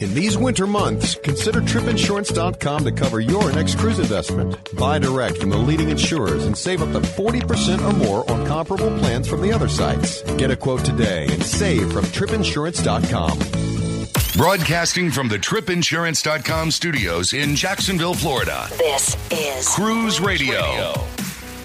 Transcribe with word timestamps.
In 0.00 0.14
these 0.14 0.38
winter 0.38 0.66
months, 0.66 1.14
consider 1.14 1.60
tripinsurance.com 1.60 2.84
to 2.84 2.92
cover 2.92 3.20
your 3.20 3.52
next 3.52 3.78
cruise 3.78 3.98
investment. 3.98 4.56
Buy 4.74 4.98
direct 4.98 5.36
from 5.36 5.50
the 5.50 5.58
leading 5.58 5.90
insurers 5.90 6.46
and 6.46 6.56
save 6.56 6.82
up 6.82 6.90
to 6.92 7.00
40% 7.06 7.86
or 7.86 7.94
more 7.96 8.30
on 8.30 8.46
comparable 8.46 8.98
plans 8.98 9.28
from 9.28 9.42
the 9.42 9.52
other 9.52 9.68
sites. 9.68 10.22
Get 10.38 10.50
a 10.50 10.56
quote 10.56 10.86
today 10.86 11.26
and 11.30 11.42
save 11.42 11.92
from 11.92 12.06
tripinsurance.com. 12.06 13.38
Broadcasting 14.38 15.10
from 15.10 15.28
the 15.28 15.38
tripinsurance.com 15.38 16.70
studios 16.70 17.34
in 17.34 17.54
Jacksonville, 17.54 18.14
Florida. 18.14 18.68
This 18.78 19.16
is 19.30 19.68
Cruise 19.68 20.18
Radio. 20.18 20.94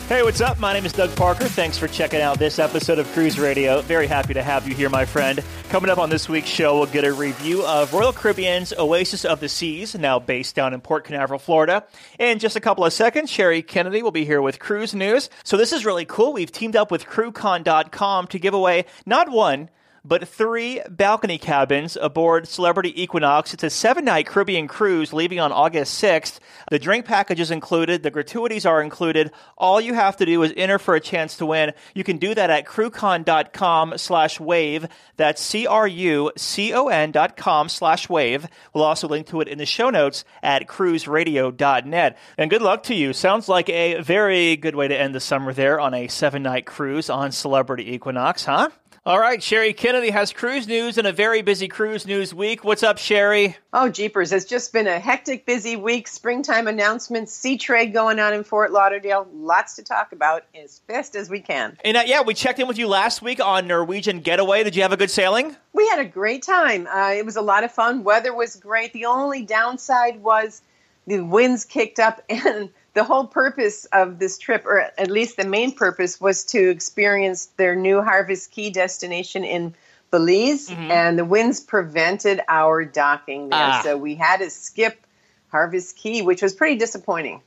Hey, 0.07 0.21
what's 0.21 0.39
up? 0.39 0.59
My 0.59 0.71
name 0.71 0.85
is 0.85 0.93
Doug 0.93 1.15
Parker. 1.15 1.45
Thanks 1.45 1.79
for 1.79 1.87
checking 1.87 2.21
out 2.21 2.37
this 2.37 2.59
episode 2.59 2.99
of 2.99 3.11
Cruise 3.13 3.39
Radio. 3.39 3.81
Very 3.81 4.05
happy 4.05 4.35
to 4.35 4.43
have 4.43 4.67
you 4.67 4.75
here, 4.75 4.87
my 4.87 5.03
friend. 5.03 5.43
Coming 5.69 5.89
up 5.89 5.97
on 5.97 6.11
this 6.11 6.29
week's 6.29 6.47
show, 6.47 6.77
we'll 6.77 6.85
get 6.85 7.03
a 7.03 7.11
review 7.11 7.65
of 7.65 7.91
Royal 7.91 8.13
Caribbean's 8.13 8.71
Oasis 8.73 9.25
of 9.25 9.39
the 9.39 9.49
Seas, 9.49 9.95
now 9.95 10.19
based 10.19 10.53
down 10.53 10.75
in 10.75 10.81
Port 10.81 11.05
Canaveral, 11.05 11.39
Florida. 11.39 11.85
In 12.19 12.37
just 12.37 12.55
a 12.55 12.59
couple 12.59 12.85
of 12.85 12.93
seconds, 12.93 13.31
Sherry 13.31 13.63
Kennedy 13.63 14.03
will 14.03 14.11
be 14.11 14.25
here 14.25 14.43
with 14.43 14.59
cruise 14.59 14.93
news. 14.93 15.31
So 15.43 15.57
this 15.57 15.73
is 15.73 15.87
really 15.87 16.05
cool. 16.05 16.33
We've 16.33 16.51
teamed 16.51 16.75
up 16.75 16.91
with 16.91 17.07
CruCon.com 17.07 18.27
to 18.27 18.37
give 18.37 18.53
away 18.53 18.85
not 19.07 19.31
one, 19.31 19.71
but 20.05 20.27
three 20.27 20.81
balcony 20.89 21.37
cabins 21.37 21.97
aboard 21.99 22.47
Celebrity 22.47 23.01
Equinox. 23.01 23.53
It's 23.53 23.63
a 23.63 23.69
seven 23.69 24.05
night 24.05 24.27
Caribbean 24.27 24.67
cruise 24.67 25.11
leaving 25.11 25.39
on 25.39 25.51
August 25.51 26.01
6th. 26.01 26.39
The 26.69 26.79
drink 26.79 27.05
package 27.05 27.39
is 27.39 27.51
included, 27.51 28.03
the 28.03 28.11
gratuities 28.11 28.65
are 28.65 28.81
included. 28.81 29.31
All 29.57 29.81
you 29.81 29.95
have 29.95 30.17
to 30.17 30.25
do 30.25 30.43
is 30.43 30.53
enter 30.55 30.77
for 30.77 30.95
a 30.95 30.99
chance 30.99 31.37
to 31.37 31.45
win. 31.45 31.73
You 31.93 32.03
can 32.03 32.17
do 32.17 32.35
that 32.35 32.49
at 32.49 32.65
crucon.com 32.65 33.97
slash 33.97 34.39
wave. 34.39 34.87
That's 35.17 35.41
C 35.41 35.65
R 35.65 35.87
U 35.87 36.31
C 36.37 36.73
O 36.73 36.87
N 36.87 37.11
dot 37.11 37.35
com 37.35 37.67
slash 37.67 38.07
wave. 38.07 38.47
We'll 38.73 38.83
also 38.83 39.07
link 39.07 39.27
to 39.27 39.41
it 39.41 39.47
in 39.47 39.57
the 39.57 39.65
show 39.65 39.89
notes 39.89 40.23
at 40.43 40.67
cruiseradio.net. 40.67 42.17
And 42.37 42.49
good 42.49 42.61
luck 42.61 42.83
to 42.83 42.95
you. 42.95 43.13
Sounds 43.13 43.49
like 43.49 43.69
a 43.69 44.01
very 44.01 44.55
good 44.55 44.75
way 44.75 44.87
to 44.87 44.99
end 44.99 45.15
the 45.15 45.19
summer 45.19 45.53
there 45.53 45.79
on 45.79 45.93
a 45.93 46.07
seven 46.07 46.43
night 46.43 46.65
cruise 46.65 47.09
on 47.09 47.31
Celebrity 47.31 47.93
Equinox, 47.93 48.45
huh? 48.45 48.69
All 49.07 49.19
right, 49.19 49.43
Sherry 49.43 49.71
Kennedy 49.71 50.09
has 50.09 50.33
cruise 50.33 50.67
news 50.67 50.97
and 50.97 51.05
a 51.05 51.11
very 51.11 51.43
busy 51.43 51.67
cruise 51.67 52.07
news 52.07 52.33
week. 52.33 52.63
What's 52.63 52.81
up, 52.81 52.97
Sherry? 52.97 53.55
Oh, 53.71 53.87
jeepers. 53.87 54.31
It's 54.31 54.45
just 54.45 54.73
been 54.73 54.87
a 54.87 54.99
hectic, 54.99 55.45
busy 55.45 55.75
week. 55.75 56.07
Springtime 56.07 56.67
announcements, 56.67 57.37
Seatrade 57.37 57.93
going 57.93 58.19
on 58.19 58.33
in 58.33 58.43
Fort 58.43 58.71
Lauderdale. 58.71 59.27
Lots 59.31 59.75
to 59.75 59.83
talk 59.83 60.11
about 60.11 60.45
as 60.59 60.79
best 60.87 61.15
as 61.15 61.29
we 61.29 61.39
can. 61.39 61.77
And 61.85 61.97
uh, 61.97 62.03
yeah, 62.07 62.23
we 62.23 62.33
checked 62.33 62.57
in 62.57 62.67
with 62.67 62.79
you 62.79 62.87
last 62.87 63.21
week 63.21 63.39
on 63.39 63.67
Norwegian 63.67 64.21
Getaway. 64.21 64.63
Did 64.63 64.75
you 64.75 64.81
have 64.81 64.91
a 64.91 64.97
good 64.97 65.11
sailing? 65.11 65.55
We 65.71 65.87
had 65.89 65.99
a 65.99 66.05
great 66.05 66.41
time. 66.41 66.87
Uh, 66.87 67.11
it 67.11 67.25
was 67.27 67.35
a 67.35 67.43
lot 67.43 67.63
of 67.63 67.71
fun. 67.71 68.03
Weather 68.03 68.33
was 68.33 68.55
great. 68.55 68.91
The 68.91 69.05
only 69.05 69.43
downside 69.43 70.23
was 70.23 70.63
the 71.05 71.19
winds 71.19 71.63
kicked 71.63 71.99
up 71.99 72.23
and 72.29 72.71
the 72.95 73.03
whole 73.03 73.27
purpose 73.27 73.85
of 73.91 74.19
this 74.19 74.37
trip, 74.37 74.65
or 74.65 74.79
at 74.79 75.11
least 75.11 75.35
the 75.35 75.45
main 75.45 75.73
purpose, 75.73 76.19
was 76.19 76.45
to 76.45 76.69
experience 76.69 77.47
their 77.57 77.75
new 77.75 78.01
Harvest 78.01 78.51
Caye 78.51 78.69
destination 78.69 79.43
in 79.43 79.75
Belize, 80.11 80.69
mm-hmm. 80.69 80.89
and 80.89 81.19
the 81.19 81.25
winds 81.25 81.59
prevented 81.59 82.39
our 82.47 82.85
docking 82.85 83.49
there. 83.49 83.59
Ah. 83.59 83.81
So 83.83 83.97
we 83.97 84.15
had 84.15 84.37
to 84.37 84.49
skip 84.49 85.05
Harvest 85.49 85.97
Caye, 85.97 86.21
which 86.21 86.41
was 86.41 86.53
pretty 86.53 86.77
disappointing. 86.77 87.41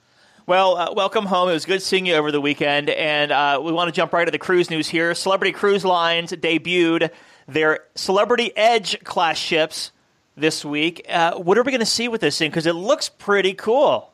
Well, 0.47 0.77
uh, 0.77 0.93
welcome 0.93 1.25
home. 1.25 1.49
It 1.49 1.55
was 1.55 1.65
good 1.65 1.81
seeing 1.81 2.05
you 2.05 2.15
over 2.15 2.31
the 2.31 2.43
weekend, 2.43 2.91
and 2.91 3.33
uh, 3.33 3.59
we 3.63 3.73
want 3.73 3.89
to 3.89 3.93
jump 3.93 4.13
right 4.13 4.27
to 4.27 4.31
the 4.31 4.39
cruise 4.39 4.69
news 4.69 4.87
here. 4.89 5.15
Celebrity 5.15 5.53
Cruise 5.53 5.85
Lines 5.85 6.33
debuted 6.33 7.11
their 7.47 7.81
Celebrity 7.95 8.55
Edge 8.55 9.03
class 9.03 9.39
ships 9.39 9.93
this 10.37 10.63
week. 10.63 11.07
Uh, 11.09 11.37
what 11.37 11.57
are 11.57 11.63
we 11.63 11.73
going 11.73 11.81
to 11.81 11.87
see 11.87 12.09
with 12.09 12.21
this 12.21 12.37
thing? 12.37 12.51
Because 12.51 12.67
it 12.67 12.75
looks 12.75 13.09
pretty 13.09 13.55
cool 13.55 14.13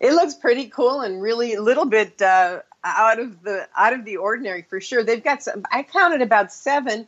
it 0.00 0.12
looks 0.12 0.34
pretty 0.34 0.66
cool 0.66 1.02
and 1.02 1.22
really 1.22 1.54
a 1.54 1.62
little 1.62 1.84
bit 1.84 2.20
uh, 2.22 2.60
out 2.82 3.20
of 3.20 3.42
the 3.42 3.68
out 3.76 3.92
of 3.92 4.04
the 4.04 4.16
ordinary 4.16 4.62
for 4.62 4.80
sure. 4.80 5.04
They've 5.04 5.22
got 5.22 5.42
some. 5.42 5.64
I 5.70 5.82
counted 5.82 6.22
about 6.22 6.52
seven 6.52 7.06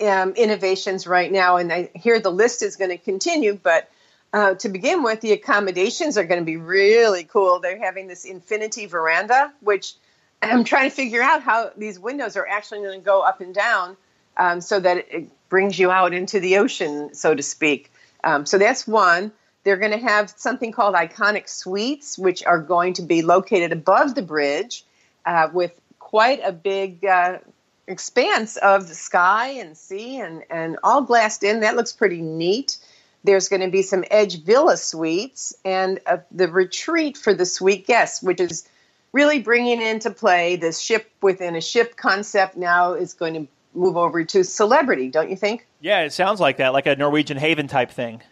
um, 0.00 0.32
innovations 0.32 1.06
right 1.06 1.30
now, 1.30 1.56
and 1.56 1.72
I 1.72 1.90
hear 1.94 2.20
the 2.20 2.32
list 2.32 2.62
is 2.62 2.76
going 2.76 2.90
to 2.90 2.98
continue. 2.98 3.58
But 3.62 3.88
uh, 4.32 4.54
to 4.56 4.68
begin 4.68 5.02
with, 5.02 5.20
the 5.20 5.32
accommodations 5.32 6.18
are 6.18 6.24
going 6.24 6.40
to 6.40 6.44
be 6.44 6.56
really 6.56 7.24
cool. 7.24 7.60
They're 7.60 7.78
having 7.78 8.08
this 8.08 8.24
infinity 8.24 8.86
veranda, 8.86 9.52
which 9.60 9.94
I'm 10.42 10.64
trying 10.64 10.90
to 10.90 10.94
figure 10.94 11.22
out 11.22 11.42
how 11.42 11.70
these 11.76 11.98
windows 11.98 12.36
are 12.36 12.46
actually 12.46 12.80
going 12.80 12.98
to 12.98 13.04
go 13.04 13.22
up 13.22 13.40
and 13.40 13.54
down 13.54 13.96
um, 14.36 14.60
so 14.60 14.80
that 14.80 15.06
it 15.10 15.28
brings 15.48 15.78
you 15.78 15.90
out 15.90 16.12
into 16.12 16.40
the 16.40 16.58
ocean, 16.58 17.14
so 17.14 17.34
to 17.34 17.42
speak. 17.42 17.92
Um, 18.24 18.46
so 18.46 18.58
that's 18.58 18.86
one. 18.86 19.32
They're 19.64 19.76
going 19.76 19.92
to 19.92 19.98
have 19.98 20.32
something 20.36 20.72
called 20.72 20.94
iconic 20.94 21.48
suites, 21.48 22.18
which 22.18 22.44
are 22.44 22.58
going 22.58 22.94
to 22.94 23.02
be 23.02 23.22
located 23.22 23.72
above 23.72 24.14
the 24.14 24.22
bridge 24.22 24.84
uh, 25.24 25.48
with 25.52 25.78
quite 25.98 26.40
a 26.42 26.52
big 26.52 27.04
uh, 27.04 27.38
expanse 27.86 28.56
of 28.56 28.88
the 28.88 28.94
sky 28.94 29.48
and 29.48 29.76
sea 29.76 30.18
and, 30.18 30.42
and 30.50 30.78
all 30.82 31.02
glassed 31.02 31.42
in. 31.42 31.60
That 31.60 31.76
looks 31.76 31.92
pretty 31.92 32.20
neat. 32.20 32.78
There's 33.24 33.48
going 33.48 33.62
to 33.62 33.70
be 33.70 33.82
some 33.82 34.04
Edge 34.10 34.42
Villa 34.42 34.76
suites 34.76 35.54
and 35.64 36.00
uh, 36.06 36.18
the 36.32 36.48
retreat 36.48 37.16
for 37.16 37.32
the 37.32 37.46
suite 37.46 37.86
guests, 37.86 38.22
which 38.22 38.40
is 38.40 38.68
really 39.12 39.40
bringing 39.40 39.80
into 39.80 40.10
play 40.10 40.56
the 40.56 40.72
ship 40.72 41.10
within 41.20 41.54
a 41.54 41.60
ship 41.60 41.96
concept 41.96 42.56
now 42.56 42.94
is 42.94 43.14
going 43.14 43.34
to 43.34 43.46
move 43.74 43.96
over 43.96 44.24
to 44.24 44.42
celebrity, 44.42 45.08
don't 45.08 45.30
you 45.30 45.36
think? 45.36 45.66
Yeah, 45.80 46.00
it 46.00 46.12
sounds 46.12 46.40
like 46.40 46.58
that, 46.58 46.72
like 46.72 46.86
a 46.86 46.96
Norwegian 46.96 47.36
Haven 47.36 47.68
type 47.68 47.90
thing. 47.90 48.22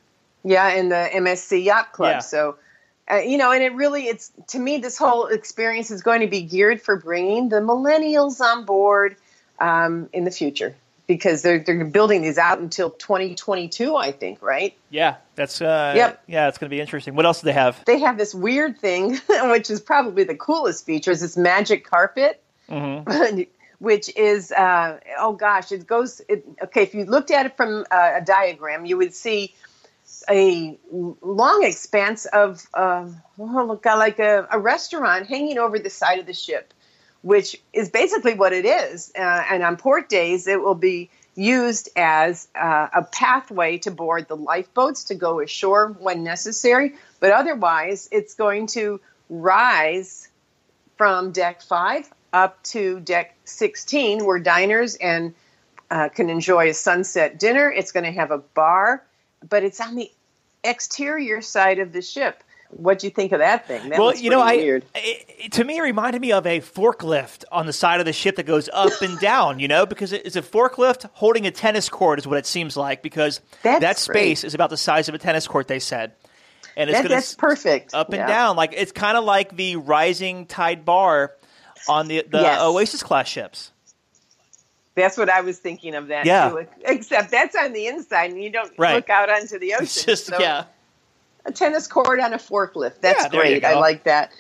Yeah, 0.45 0.71
in 0.71 0.89
the 0.89 1.09
MSC 1.13 1.65
Yacht 1.65 1.93
Club. 1.93 2.17
Yeah. 2.17 2.19
So, 2.21 2.57
uh, 3.11 3.17
you 3.17 3.39
know, 3.39 3.53
and 3.53 3.63
it 3.63 3.75
really, 3.75 4.05
it's 4.05 4.33
to 4.49 4.59
me, 4.59 4.79
this 4.79 4.97
whole 4.97 5.27
experience 5.27 5.91
is 5.91 6.03
going 6.03 6.21
to 6.21 6.27
be 6.27 6.43
geared 6.43 6.81
for 6.81 6.97
bringing 6.97 7.49
the 7.49 7.57
millennials 7.57 8.41
on 8.41 8.65
board 8.65 9.17
um, 9.59 10.09
in 10.13 10.25
the 10.25 10.31
future 10.31 10.75
because 11.07 11.43
they're 11.43 11.59
they're 11.59 11.85
building 11.85 12.23
these 12.23 12.39
out 12.39 12.61
until 12.61 12.89
2022, 12.91 13.97
I 13.97 14.13
think, 14.13 14.41
right? 14.43 14.77
Yeah, 14.91 15.17
that's 15.35 15.61
uh, 15.61 15.93
yep. 15.97 16.23
Yeah, 16.27 16.49
it's 16.49 16.57
going 16.57 16.71
to 16.71 16.75
be 16.75 16.81
interesting. 16.81 17.17
What 17.17 17.27
else 17.27 17.41
do 17.41 17.47
they 17.47 17.53
have? 17.53 17.85
They 17.85 17.99
have 17.99 18.17
this 18.17 18.35
weird 18.35 18.79
thing, 18.79 19.19
which 19.29 19.71
is 19.71 19.81
probably 19.81 20.25
the 20.25 20.37
coolest 20.37 20.87
feature, 20.87 21.11
is 21.11 21.21
this 21.21 21.37
magic 21.37 21.85
carpet. 21.85 22.43
Mm-hmm. 22.69 23.43
which 23.81 24.15
is 24.15 24.53
uh, 24.53 25.01
oh 25.19 25.33
gosh, 25.33 25.73
it 25.73 25.87
goes. 25.87 26.21
It, 26.29 26.47
okay, 26.63 26.83
if 26.83 26.95
you 26.95 27.07
looked 27.07 27.31
at 27.31 27.47
it 27.47 27.57
from 27.57 27.85
uh, 27.91 28.13
a 28.17 28.21
diagram, 28.25 28.85
you 28.85 28.97
would 28.99 29.15
see 29.15 29.55
a 30.29 30.79
long 30.91 31.65
expanse 31.65 32.27
of 32.27 32.67
uh, 32.75 33.09
like 33.39 34.19
a, 34.19 34.47
a, 34.51 34.59
restaurant 34.59 35.27
hanging 35.27 35.59
over 35.59 35.79
the 35.79 35.91
side 35.91 36.19
of 36.19 36.27
the 36.27 36.35
ship, 36.35 36.75
which 37.23 37.61
is 37.73 37.91
basically 37.91 38.35
what 38.35 38.53
it 38.53 38.65
is. 38.65 39.13
Uh, 39.17 39.21
and 39.21 39.63
on 39.63 39.77
port 39.77 40.09
days, 40.09 40.47
it 40.47 40.61
will 40.61 40.75
be 40.75 41.11
used 41.35 41.89
as 41.97 42.49
uh, 42.55 42.89
a 42.95 43.03
pathway 43.03 43.79
to 43.79 43.91
board 43.91 44.29
the 44.29 44.37
lifeboats 44.37 45.05
to 45.05 45.15
go 45.15 45.41
ashore 45.41 45.89
when 45.99 46.23
necessary. 46.23 46.95
But 47.21 47.33
otherwise, 47.33 48.09
it's 48.13 48.35
going 48.35 48.67
to 48.69 49.01
rise 49.29 50.29
from 50.97 51.33
deck 51.33 51.63
five 51.63 52.11
up 52.33 52.63
to 52.63 53.01
deck 53.01 53.37
16, 53.45 54.25
where 54.25 54.39
diners 54.39 54.97
and 54.97 55.35
uh, 55.91 56.09
can 56.09 56.31
enjoy 56.31 56.71
a 56.71 56.75
sunset 56.75 57.39
dinner. 57.39 57.71
It's 57.71 57.93
going 57.93 58.05
to 58.05 58.13
have 58.13 58.31
a 58.31 58.39
bar 58.39 59.03
but 59.49 59.63
it's 59.63 59.81
on 59.81 59.95
the 59.95 60.11
exterior 60.65 61.41
side 61.41 61.79
of 61.79 61.93
the 61.93 62.03
ship. 62.03 62.43
What 62.71 63.01
do 63.01 63.09
you 63.09 63.11
think 63.11 63.33
of 63.33 63.41
that 63.41 63.67
thing? 63.67 63.89
That 63.89 63.99
well, 63.99 64.15
you 64.15 64.31
know, 64.31 64.41
I, 64.41 64.57
weird. 64.57 64.85
It, 64.95 65.53
to 65.53 65.65
me, 65.65 65.79
it 65.79 65.83
reminded 65.83 66.23
me 66.23 66.31
of 66.31 66.47
a 66.47 66.61
forklift 66.61 67.45
on 67.51 67.67
the 67.67 67.73
side 67.73 67.99
of 67.99 68.07
the 68.07 68.13
ship 68.13 68.37
that 68.37 68.47
goes 68.47 68.69
up 68.73 69.03
and 69.03 69.19
down. 69.21 69.59
You 69.59 69.67
know, 69.67 69.87
because 69.87 70.13
it's 70.13 70.37
a 70.37 70.43
forklift 70.43 71.11
holding 71.15 71.47
a 71.47 71.51
tennis 71.51 71.89
court 71.89 72.21
is 72.21 72.29
what 72.29 72.39
it 72.39 72.47
seems 72.47 72.77
like. 72.77 73.03
Because 73.03 73.41
that's 73.63 73.81
that 73.81 73.99
space 73.99 74.43
great. 74.43 74.47
is 74.47 74.55
about 74.55 74.71
the 74.71 74.77
size 74.77 75.09
of 75.09 75.17
a 75.17 75.19
tennis 75.19 75.49
court. 75.49 75.67
They 75.67 75.81
said, 75.81 76.13
and 76.77 76.89
it's 76.89 77.01
that, 77.01 77.09
that's 77.09 77.35
perfect. 77.35 77.93
Up 77.93 78.09
and 78.11 78.19
yeah. 78.19 78.27
down, 78.29 78.55
like 78.55 78.73
it's 78.77 78.93
kind 78.93 79.19
of 79.19 79.25
like 79.25 79.57
the 79.57 79.75
rising 79.77 80.47
tide 80.47 80.85
bar 80.85 81.35
on 81.89 82.07
the 82.07 82.25
the 82.31 82.41
yes. 82.41 82.61
Oasis 82.63 83.03
class 83.03 83.27
ships. 83.27 83.73
That's 84.95 85.17
what 85.17 85.31
I 85.31 85.41
was 85.41 85.59
thinking 85.59 85.95
of 85.95 86.09
that 86.09 86.27
Yeah. 86.27 86.51
too. 86.51 86.67
Except 86.85 87.31
that's 87.31 87.57
on 87.57 87.73
the 87.73 87.87
inside 87.87 88.31
and 88.31 88.43
you 88.43 88.51
don't 88.51 88.73
Right. 88.79 88.95
look 88.97 89.11
out 89.11 89.31
onto 89.31 89.59
the 89.59 89.75
ocean. 89.75 89.85
It's 89.85 90.05
just 90.05 90.27
So 90.27 90.39
yeah. 90.41 90.65
a 91.45 91.53
tennis 91.53 91.87
court 91.87 92.21
on 92.21 92.33
a 92.35 92.39
forklift. 92.39 93.01
That's 93.01 93.25
Yeah, 93.25 93.29
great. 93.31 93.65
I 93.65 93.75
like 93.75 94.05
that. 94.05 94.33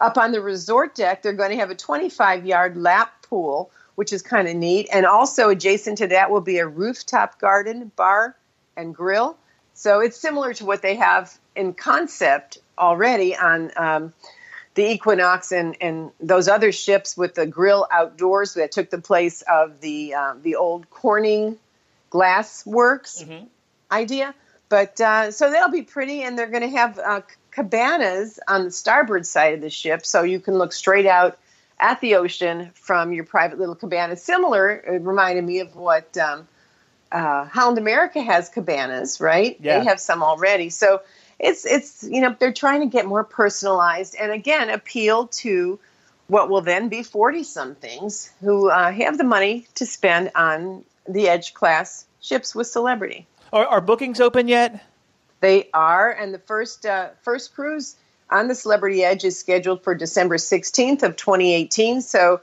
Up 0.00 0.16
on 0.16 0.32
the 0.32 0.40
resort 0.40 0.94
deck, 0.94 1.22
they're 1.22 1.32
going 1.32 1.50
to 1.50 1.56
have 1.56 1.70
a 1.70 1.74
25 1.74 2.46
yard 2.46 2.76
lap 2.76 3.12
pool, 3.22 3.70
which 3.96 4.12
is 4.12 4.22
kind 4.22 4.48
of 4.48 4.54
neat. 4.56 4.88
And 4.92 5.04
also 5.06 5.50
adjacent 5.50 5.98
to 5.98 6.06
that 6.08 6.30
will 6.30 6.40
be 6.40 6.58
a 6.58 6.66
rooftop 6.66 7.38
garden, 7.40 7.90
bar, 7.96 8.36
and 8.76 8.94
grill. 8.94 9.36
So 9.74 10.00
it's 10.00 10.16
similar 10.16 10.54
to 10.54 10.64
what 10.64 10.82
they 10.82 10.96
have 10.96 11.38
in 11.54 11.74
concept 11.74 12.58
already 12.78 13.36
on 13.36 13.70
um, 13.76 14.12
the 14.78 14.92
Equinox 14.92 15.50
and, 15.50 15.76
and 15.80 16.12
those 16.20 16.46
other 16.46 16.70
ships 16.70 17.16
with 17.16 17.34
the 17.34 17.46
grill 17.46 17.84
outdoors 17.90 18.54
that 18.54 18.70
took 18.70 18.90
the 18.90 19.00
place 19.00 19.42
of 19.42 19.80
the 19.80 20.14
um, 20.14 20.40
the 20.42 20.54
old 20.54 20.88
Corning 20.88 21.58
Glass 22.10 22.64
Works 22.64 23.24
idea. 23.90 24.32
But 24.68 25.00
uh, 25.00 25.32
so 25.32 25.50
that'll 25.50 25.72
be 25.72 25.82
pretty, 25.82 26.22
and 26.22 26.38
they're 26.38 26.46
going 26.46 26.62
to 26.62 26.76
have 26.76 26.96
uh, 26.96 27.22
cabanas 27.50 28.38
on 28.46 28.66
the 28.66 28.70
starboard 28.70 29.26
side 29.26 29.54
of 29.54 29.62
the 29.62 29.70
ship, 29.70 30.06
so 30.06 30.22
you 30.22 30.38
can 30.38 30.54
look 30.54 30.72
straight 30.72 31.06
out 31.06 31.38
at 31.80 32.00
the 32.00 32.14
ocean 32.14 32.70
from 32.74 33.12
your 33.12 33.24
private 33.24 33.58
little 33.58 33.74
cabana. 33.74 34.14
Similar, 34.14 34.70
it 34.70 35.02
reminded 35.02 35.42
me 35.42 35.58
of 35.58 35.74
what 35.74 36.16
um, 36.18 36.46
uh, 37.10 37.46
Holland 37.46 37.78
America 37.78 38.20
has 38.20 38.48
cabanas, 38.48 39.20
right? 39.20 39.56
Yeah. 39.58 39.80
They 39.80 39.86
have 39.86 39.98
some 39.98 40.22
already. 40.22 40.70
So 40.70 41.00
it's 41.38 41.64
it's 41.64 42.02
you 42.02 42.20
know 42.20 42.34
they're 42.38 42.52
trying 42.52 42.80
to 42.80 42.86
get 42.86 43.06
more 43.06 43.24
personalized 43.24 44.16
and 44.18 44.32
again 44.32 44.70
appeal 44.70 45.28
to 45.28 45.78
what 46.26 46.50
will 46.50 46.60
then 46.60 46.88
be 46.88 47.02
forty 47.02 47.44
somethings 47.44 48.30
who 48.40 48.70
uh, 48.70 48.90
have 48.92 49.18
the 49.18 49.24
money 49.24 49.66
to 49.74 49.86
spend 49.86 50.30
on 50.34 50.84
the 51.08 51.28
Edge 51.28 51.54
class 51.54 52.04
ships 52.20 52.54
with 52.54 52.66
celebrity. 52.66 53.26
Are, 53.52 53.66
are 53.66 53.80
bookings 53.80 54.20
open 54.20 54.48
yet? 54.48 54.84
They 55.40 55.70
are, 55.72 56.10
and 56.10 56.34
the 56.34 56.38
first 56.38 56.84
uh, 56.84 57.10
first 57.22 57.54
cruise 57.54 57.96
on 58.30 58.48
the 58.48 58.54
Celebrity 58.54 59.04
Edge 59.04 59.24
is 59.24 59.38
scheduled 59.38 59.82
for 59.82 59.94
December 59.94 60.36
16th 60.36 61.02
of 61.02 61.16
2018. 61.16 62.02
So, 62.02 62.40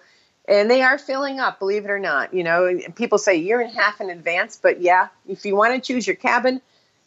and 0.48 0.72
they 0.72 0.82
are 0.82 0.98
filling 0.98 1.40
up, 1.40 1.60
believe 1.60 1.86
it 1.86 1.92
or 1.92 2.00
not. 2.00 2.34
You 2.34 2.44
know, 2.44 2.80
people 2.96 3.18
say 3.18 3.34
a 3.34 3.40
year 3.40 3.62
and 3.62 3.72
a 3.72 3.80
half 3.80 4.02
in 4.02 4.10
advance, 4.10 4.60
but 4.62 4.82
yeah, 4.82 5.10
if 5.28 5.46
you 5.46 5.56
want 5.56 5.76
to 5.76 5.94
choose 5.94 6.08
your 6.08 6.16
cabin 6.16 6.62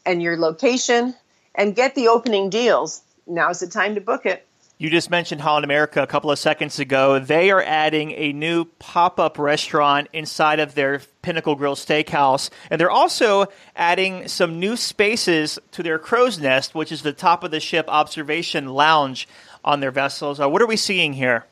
and 0.06 0.22
your 0.22 0.36
location 0.36 1.14
and 1.54 1.74
get 1.74 1.94
the 1.94 2.08
opening 2.08 2.50
deals, 2.50 3.02
now's 3.26 3.60
the 3.60 3.66
time 3.66 3.94
to 3.94 4.00
book 4.00 4.26
it. 4.26 4.46
You 4.80 4.90
just 4.90 5.10
mentioned 5.10 5.40
Holland 5.40 5.64
America 5.64 6.00
a 6.00 6.06
couple 6.06 6.30
of 6.30 6.38
seconds 6.38 6.78
ago. 6.78 7.18
They 7.18 7.50
are 7.50 7.60
adding 7.60 8.12
a 8.12 8.32
new 8.32 8.64
pop 8.64 9.18
up 9.18 9.36
restaurant 9.36 10.06
inside 10.12 10.60
of 10.60 10.76
their 10.76 11.00
Pinnacle 11.20 11.56
Grill 11.56 11.74
Steakhouse. 11.74 12.48
And 12.70 12.80
they're 12.80 12.88
also 12.88 13.46
adding 13.74 14.28
some 14.28 14.60
new 14.60 14.76
spaces 14.76 15.58
to 15.72 15.82
their 15.82 15.98
crow's 15.98 16.38
nest, 16.38 16.76
which 16.76 16.92
is 16.92 17.02
the 17.02 17.12
top 17.12 17.42
of 17.42 17.50
the 17.50 17.58
ship 17.58 17.86
observation 17.88 18.68
lounge 18.68 19.26
on 19.64 19.80
their 19.80 19.90
vessels. 19.90 20.38
Uh, 20.38 20.48
what 20.48 20.62
are 20.62 20.66
we 20.66 20.76
seeing 20.76 21.12
here? 21.12 21.44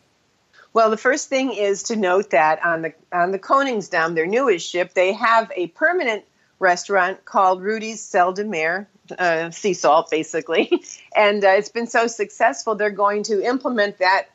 Well, 0.73 0.91
the 0.91 0.97
first 0.97 1.29
thing 1.29 1.53
is 1.53 1.85
to 1.85 1.97
note 1.97 2.31
that 2.31 2.65
on 2.65 2.83
the 2.83 2.93
on 3.11 3.33
the 3.33 3.41
Koningsdam, 3.41 4.15
their 4.15 4.27
newest 4.27 4.71
ship, 4.71 4.95
they 4.95 5.15
have 5.15 5.51
a 5.57 5.67
permanent 5.69 6.25
restaurant 6.61 7.25
called 7.25 7.61
Rudy's 7.61 8.01
Sel 8.03 8.33
de 8.35 8.45
Mer, 8.45 8.87
uh, 9.13 9.51
sea 9.51 9.75
salt, 9.75 10.11
basically, 10.11 10.83
and 11.17 11.45
uh, 11.45 11.49
it's 11.51 11.69
been 11.69 11.87
so 11.87 12.07
successful. 12.07 12.75
They're 12.75 12.91
going 12.91 13.25
to 13.25 13.43
implement 13.43 13.99
that 13.99 14.27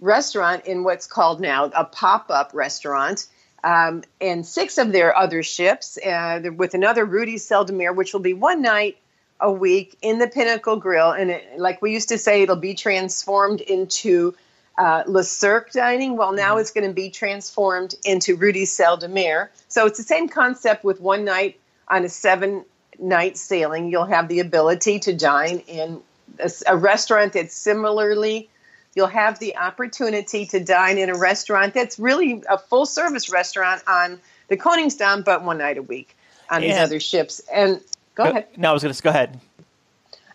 restaurant 0.00 0.66
in 0.66 0.84
what's 0.84 1.06
called 1.06 1.40
now 1.40 1.66
a 1.66 1.84
pop 1.84 2.30
up 2.30 2.52
restaurant. 2.54 3.26
Um, 3.62 4.04
and 4.20 4.44
six 4.46 4.76
of 4.76 4.92
their 4.92 5.16
other 5.16 5.42
ships, 5.42 5.96
uh, 5.96 6.40
with 6.54 6.74
another 6.74 7.06
Rudy's 7.06 7.46
Sel 7.46 7.64
de 7.64 7.92
which 7.92 8.12
will 8.12 8.20
be 8.20 8.34
one 8.34 8.60
night 8.60 8.98
a 9.40 9.50
week 9.50 9.96
in 10.02 10.18
the 10.18 10.28
Pinnacle 10.28 10.76
Grill. 10.76 11.12
And 11.12 11.30
it, 11.30 11.58
like 11.58 11.80
we 11.80 11.92
used 11.92 12.10
to 12.10 12.18
say, 12.18 12.42
it'll 12.42 12.56
be 12.56 12.74
transformed 12.74 13.62
into 13.62 14.34
uh, 14.76 15.04
Le 15.06 15.24
Cirque 15.24 15.70
dining. 15.70 16.16
Well, 16.16 16.32
now 16.32 16.58
it's 16.58 16.72
going 16.72 16.86
to 16.86 16.92
be 16.92 17.10
transformed 17.10 17.94
into 18.04 18.36
Rudy's 18.36 18.72
Sel 18.72 18.96
de 18.96 19.08
Mer. 19.08 19.50
So 19.68 19.86
it's 19.86 19.98
the 19.98 20.04
same 20.04 20.28
concept 20.28 20.84
with 20.84 21.00
one 21.00 21.24
night 21.24 21.58
on 21.88 22.04
a 22.04 22.08
seven 22.08 22.64
night 22.98 23.36
sailing. 23.36 23.90
You'll 23.90 24.06
have 24.06 24.28
the 24.28 24.40
ability 24.40 25.00
to 25.00 25.12
dine 25.12 25.62
in 25.66 26.00
a, 26.38 26.50
a 26.66 26.76
restaurant 26.76 27.32
that's 27.32 27.54
similarly. 27.54 28.48
You'll 28.94 29.06
have 29.08 29.38
the 29.38 29.56
opportunity 29.56 30.46
to 30.46 30.60
dine 30.60 30.98
in 30.98 31.10
a 31.10 31.16
restaurant 31.16 31.74
that's 31.74 31.98
really 31.98 32.42
a 32.48 32.58
full 32.58 32.86
service 32.86 33.30
restaurant 33.30 33.82
on 33.86 34.20
the 34.48 34.56
Koningsdam, 34.56 35.24
but 35.24 35.42
one 35.42 35.58
night 35.58 35.78
a 35.78 35.82
week 35.82 36.16
on 36.48 36.62
these 36.62 36.76
other 36.76 37.00
ships. 37.00 37.40
And 37.52 37.80
go 38.14 38.24
ahead. 38.24 38.46
No, 38.56 38.70
I 38.70 38.72
was 38.72 38.82
going 38.82 38.94
to 38.94 39.02
go 39.02 39.10
ahead. 39.10 39.40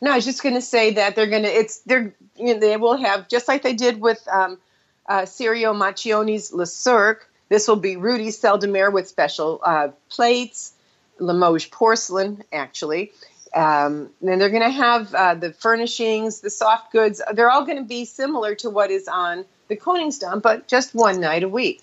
No, 0.02 0.12
I 0.12 0.16
was 0.16 0.26
just 0.26 0.44
going 0.44 0.56
to 0.56 0.62
say 0.62 0.94
that 0.94 1.16
they're 1.16 1.28
going 1.28 1.44
to. 1.44 1.50
It's 1.50 1.80
they're 1.80 2.14
you 2.40 2.54
know, 2.54 2.60
they 2.60 2.78
will 2.78 2.98
have 2.98 3.28
just 3.28 3.48
like 3.48 3.64
they 3.64 3.74
did 3.74 4.00
with 4.00 4.26
um, 4.32 4.58
uh, 5.08 5.22
Maccioni's 5.22 6.54
Le 6.54 6.66
Cirque. 6.66 7.30
This 7.50 7.68
will 7.68 7.76
be 7.76 7.98
Rudy 7.98 8.32
Sel 8.32 8.58
de 8.58 8.68
Mer 8.68 8.92
with 8.92 9.08
special 9.08 9.60
uh, 9.64 9.90
plates, 10.10 10.74
Limoges 11.20 11.66
porcelain, 11.68 12.44
actually. 12.52 13.12
Um, 13.54 14.12
then 14.22 14.40
they're 14.40 14.50
going 14.50 14.64
to 14.64 14.70
have 14.70 15.14
uh, 15.14 15.36
the 15.36 15.54
furnishings, 15.54 16.42
the 16.42 16.50
soft 16.50 16.92
goods. 16.92 17.22
They're 17.34 17.50
all 17.50 17.66
going 17.66 17.78
to 17.78 17.84
be 17.84 18.06
similar 18.06 18.56
to 18.56 18.70
what 18.70 18.92
is 18.92 19.08
on 19.08 19.46
the 19.68 19.76
Koningsdam, 19.76 20.42
but 20.42 20.68
just 20.68 20.94
one 20.94 21.20
night 21.20 21.44
a 21.44 21.50
week. 21.50 21.82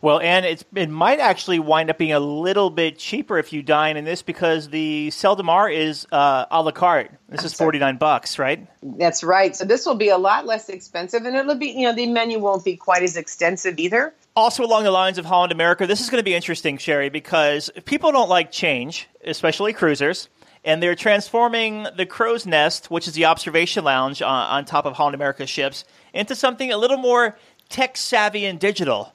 Well, 0.00 0.20
and 0.20 0.44
it's 0.44 0.64
it 0.74 0.90
might 0.90 1.18
actually 1.18 1.58
wind 1.58 1.88
up 1.88 1.98
being 1.98 2.12
a 2.12 2.20
little 2.20 2.68
bit 2.68 2.98
cheaper 2.98 3.38
if 3.38 3.52
you 3.52 3.62
dine 3.62 3.96
in 3.96 4.04
this 4.04 4.22
because 4.22 4.68
the 4.68 5.10
Sel 5.10 5.36
de 5.36 5.42
Mer 5.42 5.68
is 5.68 6.06
uh, 6.12 6.44
a 6.50 6.62
la 6.62 6.72
carte. 6.72 7.10
This 7.28 7.44
is 7.44 7.54
forty 7.54 7.78
nine 7.78 7.96
bucks, 7.96 8.38
right? 8.38 8.66
That's 8.82 9.24
right. 9.24 9.56
So 9.56 9.64
this 9.64 9.86
will 9.86 9.94
be 9.94 10.10
a 10.10 10.18
lot 10.18 10.46
less 10.46 10.68
expensive, 10.68 11.24
and 11.24 11.34
it'll 11.34 11.54
be 11.54 11.68
you 11.68 11.86
know 11.86 11.94
the 11.94 12.06
menu 12.06 12.38
won't 12.38 12.64
be 12.64 12.76
quite 12.76 13.02
as 13.02 13.16
extensive 13.16 13.78
either. 13.78 14.14
Also, 14.36 14.64
along 14.64 14.82
the 14.82 14.90
lines 14.90 15.16
of 15.16 15.24
Holland 15.24 15.52
America, 15.52 15.86
this 15.86 16.00
is 16.00 16.10
going 16.10 16.18
to 16.18 16.24
be 16.24 16.34
interesting, 16.34 16.76
Sherry, 16.76 17.08
because 17.08 17.70
people 17.84 18.10
don't 18.10 18.28
like 18.28 18.50
change, 18.50 19.08
especially 19.24 19.72
cruisers, 19.72 20.28
and 20.64 20.82
they're 20.82 20.96
transforming 20.96 21.86
the 21.96 22.04
Crow's 22.04 22.44
Nest, 22.44 22.90
which 22.90 23.06
is 23.06 23.14
the 23.14 23.26
observation 23.26 23.84
lounge 23.84 24.22
on, 24.22 24.50
on 24.50 24.64
top 24.64 24.86
of 24.86 24.94
Holland 24.94 25.14
America 25.14 25.46
ships, 25.46 25.84
into 26.12 26.34
something 26.34 26.72
a 26.72 26.76
little 26.76 26.96
more 26.96 27.38
tech 27.68 27.96
savvy 27.96 28.44
and 28.44 28.58
digital. 28.58 29.12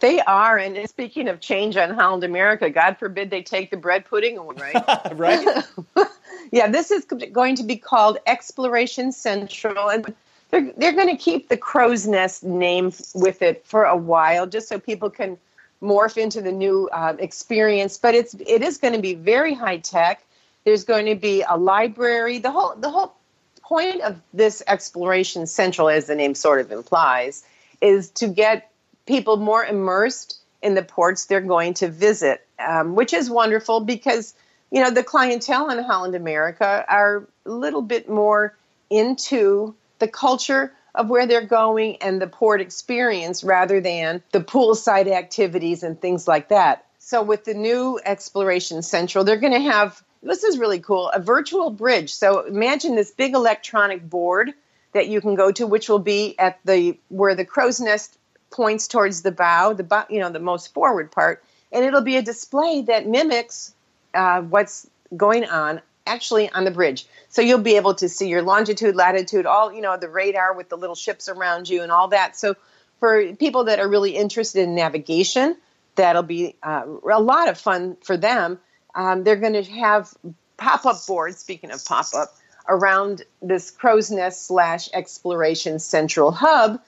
They 0.00 0.20
are, 0.20 0.56
and 0.58 0.88
speaking 0.88 1.28
of 1.28 1.40
change 1.40 1.76
on 1.76 1.90
Holland 1.90 2.24
America, 2.24 2.70
God 2.70 2.96
forbid 2.98 3.30
they 3.30 3.42
take 3.42 3.70
the 3.70 3.76
bread 3.76 4.06
pudding 4.06 4.38
away, 4.38 4.72
right? 5.12 5.18
Right? 5.18 5.64
yeah, 6.50 6.68
this 6.68 6.90
is 6.90 7.04
going 7.04 7.56
to 7.56 7.62
be 7.62 7.76
called 7.76 8.18
Exploration 8.26 9.12
Central, 9.12 9.90
and 9.90 10.14
they're 10.54 10.72
they're 10.76 10.92
going 10.92 11.08
to 11.08 11.22
keep 11.22 11.48
the 11.48 11.56
Crow's 11.56 12.06
Nest 12.06 12.44
name 12.44 12.92
with 13.14 13.42
it 13.42 13.66
for 13.66 13.84
a 13.84 13.96
while, 13.96 14.46
just 14.46 14.68
so 14.68 14.78
people 14.78 15.10
can 15.10 15.36
morph 15.82 16.16
into 16.16 16.40
the 16.40 16.52
new 16.52 16.88
uh, 16.92 17.16
experience. 17.18 17.98
But 17.98 18.14
it's 18.14 18.34
it 18.34 18.62
is 18.62 18.78
going 18.78 18.94
to 18.94 19.00
be 19.00 19.14
very 19.14 19.52
high 19.52 19.78
tech. 19.78 20.24
There's 20.64 20.84
going 20.84 21.06
to 21.06 21.16
be 21.16 21.42
a 21.42 21.56
library. 21.56 22.38
The 22.38 22.52
whole 22.52 22.74
the 22.76 22.90
whole 22.90 23.14
point 23.62 24.02
of 24.02 24.20
this 24.32 24.62
Exploration 24.66 25.46
Central, 25.46 25.88
as 25.88 26.06
the 26.06 26.14
name 26.14 26.34
sort 26.34 26.60
of 26.60 26.70
implies, 26.70 27.44
is 27.80 28.10
to 28.10 28.28
get 28.28 28.70
people 29.06 29.36
more 29.36 29.64
immersed 29.64 30.38
in 30.62 30.74
the 30.74 30.82
ports 30.82 31.26
they're 31.26 31.40
going 31.40 31.74
to 31.74 31.88
visit, 31.88 32.46
um, 32.58 32.94
which 32.94 33.12
is 33.12 33.28
wonderful 33.28 33.80
because 33.80 34.34
you 34.70 34.80
know 34.80 34.90
the 34.90 35.02
clientele 35.02 35.68
in 35.70 35.82
Holland 35.82 36.14
America 36.14 36.84
are 36.88 37.26
a 37.44 37.50
little 37.50 37.82
bit 37.82 38.08
more 38.08 38.56
into 38.88 39.74
the 40.04 40.08
culture 40.08 40.70
of 40.94 41.08
where 41.08 41.26
they're 41.26 41.46
going 41.46 41.96
and 41.96 42.20
the 42.20 42.26
port 42.26 42.60
experience 42.60 43.42
rather 43.42 43.80
than 43.80 44.22
the 44.32 44.40
poolside 44.40 45.10
activities 45.10 45.82
and 45.82 45.98
things 45.98 46.28
like 46.28 46.50
that. 46.50 46.84
So 46.98 47.22
with 47.22 47.44
the 47.44 47.54
new 47.54 47.98
Exploration 48.04 48.82
Central, 48.82 49.24
they're 49.24 49.38
going 49.38 49.54
to 49.54 49.70
have 49.72 50.02
this 50.22 50.44
is 50.44 50.58
really 50.58 50.80
cool 50.80 51.08
a 51.08 51.20
virtual 51.20 51.70
bridge. 51.70 52.12
So 52.12 52.40
imagine 52.40 52.96
this 52.96 53.12
big 53.12 53.34
electronic 53.34 54.08
board 54.08 54.52
that 54.92 55.08
you 55.08 55.22
can 55.22 55.36
go 55.36 55.50
to, 55.52 55.66
which 55.66 55.88
will 55.88 55.98
be 55.98 56.38
at 56.38 56.58
the 56.66 56.98
where 57.08 57.34
the 57.34 57.46
crow's 57.46 57.80
nest 57.80 58.18
points 58.50 58.88
towards 58.88 59.22
the 59.22 59.32
bow, 59.32 59.72
the 59.72 59.84
bow, 59.84 60.04
you 60.10 60.20
know 60.20 60.28
the 60.28 60.38
most 60.38 60.74
forward 60.74 61.10
part, 61.12 61.42
and 61.72 61.82
it'll 61.82 62.02
be 62.02 62.16
a 62.16 62.22
display 62.22 62.82
that 62.82 63.06
mimics 63.06 63.72
uh, 64.12 64.42
what's 64.42 64.86
going 65.16 65.46
on 65.46 65.80
actually 66.06 66.50
on 66.50 66.64
the 66.64 66.70
bridge. 66.70 67.06
So 67.28 67.42
you'll 67.42 67.58
be 67.58 67.76
able 67.76 67.94
to 67.96 68.08
see 68.08 68.28
your 68.28 68.42
longitude, 68.42 68.94
latitude, 68.94 69.46
all 69.46 69.72
you 69.72 69.80
know 69.80 69.96
the 69.96 70.08
radar 70.08 70.54
with 70.54 70.68
the 70.68 70.76
little 70.76 70.94
ships 70.94 71.28
around 71.28 71.68
you 71.68 71.82
and 71.82 71.90
all 71.90 72.08
that. 72.08 72.36
So 72.36 72.54
for 73.00 73.34
people 73.34 73.64
that 73.64 73.80
are 73.80 73.88
really 73.88 74.16
interested 74.16 74.62
in 74.62 74.74
navigation, 74.74 75.56
that'll 75.96 76.22
be 76.22 76.56
uh, 76.62 76.84
a 76.86 77.20
lot 77.20 77.48
of 77.48 77.58
fun 77.58 77.96
for 78.02 78.16
them. 78.16 78.58
Um, 78.94 79.24
they're 79.24 79.36
going 79.36 79.54
to 79.54 79.64
have 79.64 80.12
pop-up 80.56 81.04
boards. 81.06 81.38
Speaking 81.38 81.70
of 81.70 81.84
pop-up, 81.84 82.34
around 82.68 83.22
this 83.42 83.70
crow's 83.70 84.10
nest 84.10 84.46
slash 84.46 84.88
exploration 84.92 85.78
central 85.78 86.30
hub 86.30 86.80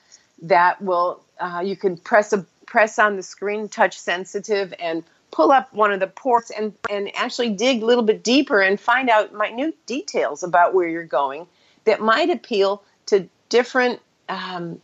that 0.42 0.80
will 0.80 1.22
uh, 1.38 1.62
you 1.64 1.76
can 1.76 1.96
press 1.96 2.32
a 2.32 2.46
press 2.66 2.98
on 2.98 3.16
the 3.16 3.22
screen, 3.22 3.68
touch 3.68 3.98
sensitive, 3.98 4.74
and 4.78 5.04
pull 5.30 5.50
up 5.50 5.72
one 5.72 5.92
of 5.92 6.00
the 6.00 6.06
ports 6.06 6.50
and, 6.50 6.72
and 6.88 7.14
actually 7.16 7.50
dig 7.50 7.82
a 7.82 7.86
little 7.86 8.04
bit 8.04 8.22
deeper 8.22 8.60
and 8.60 8.80
find 8.80 9.10
out 9.10 9.32
minute 9.32 9.74
details 9.86 10.42
about 10.42 10.74
where 10.74 10.88
you're 10.88 11.04
going 11.04 11.46
that 11.84 12.00
might 12.00 12.30
appeal 12.30 12.82
to 13.06 13.28
different 13.48 14.00
um, 14.28 14.80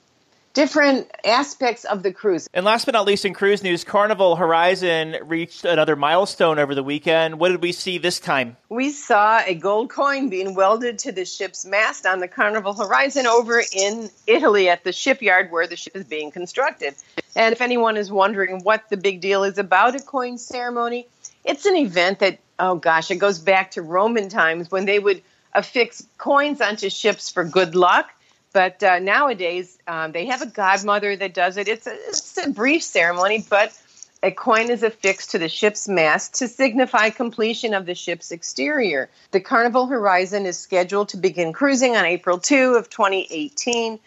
different 0.55 1.11
aspects 1.25 1.85
of 1.85 2.03
the 2.03 2.13
cruise. 2.13 2.49
And 2.53 2.65
last 2.65 2.85
but 2.85 2.93
not 2.93 3.07
least, 3.07 3.25
in 3.25 3.35
cruise 3.35 3.63
news, 3.63 3.85
Carnival 3.85 4.37
Horizon 4.37 5.17
reached 5.25 5.65
another 5.65 5.97
milestone 5.97 6.59
over 6.59 6.75
the 6.75 6.83
weekend. 6.83 7.39
What 7.39 7.51
did 7.51 7.63
we 7.63 7.73
see 7.73 7.99
this 7.99 8.21
time? 8.21 8.57
We 8.69 8.91
saw 8.91 9.41
a 9.47 9.55
gold 9.55 9.91
coin 9.91 10.29
being 10.29 10.55
welded 10.55 10.99
to 11.01 11.13
the 11.13 11.25
ship's 11.25 11.65
mast 11.65 12.07
on 12.07 12.21
the 12.21 12.29
Carnival 12.29 12.75
Horizon 12.75 13.27
over 13.27 13.63
in 13.73 14.11
Italy 14.27 14.69
at 14.69 14.85
the 14.85 14.93
shipyard 14.93 15.51
where 15.51 15.67
the 15.67 15.77
ship 15.77 15.97
is 15.97 16.05
being 16.05 16.31
constructed. 16.31 16.95
And 17.35 17.53
if 17.53 17.61
anyone 17.61 17.97
is 17.97 18.11
wondering 18.11 18.61
what 18.63 18.89
the 18.91 18.97
big 18.97 19.21
deal 19.21 19.45
is 19.45 19.59
about 19.59 19.95
a 19.95 20.01
coin 20.01 20.39
ceremony, 20.39 21.07
it's 21.45 21.67
an 21.67 21.77
event 21.77 22.19
that, 22.21 22.39
oh 22.59 22.77
gosh, 22.77 23.11
it 23.11 23.17
goes 23.17 23.39
back 23.39 23.73
to 23.73 23.83
Roman 23.83 24.29
times 24.29 24.71
when 24.71 24.85
they 24.85 24.99
would 24.99 25.23
affix 25.55 26.07
coins 26.19 26.61
onto 26.61 26.89
ships 26.89 27.31
for 27.31 27.45
good 27.45 27.75
luck 27.75 28.11
but 28.53 28.83
uh, 28.83 28.99
nowadays, 28.99 29.79
um, 29.87 30.13
they 30.13 30.27
have 30.27 30.43
a 30.43 30.47
godmother 30.47 31.17
that 31.17 31.35
does 31.35 31.57
it. 31.57 31.69
It's 31.69 31.87
a, 31.87 31.93
it's 31.93 32.39
a 32.39 32.51
brief 32.51 32.83
ceremony, 32.83 33.45
but 33.49 33.77
a 34.23 34.31
coin 34.31 34.71
is 34.71 34.83
affixed 34.83 35.33
to 35.33 35.39
the 35.39 35.49
ship's 35.49 35.89
mast 35.89 36.35
to 36.35 36.49
signify 36.49 37.11
completion 37.11 37.75
of 37.75 37.87
the 37.87 37.95
ship's 37.95 38.31
exterior. 38.31 39.11
The 39.33 39.41
Carnival 39.41 39.89
Horizon 39.89 40.47
is 40.47 40.59
scheduled 40.59 41.09
to 41.11 41.17
begin 41.17 41.53
cruising 41.53 41.97
on 41.97 42.05
April 42.05 42.39
2 42.39 42.75
of 42.75 42.89
2018. 42.89 43.99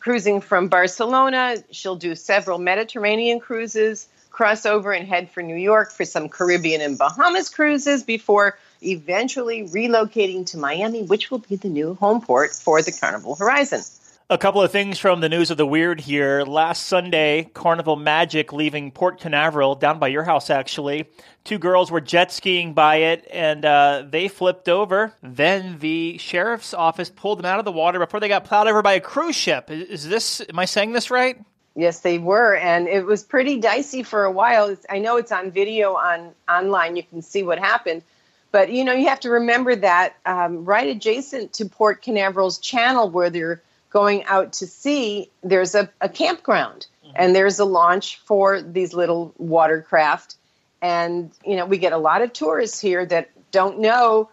Cruising 0.00 0.40
from 0.40 0.68
Barcelona, 0.68 1.56
she'll 1.70 1.96
do 1.96 2.14
several 2.14 2.58
Mediterranean 2.58 3.40
cruises, 3.40 4.08
cross 4.30 4.64
over 4.64 4.92
and 4.92 5.06
head 5.06 5.28
for 5.30 5.42
New 5.42 5.56
York 5.56 5.90
for 5.90 6.04
some 6.04 6.28
Caribbean 6.28 6.80
and 6.80 6.96
Bahamas 6.96 7.50
cruises 7.50 8.04
before 8.04 8.56
eventually 8.82 9.64
relocating 9.68 10.46
to 10.46 10.58
Miami, 10.58 11.02
which 11.02 11.30
will 11.30 11.38
be 11.38 11.56
the 11.56 11.68
new 11.68 11.94
home 11.94 12.20
port 12.20 12.54
for 12.54 12.82
the 12.82 12.92
Carnival 12.92 13.34
Horizon. 13.34 13.82
A 14.30 14.36
couple 14.36 14.60
of 14.60 14.70
things 14.70 14.98
from 14.98 15.20
the 15.20 15.28
news 15.30 15.50
of 15.50 15.56
the 15.56 15.66
weird 15.66 16.00
here. 16.00 16.42
Last 16.42 16.84
Sunday, 16.84 17.48
Carnival 17.54 17.96
Magic 17.96 18.52
leaving 18.52 18.90
Port 18.90 19.18
Canaveral, 19.18 19.74
down 19.74 19.98
by 19.98 20.08
your 20.08 20.24
house 20.24 20.50
actually. 20.50 21.06
Two 21.44 21.56
girls 21.56 21.90
were 21.90 22.02
jet 22.02 22.30
skiing 22.30 22.74
by 22.74 22.96
it 22.96 23.26
and 23.30 23.64
uh, 23.64 24.04
they 24.06 24.28
flipped 24.28 24.68
over. 24.68 25.14
Then 25.22 25.78
the 25.78 26.18
sheriff's 26.18 26.74
office 26.74 27.08
pulled 27.08 27.38
them 27.38 27.46
out 27.46 27.58
of 27.58 27.64
the 27.64 27.72
water 27.72 27.98
before 27.98 28.20
they 28.20 28.28
got 28.28 28.44
plowed 28.44 28.68
over 28.68 28.82
by 28.82 28.92
a 28.92 29.00
cruise 29.00 29.34
ship. 29.34 29.70
Is 29.70 30.06
this, 30.06 30.42
am 30.46 30.58
I 30.58 30.66
saying 30.66 30.92
this 30.92 31.10
right? 31.10 31.38
Yes, 31.74 32.00
they 32.00 32.18
were, 32.18 32.56
and 32.56 32.88
it 32.88 33.06
was 33.06 33.22
pretty 33.22 33.60
dicey 33.60 34.02
for 34.02 34.24
a 34.24 34.32
while. 34.32 34.76
I 34.90 34.98
know 34.98 35.16
it's 35.16 35.30
on 35.30 35.52
video 35.52 35.94
on 35.94 36.32
online. 36.48 36.96
You 36.96 37.04
can 37.04 37.22
see 37.22 37.44
what 37.44 37.60
happened, 37.60 38.02
but 38.50 38.70
you 38.70 38.84
know, 38.84 38.92
you 38.92 39.08
have 39.08 39.20
to 39.20 39.30
remember 39.30 39.76
that 39.76 40.16
um, 40.24 40.64
right 40.64 40.88
adjacent 40.88 41.54
to 41.54 41.66
Port 41.66 42.02
Canaveral's 42.02 42.58
channel, 42.58 43.10
where 43.10 43.30
they're 43.30 43.62
going 43.90 44.24
out 44.24 44.54
to 44.54 44.66
sea, 44.66 45.30
there's 45.42 45.74
a, 45.74 45.90
a 46.00 46.08
campground, 46.08 46.86
mm-hmm. 47.04 47.16
and 47.16 47.34
there's 47.34 47.58
a 47.58 47.64
launch 47.64 48.18
for 48.18 48.62
these 48.62 48.94
little 48.94 49.34
watercraft. 49.38 50.36
And 50.80 51.30
you 51.44 51.56
know, 51.56 51.66
we 51.66 51.78
get 51.78 51.92
a 51.92 51.98
lot 51.98 52.22
of 52.22 52.32
tourists 52.32 52.80
here 52.80 53.04
that 53.06 53.30
don't 53.50 53.80
know 53.80 54.30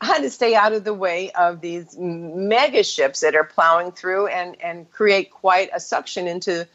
how 0.00 0.18
to 0.18 0.30
stay 0.30 0.54
out 0.54 0.72
of 0.72 0.84
the 0.84 0.94
way 0.94 1.30
of 1.32 1.60
these 1.60 1.96
mega 1.98 2.82
ships 2.82 3.20
that 3.20 3.34
are 3.34 3.44
plowing 3.44 3.92
through 3.92 4.28
and 4.28 4.56
and 4.62 4.90
create 4.90 5.30
quite 5.30 5.70
a 5.74 5.80
suction 5.80 6.26
into, 6.26 6.66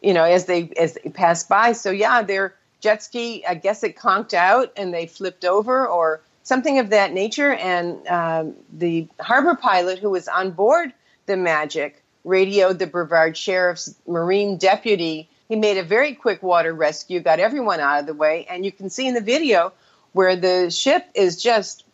you 0.00 0.14
know, 0.14 0.24
as 0.24 0.46
they 0.46 0.70
as 0.76 0.94
they 0.94 1.10
pass 1.10 1.44
by. 1.44 1.72
So 1.72 1.90
yeah, 1.90 2.22
they're 2.22 2.54
jet 2.82 3.02
ski, 3.02 3.44
I 3.46 3.54
guess 3.54 3.82
it 3.82 3.96
conked 3.96 4.34
out 4.34 4.72
and 4.76 4.92
they 4.92 5.06
flipped 5.06 5.44
over 5.44 5.86
or 5.86 6.20
something 6.42 6.78
of 6.78 6.90
that 6.90 7.12
nature. 7.12 7.54
And 7.54 8.06
um, 8.08 8.54
the 8.72 9.08
harbor 9.20 9.54
pilot 9.54 10.00
who 10.00 10.10
was 10.10 10.28
on 10.28 10.50
board 10.50 10.92
the 11.26 11.36
Magic 11.36 12.02
radioed 12.24 12.78
the 12.78 12.86
Brevard 12.86 13.36
Sheriff's 13.36 13.94
Marine 14.06 14.58
deputy. 14.58 15.28
He 15.48 15.56
made 15.56 15.78
a 15.78 15.82
very 15.82 16.14
quick 16.14 16.42
water 16.42 16.74
rescue, 16.74 17.20
got 17.20 17.38
everyone 17.38 17.80
out 17.80 18.00
of 18.00 18.06
the 18.06 18.14
way, 18.14 18.46
and 18.50 18.64
you 18.64 18.72
can 18.72 18.90
see 18.90 19.06
in 19.06 19.14
the 19.14 19.20
video 19.20 19.72
where 20.12 20.36
the 20.36 20.70
ship 20.70 21.06
is 21.14 21.42
just 21.42 21.84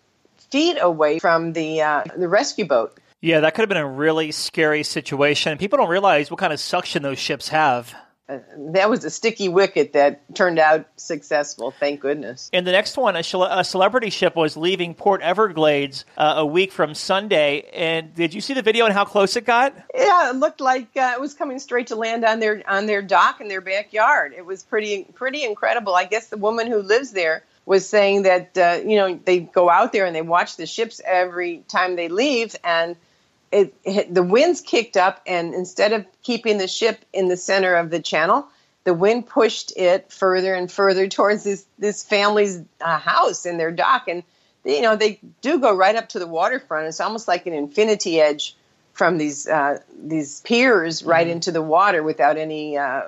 feet 0.50 0.78
away 0.80 1.18
from 1.18 1.52
the 1.52 1.82
uh, 1.82 2.04
the 2.16 2.28
rescue 2.28 2.64
boat. 2.64 2.98
Yeah, 3.20 3.40
that 3.40 3.54
could 3.54 3.62
have 3.62 3.68
been 3.68 3.78
a 3.78 3.86
really 3.86 4.30
scary 4.30 4.82
situation. 4.82 5.58
People 5.58 5.78
don't 5.78 5.88
realize 5.88 6.30
what 6.30 6.38
kind 6.38 6.52
of 6.52 6.60
suction 6.60 7.02
those 7.02 7.18
ships 7.18 7.48
have 7.48 7.94
that 8.28 8.90
was 8.90 9.04
a 9.04 9.10
sticky 9.10 9.48
wicket 9.48 9.94
that 9.94 10.34
turned 10.34 10.58
out 10.58 10.86
successful. 10.96 11.70
Thank 11.70 12.00
goodness. 12.00 12.50
And 12.52 12.66
the 12.66 12.72
next 12.72 12.96
one, 12.98 13.16
a, 13.16 13.20
a 13.20 13.64
celebrity 13.64 14.10
ship 14.10 14.36
was 14.36 14.56
leaving 14.56 14.94
Port 14.94 15.22
Everglades 15.22 16.04
uh, 16.16 16.34
a 16.36 16.46
week 16.46 16.70
from 16.70 16.94
Sunday. 16.94 17.62
And 17.72 18.14
did 18.14 18.34
you 18.34 18.42
see 18.42 18.52
the 18.52 18.62
video 18.62 18.84
and 18.84 18.92
how 18.92 19.06
close 19.06 19.36
it 19.36 19.46
got? 19.46 19.74
Yeah, 19.94 20.30
it 20.30 20.36
looked 20.36 20.60
like 20.60 20.88
uh, 20.96 21.12
it 21.14 21.20
was 21.20 21.32
coming 21.32 21.58
straight 21.58 21.86
to 21.86 21.96
land 21.96 22.24
on 22.24 22.38
their 22.38 22.62
on 22.68 22.86
their 22.86 23.00
dock 23.00 23.40
in 23.40 23.48
their 23.48 23.62
backyard. 23.62 24.34
It 24.36 24.44
was 24.44 24.62
pretty 24.62 25.04
pretty 25.14 25.44
incredible. 25.44 25.94
I 25.94 26.04
guess 26.04 26.28
the 26.28 26.36
woman 26.36 26.66
who 26.66 26.82
lives 26.82 27.12
there 27.12 27.44
was 27.64 27.88
saying 27.88 28.22
that 28.22 28.58
uh, 28.58 28.80
you 28.84 28.96
know 28.96 29.18
they 29.24 29.40
go 29.40 29.70
out 29.70 29.92
there 29.92 30.04
and 30.04 30.14
they 30.14 30.22
watch 30.22 30.56
the 30.56 30.66
ships 30.66 31.00
every 31.04 31.64
time 31.68 31.96
they 31.96 32.08
leave 32.08 32.54
and 32.62 32.94
it, 33.50 33.74
it, 33.84 34.14
the 34.14 34.22
winds 34.22 34.60
kicked 34.60 34.96
up, 34.96 35.22
and 35.26 35.54
instead 35.54 35.92
of 35.92 36.06
keeping 36.22 36.58
the 36.58 36.68
ship 36.68 37.04
in 37.12 37.28
the 37.28 37.36
center 37.36 37.74
of 37.76 37.90
the 37.90 38.00
channel, 38.00 38.46
the 38.84 38.94
wind 38.94 39.26
pushed 39.26 39.76
it 39.76 40.12
further 40.12 40.54
and 40.54 40.70
further 40.70 41.08
towards 41.08 41.44
this 41.44 41.64
this 41.78 42.02
family's 42.02 42.62
uh, 42.80 42.98
house 42.98 43.46
and 43.46 43.58
their 43.58 43.70
dock, 43.70 44.08
and 44.08 44.22
you 44.64 44.82
know 44.82 44.96
they 44.96 45.20
do 45.40 45.58
go 45.58 45.74
right 45.74 45.96
up 45.96 46.10
to 46.10 46.18
the 46.18 46.26
waterfront. 46.26 46.88
It's 46.88 47.00
almost 47.00 47.28
like 47.28 47.46
an 47.46 47.54
infinity 47.54 48.20
edge 48.20 48.56
from 48.92 49.18
these 49.18 49.46
uh, 49.46 49.78
these 50.02 50.40
piers 50.42 51.02
right 51.02 51.26
mm-hmm. 51.26 51.32
into 51.32 51.52
the 51.52 51.62
water 51.62 52.02
without 52.02 52.36
any 52.36 52.76
uh, 52.76 53.02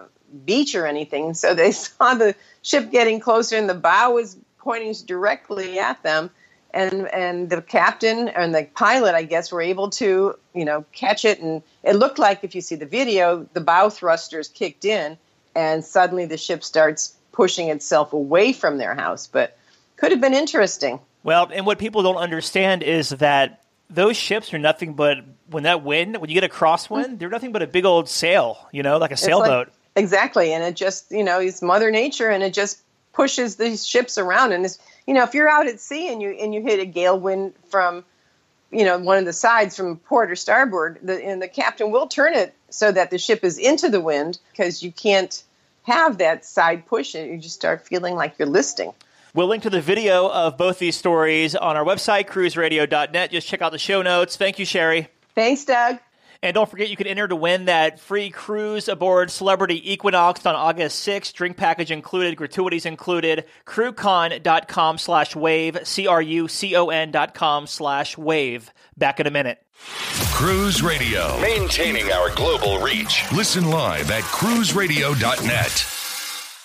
beach 0.44 0.74
or 0.74 0.86
anything. 0.86 1.34
So 1.34 1.54
they 1.54 1.72
saw 1.72 2.14
the 2.14 2.34
ship 2.62 2.90
getting 2.90 3.20
closer, 3.20 3.56
and 3.56 3.68
the 3.68 3.74
bow 3.74 4.12
was 4.12 4.36
pointing 4.58 4.94
directly 5.06 5.78
at 5.78 6.02
them 6.02 6.30
and 6.72 7.08
and 7.08 7.50
the 7.50 7.62
captain 7.62 8.28
and 8.28 8.54
the 8.54 8.66
pilot 8.74 9.14
i 9.14 9.22
guess 9.22 9.50
were 9.50 9.62
able 9.62 9.90
to 9.90 10.34
you 10.54 10.64
know 10.64 10.84
catch 10.92 11.24
it. 11.24 11.40
And 11.40 11.62
it 11.82 11.96
looked 11.96 12.18
like 12.18 12.44
if 12.44 12.54
you 12.54 12.60
see 12.60 12.74
the 12.74 12.86
video 12.86 13.46
the 13.52 13.60
bow 13.60 13.88
thrusters 13.88 14.48
kicked 14.48 14.84
in 14.84 15.16
and 15.54 15.84
suddenly 15.84 16.26
the 16.26 16.36
ship 16.36 16.62
starts 16.62 17.14
pushing 17.32 17.68
itself 17.68 18.12
away 18.12 18.52
from 18.52 18.78
their 18.78 18.94
house. 18.94 19.26
But 19.26 19.56
could 19.96 20.12
have 20.12 20.20
been 20.20 20.34
interesting. 20.34 21.00
Well 21.22 21.48
and 21.52 21.66
what 21.66 21.78
people 21.78 22.02
don't 22.02 22.16
understand 22.16 22.82
is 22.82 23.10
that 23.10 23.62
those 23.88 24.16
ships 24.16 24.54
are 24.54 24.58
nothing 24.58 24.94
but 24.94 25.18
when 25.48 25.64
that 25.64 25.82
wind 25.82 26.16
when 26.18 26.30
you 26.30 26.34
get 26.34 26.44
a 26.44 26.48
crosswind 26.48 27.18
they're 27.18 27.28
nothing 27.28 27.52
but 27.52 27.62
a 27.62 27.66
big 27.66 27.84
old 27.84 28.08
sail 28.08 28.68
you 28.72 28.82
know 28.82 28.98
like 28.98 29.10
a 29.10 29.16
sailboat. 29.16 29.68
like, 29.68 29.76
exactly. 29.96 30.52
And 30.52 30.62
it 30.64 30.76
just 30.76 31.10
you 31.10 31.24
know 31.24 31.40
it's 31.40 31.62
mother 31.62 31.90
nature 31.90 32.28
and 32.28 32.42
it 32.42 32.54
just 32.54 32.82
pushes 33.12 33.56
these 33.56 33.86
ships 33.86 34.18
around. 34.18 34.52
And 34.52 34.64
it's 34.64 34.78
you 35.06 35.14
know, 35.14 35.22
if 35.22 35.34
you're 35.34 35.48
out 35.48 35.66
at 35.66 35.80
sea 35.80 36.12
and 36.12 36.20
you 36.20 36.30
and 36.30 36.54
you 36.54 36.62
hit 36.62 36.80
a 36.80 36.86
gale 36.86 37.18
wind 37.18 37.54
from, 37.68 38.04
you 38.70 38.84
know, 38.84 38.98
one 38.98 39.18
of 39.18 39.24
the 39.24 39.32
sides 39.32 39.76
from 39.76 39.96
port 39.98 40.30
or 40.30 40.36
starboard, 40.36 40.98
the, 41.02 41.24
and 41.24 41.40
the 41.40 41.48
captain 41.48 41.90
will 41.90 42.06
turn 42.06 42.34
it 42.34 42.54
so 42.70 42.92
that 42.92 43.10
the 43.10 43.18
ship 43.18 43.44
is 43.44 43.58
into 43.58 43.88
the 43.88 44.00
wind 44.00 44.38
because 44.50 44.82
you 44.82 44.92
can't 44.92 45.42
have 45.82 46.18
that 46.18 46.44
side 46.44 46.86
push 46.86 47.14
and 47.14 47.30
you 47.30 47.38
just 47.38 47.54
start 47.54 47.86
feeling 47.86 48.14
like 48.14 48.38
you're 48.38 48.48
listing. 48.48 48.92
We'll 49.34 49.46
link 49.46 49.62
to 49.62 49.70
the 49.70 49.80
video 49.80 50.28
of 50.28 50.56
both 50.56 50.80
these 50.80 50.96
stories 50.96 51.54
on 51.54 51.76
our 51.76 51.84
website, 51.84 52.26
cruiseradio.net. 52.26 53.30
Just 53.30 53.46
check 53.46 53.62
out 53.62 53.70
the 53.70 53.78
show 53.78 54.02
notes. 54.02 54.36
Thank 54.36 54.58
you, 54.58 54.64
Sherry. 54.64 55.08
Thanks, 55.34 55.64
Doug. 55.64 55.98
And 56.42 56.54
don't 56.54 56.70
forget, 56.70 56.88
you 56.88 56.96
can 56.96 57.06
enter 57.06 57.28
to 57.28 57.36
win 57.36 57.66
that 57.66 58.00
free 58.00 58.30
cruise 58.30 58.88
aboard 58.88 59.30
Celebrity 59.30 59.92
Equinox 59.92 60.46
on 60.46 60.54
August 60.54 61.06
6th. 61.06 61.34
Drink 61.34 61.58
package 61.58 61.90
included, 61.90 62.36
gratuities 62.36 62.86
included. 62.86 63.44
Crucon.com 63.66 64.96
slash 64.96 65.36
wave, 65.36 65.78
C-R-U-C-O-N 65.82 67.10
dot 67.10 67.34
com 67.34 67.66
slash 67.66 68.16
wave. 68.16 68.72
Back 68.96 69.20
in 69.20 69.26
a 69.26 69.30
minute. 69.30 69.62
Cruise 70.32 70.82
Radio, 70.82 71.38
maintaining 71.40 72.10
our 72.10 72.34
global 72.34 72.78
reach. 72.80 73.24
Listen 73.32 73.68
live 73.70 74.10
at 74.10 74.22
cruiseradio.net. 74.22 75.70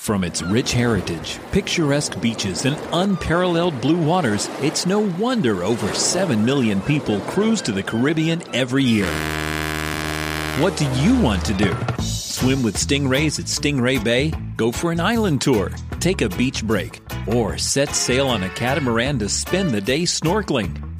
From 0.05 0.23
its 0.23 0.41
rich 0.43 0.71
heritage, 0.71 1.39
picturesque 1.51 2.21
beaches, 2.21 2.65
and 2.65 2.77
unparalleled 2.93 3.81
blue 3.81 4.01
waters, 4.01 4.49
it's 4.61 4.85
no 4.85 4.99
wonder 4.99 5.63
over 5.63 5.91
7 5.93 6.45
million 6.45 6.79
people 6.81 7.19
cruise 7.21 7.61
to 7.63 7.71
the 7.71 7.83
Caribbean 7.83 8.43
every 8.53 8.83
year. 8.83 9.54
What 10.59 10.77
do 10.77 10.85
you 11.01 11.19
want 11.19 11.43
to 11.47 11.53
do? 11.53 11.75
Swim 12.01 12.63
with 12.63 12.77
stingrays 12.77 13.39
at 13.41 13.47
Stingray 13.47 14.01
Bay? 14.01 14.31
Go 14.55 14.71
for 14.71 14.93
an 14.93 15.01
island 15.01 15.41
tour? 15.41 15.69
Take 15.99 16.21
a 16.21 16.29
beach 16.29 16.63
break? 16.63 17.01
Or 17.27 17.57
set 17.57 17.89
sail 17.89 18.29
on 18.29 18.41
a 18.41 18.47
catamaran 18.47 19.19
to 19.19 19.27
spend 19.27 19.71
the 19.71 19.81
day 19.81 20.03
snorkeling? 20.03 20.94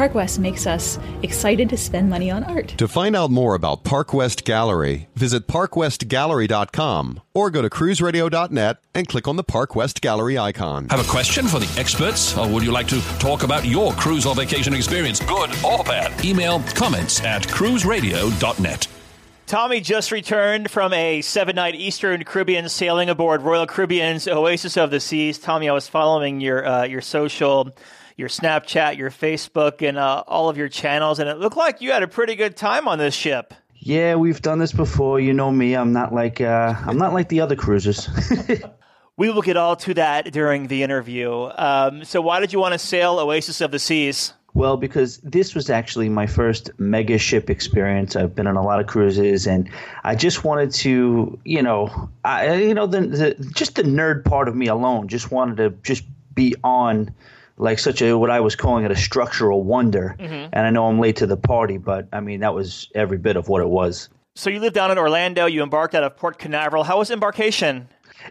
Park 0.00 0.14
West 0.14 0.38
makes 0.38 0.66
us 0.66 0.98
excited 1.22 1.68
to 1.68 1.76
spend 1.76 2.08
money 2.08 2.30
on 2.30 2.42
art. 2.44 2.68
To 2.78 2.88
find 2.88 3.14
out 3.14 3.30
more 3.30 3.54
about 3.54 3.84
Park 3.84 4.14
West 4.14 4.46
Gallery, 4.46 5.10
visit 5.14 5.46
parkwestgallery.com 5.46 7.20
or 7.34 7.50
go 7.50 7.60
to 7.60 7.68
cruiseradio.net 7.68 8.78
and 8.94 9.06
click 9.06 9.28
on 9.28 9.36
the 9.36 9.44
Park 9.44 9.76
West 9.76 10.00
Gallery 10.00 10.38
icon. 10.38 10.88
Have 10.88 11.06
a 11.06 11.10
question 11.10 11.46
for 11.46 11.58
the 11.58 11.70
experts, 11.78 12.34
or 12.34 12.48
would 12.48 12.62
you 12.62 12.72
like 12.72 12.88
to 12.88 12.98
talk 13.18 13.42
about 13.42 13.66
your 13.66 13.92
cruise 13.92 14.24
or 14.24 14.34
vacation 14.34 14.72
experience, 14.72 15.20
good 15.20 15.50
or 15.62 15.84
bad? 15.84 16.24
Email 16.24 16.60
comments 16.74 17.22
at 17.22 17.42
cruiseradio.net. 17.42 18.88
Tommy 19.46 19.82
just 19.82 20.12
returned 20.12 20.70
from 20.70 20.94
a 20.94 21.20
seven 21.20 21.56
night 21.56 21.74
Eastern 21.74 22.24
Caribbean 22.24 22.70
sailing 22.70 23.10
aboard 23.10 23.42
Royal 23.42 23.66
Caribbean's 23.66 24.26
Oasis 24.26 24.78
of 24.78 24.90
the 24.90 24.98
Seas. 24.98 25.38
Tommy, 25.38 25.68
I 25.68 25.74
was 25.74 25.88
following 25.88 26.40
your 26.40 26.66
uh, 26.66 26.84
your 26.84 27.02
social 27.02 27.74
your 28.20 28.28
Snapchat, 28.28 28.98
your 28.98 29.10
Facebook, 29.10 29.86
and 29.86 29.98
uh, 29.98 30.22
all 30.28 30.48
of 30.50 30.56
your 30.56 30.68
channels, 30.68 31.18
and 31.18 31.28
it 31.28 31.38
looked 31.38 31.56
like 31.56 31.80
you 31.80 31.90
had 31.90 32.02
a 32.02 32.08
pretty 32.08 32.36
good 32.36 32.54
time 32.54 32.86
on 32.86 32.98
this 32.98 33.14
ship. 33.14 33.54
Yeah, 33.74 34.16
we've 34.16 34.42
done 34.42 34.58
this 34.58 34.72
before. 34.72 35.18
You 35.18 35.32
know 35.32 35.50
me. 35.50 35.74
I'm 35.74 35.92
not 35.92 36.12
like 36.12 36.40
uh, 36.40 36.74
I'm 36.86 36.98
not 36.98 37.14
like 37.14 37.30
the 37.30 37.40
other 37.40 37.56
cruisers. 37.56 38.08
we 39.16 39.30
will 39.30 39.40
get 39.40 39.56
all 39.56 39.74
to 39.76 39.94
that 39.94 40.32
during 40.32 40.66
the 40.66 40.82
interview. 40.82 41.50
Um, 41.56 42.04
so, 42.04 42.20
why 42.20 42.40
did 42.40 42.52
you 42.52 42.60
want 42.60 42.74
to 42.74 42.78
sail 42.78 43.18
Oasis 43.18 43.62
of 43.62 43.70
the 43.70 43.78
Seas? 43.78 44.34
Well, 44.52 44.76
because 44.76 45.18
this 45.18 45.54
was 45.54 45.70
actually 45.70 46.08
my 46.10 46.26
first 46.26 46.70
mega 46.78 47.16
ship 47.16 47.48
experience. 47.48 48.16
I've 48.16 48.34
been 48.34 48.46
on 48.46 48.56
a 48.56 48.62
lot 48.62 48.80
of 48.80 48.86
cruises, 48.86 49.46
and 49.46 49.70
I 50.04 50.14
just 50.14 50.44
wanted 50.44 50.72
to, 50.72 51.38
you 51.44 51.62
know, 51.62 52.10
I, 52.24 52.54
you 52.54 52.74
know, 52.74 52.86
the, 52.86 53.00
the 53.00 53.52
just 53.54 53.76
the 53.76 53.82
nerd 53.82 54.24
part 54.24 54.46
of 54.46 54.54
me 54.54 54.66
alone 54.66 55.08
just 55.08 55.30
wanted 55.30 55.56
to 55.56 55.70
just 55.82 56.04
be 56.34 56.54
on 56.62 57.14
like 57.60 57.78
such 57.78 58.02
a 58.02 58.16
what 58.16 58.30
I 58.30 58.40
was 58.40 58.56
calling 58.56 58.84
it 58.84 58.90
a 58.90 58.96
structural 58.96 59.62
wonder. 59.62 60.16
Mm-hmm. 60.18 60.48
And 60.52 60.66
I 60.66 60.70
know 60.70 60.86
I'm 60.86 60.98
late 60.98 61.16
to 61.16 61.26
the 61.26 61.36
party, 61.36 61.78
but 61.78 62.08
I 62.12 62.20
mean 62.20 62.40
that 62.40 62.54
was 62.54 62.90
every 62.94 63.18
bit 63.18 63.36
of 63.36 63.48
what 63.48 63.60
it 63.60 63.68
was. 63.68 64.08
So 64.34 64.48
you 64.50 64.60
lived 64.60 64.74
down 64.74 64.90
in 64.90 64.98
Orlando. 64.98 65.46
You 65.46 65.62
embarked 65.62 65.94
out 65.94 66.02
of 66.02 66.16
Port 66.16 66.38
Canaveral. 66.38 66.84
How 66.84 66.98
was 66.98 67.10
embarkation? 67.10 67.88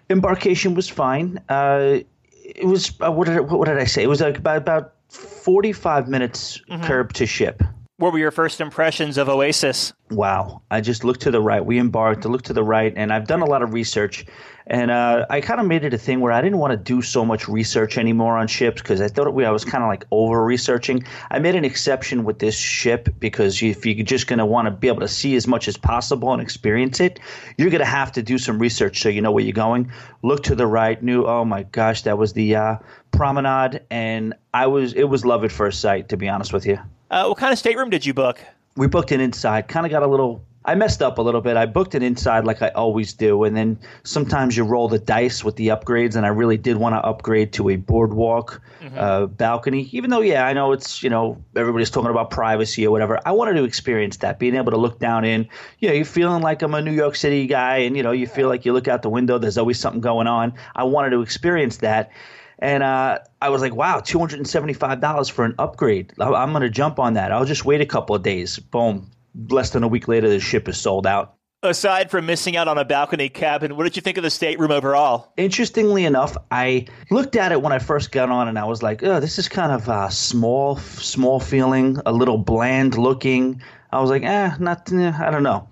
Embarkation 0.10 0.74
was 0.74 0.90
fine. 0.90 1.40
Uh, 1.50 2.00
it 2.44 2.66
was 2.66 2.94
uh, 3.02 3.12
what, 3.12 3.28
did, 3.28 3.40
what 3.42 3.68
did 3.68 3.78
I 3.78 3.84
say? 3.84 4.04
It 4.04 4.08
was 4.08 4.22
like 4.22 4.38
about 4.38 4.58
about 4.58 4.94
45 5.10 6.08
minutes 6.08 6.60
mm-hmm. 6.70 6.84
curb 6.84 7.14
to 7.14 7.26
ship. 7.26 7.62
What 8.00 8.14
were 8.14 8.20
your 8.20 8.32
first 8.32 8.62
impressions 8.62 9.18
of 9.18 9.28
Oasis? 9.28 9.92
Wow. 10.10 10.62
I 10.72 10.80
just 10.80 11.04
looked 11.04 11.20
to 11.24 11.32
the 11.32 11.42
right. 11.42 11.66
We 11.66 11.78
embarked, 11.80 12.26
I 12.26 12.30
looked 12.30 12.46
to 12.46 12.54
the 12.54 12.64
right, 12.64 12.94
and 12.96 13.12
I've 13.12 13.28
done 13.28 13.42
a 13.42 13.46
lot 13.46 13.62
of 13.62 13.74
research. 13.74 14.26
And 14.68 14.90
uh, 14.90 15.26
I 15.30 15.42
kind 15.42 15.60
of 15.60 15.68
made 15.68 15.84
it 15.84 15.94
a 15.94 15.98
thing 15.98 16.22
where 16.22 16.32
I 16.32 16.40
didn't 16.42 16.60
want 16.60 16.72
to 16.72 16.78
do 16.78 17.02
so 17.02 17.26
much 17.26 17.50
research 17.50 17.98
anymore 17.98 18.38
on 18.38 18.48
ships 18.48 18.82
because 18.82 19.02
I 19.02 19.10
thought 19.10 19.28
I 19.28 19.52
was 19.52 19.66
kind 19.66 19.84
of 19.84 19.90
like 19.90 20.06
over 20.12 20.42
researching. 20.46 21.04
I 21.30 21.40
made 21.40 21.56
an 21.56 21.66
exception 21.66 22.24
with 22.24 22.40
this 22.40 22.58
ship 22.58 23.10
because 23.20 23.62
if 23.62 23.86
you're 23.86 24.06
just 24.06 24.28
going 24.28 24.40
to 24.40 24.46
want 24.46 24.68
to 24.68 24.72
be 24.72 24.88
able 24.88 25.02
to 25.02 25.08
see 25.10 25.36
as 25.36 25.46
much 25.46 25.68
as 25.68 25.76
possible 25.76 26.32
and 26.32 26.42
experience 26.42 27.02
it, 27.02 27.20
you're 27.58 27.70
going 27.70 27.80
to 27.80 27.86
have 27.86 28.14
to 28.14 28.24
do 28.24 28.38
some 28.38 28.60
research 28.60 29.02
so 29.02 29.10
you 29.10 29.22
know 29.22 29.32
where 29.32 29.44
you're 29.44 29.52
going. 29.52 29.92
Look 30.24 30.44
to 30.44 30.56
the 30.56 30.68
right, 30.68 31.04
knew, 31.04 31.26
oh 31.26 31.44
my 31.44 31.64
gosh, 31.64 32.04
that 32.04 32.18
was 32.18 32.32
the 32.32 32.56
uh, 32.56 32.76
promenade. 33.12 33.82
And 33.92 34.36
I 34.54 34.68
was, 34.68 34.94
it 34.94 35.10
was 35.10 35.26
love 35.26 35.44
at 35.44 35.52
first 35.52 35.82
sight, 35.82 36.08
to 36.10 36.16
be 36.16 36.30
honest 36.30 36.54
with 36.54 36.66
you. 36.66 36.80
Uh, 37.10 37.26
what 37.26 37.38
kind 37.38 37.52
of 37.52 37.58
stateroom 37.58 37.90
did 37.90 38.06
you 38.06 38.14
book? 38.14 38.40
We 38.76 38.88
booked 38.88 39.12
an 39.12 39.20
inside. 39.20 39.68
Kind 39.68 39.86
of 39.86 39.92
got 39.92 40.04
a 40.04 40.08
little. 40.08 40.46
I 40.66 40.76
messed 40.76 41.02
up 41.02 41.18
a 41.18 41.22
little 41.22 41.42
bit. 41.42 41.58
I 41.58 41.66
booked 41.66 41.96
it 41.96 42.04
inside 42.04 42.46
like 42.46 42.62
I 42.62 42.68
always 42.70 43.14
do, 43.14 43.44
and 43.46 43.56
then 43.56 43.80
sometimes 44.04 44.56
you 44.56 44.64
roll 44.64 44.88
the 44.88 45.00
dice 45.00 45.44
with 45.44 45.56
the 45.56 45.70
upgrades. 45.70 46.16
And 46.16 46.26
I 46.26 46.30
really 46.30 46.58
did 46.58 46.78
want 46.78 46.94
to 46.94 47.00
upgrade 47.00 47.54
to 47.54 47.70
a 47.70 47.78
boardwalk 47.78 48.62
mm-hmm. 48.80 48.98
uh, 48.98 49.26
balcony, 49.26 49.90
even 49.92 50.12
though, 50.12 50.22
yeah, 50.22 50.46
I 50.46 50.54
know 50.54 50.72
it's 50.72 51.02
you 51.02 51.10
know 51.10 51.44
everybody's 51.56 51.90
talking 51.90 52.12
about 52.12 52.30
privacy 52.30 52.86
or 52.86 52.92
whatever. 52.92 53.20
I 53.26 53.32
wanted 53.32 53.54
to 53.54 53.64
experience 53.64 54.18
that, 54.18 54.38
being 54.38 54.56
able 54.56 54.72
to 54.72 54.78
look 54.78 55.00
down 55.00 55.26
in. 55.26 55.48
You 55.80 55.90
know, 55.90 55.96
you're 55.96 56.06
feeling 56.06 56.44
like 56.44 56.62
I'm 56.62 56.76
a 56.76 56.82
New 56.82 56.92
York 56.92 57.16
City 57.16 57.48
guy, 57.48 57.78
and 57.78 57.98
you 57.98 58.04
know, 58.04 58.12
you 58.12 58.28
feel 58.28 58.50
like 58.50 58.66
you 58.66 58.74
look 58.74 58.88
out 58.88 59.02
the 59.02 59.10
window. 59.10 59.40
There's 59.40 59.58
always 59.58 59.80
something 59.80 60.02
going 60.02 60.28
on. 60.28 60.54
I 60.76 60.84
wanted 60.84 61.10
to 61.12 61.22
experience 61.22 61.78
that 61.78 62.12
and 62.60 62.84
uh, 62.84 63.20
I 63.42 63.50
was 63.50 63.62
like, 63.62 63.74
wow, 63.74 64.00
$275 64.00 65.32
for 65.32 65.46
an 65.46 65.56
upgrade. 65.58 66.14
I'm 66.20 66.52
going 66.52 66.62
to 66.62 66.70
jump 66.70 67.00
on 67.00 67.14
that. 67.14 67.32
I'll 67.32 67.46
just 67.46 67.66
wait 67.66 67.82
a 67.82 67.86
couple 67.86 68.16
of 68.16 68.22
days. 68.22 68.60
Boom. 68.60 69.10
Less 69.50 69.70
than 69.70 69.84
a 69.84 69.88
week 69.88 70.08
later, 70.08 70.28
the 70.28 70.40
ship 70.40 70.68
is 70.68 70.78
sold 70.78 71.08
out. 71.08 71.36
Aside 71.62 72.10
from 72.10 72.26
missing 72.26 72.56
out 72.56 72.70
on 72.70 72.78
a 72.78 72.86
balcony 72.86 73.28
cabin, 73.28 73.76
what 73.76 73.84
did 73.84 73.96
you 73.96 74.02
think 74.02 74.18
of 74.18 74.24
the 74.24 74.30
stateroom 74.30 74.72
overall? 74.72 75.34
Interestingly 75.36 76.06
enough, 76.06 76.38
I 76.52 76.86
looked 77.12 77.36
at 77.36 77.52
it 77.52 77.62
when 77.62 77.74
I 77.74 77.80
first 77.80 78.14
got 78.14 78.30
on, 78.30 78.48
and 78.48 78.58
I 78.58 78.64
was 78.64 78.82
like, 78.82 79.04
"Oh, 79.04 79.20
this 79.20 79.38
is 79.38 79.50
kind 79.50 79.74
of 79.74 79.90
uh, 79.90 80.08
small, 80.08 80.78
small 80.78 81.42
feeling, 81.42 81.98
a 82.06 82.14
little 82.14 82.38
bland 82.38 82.98
looking." 82.98 83.62
I 83.92 84.00
was 84.00 84.10
like, 84.10 84.24
"Eh, 84.24 84.56
not, 84.58 84.90
eh, 84.94 85.12
I 85.20 85.32
don't 85.32 85.44
know." 85.44 85.68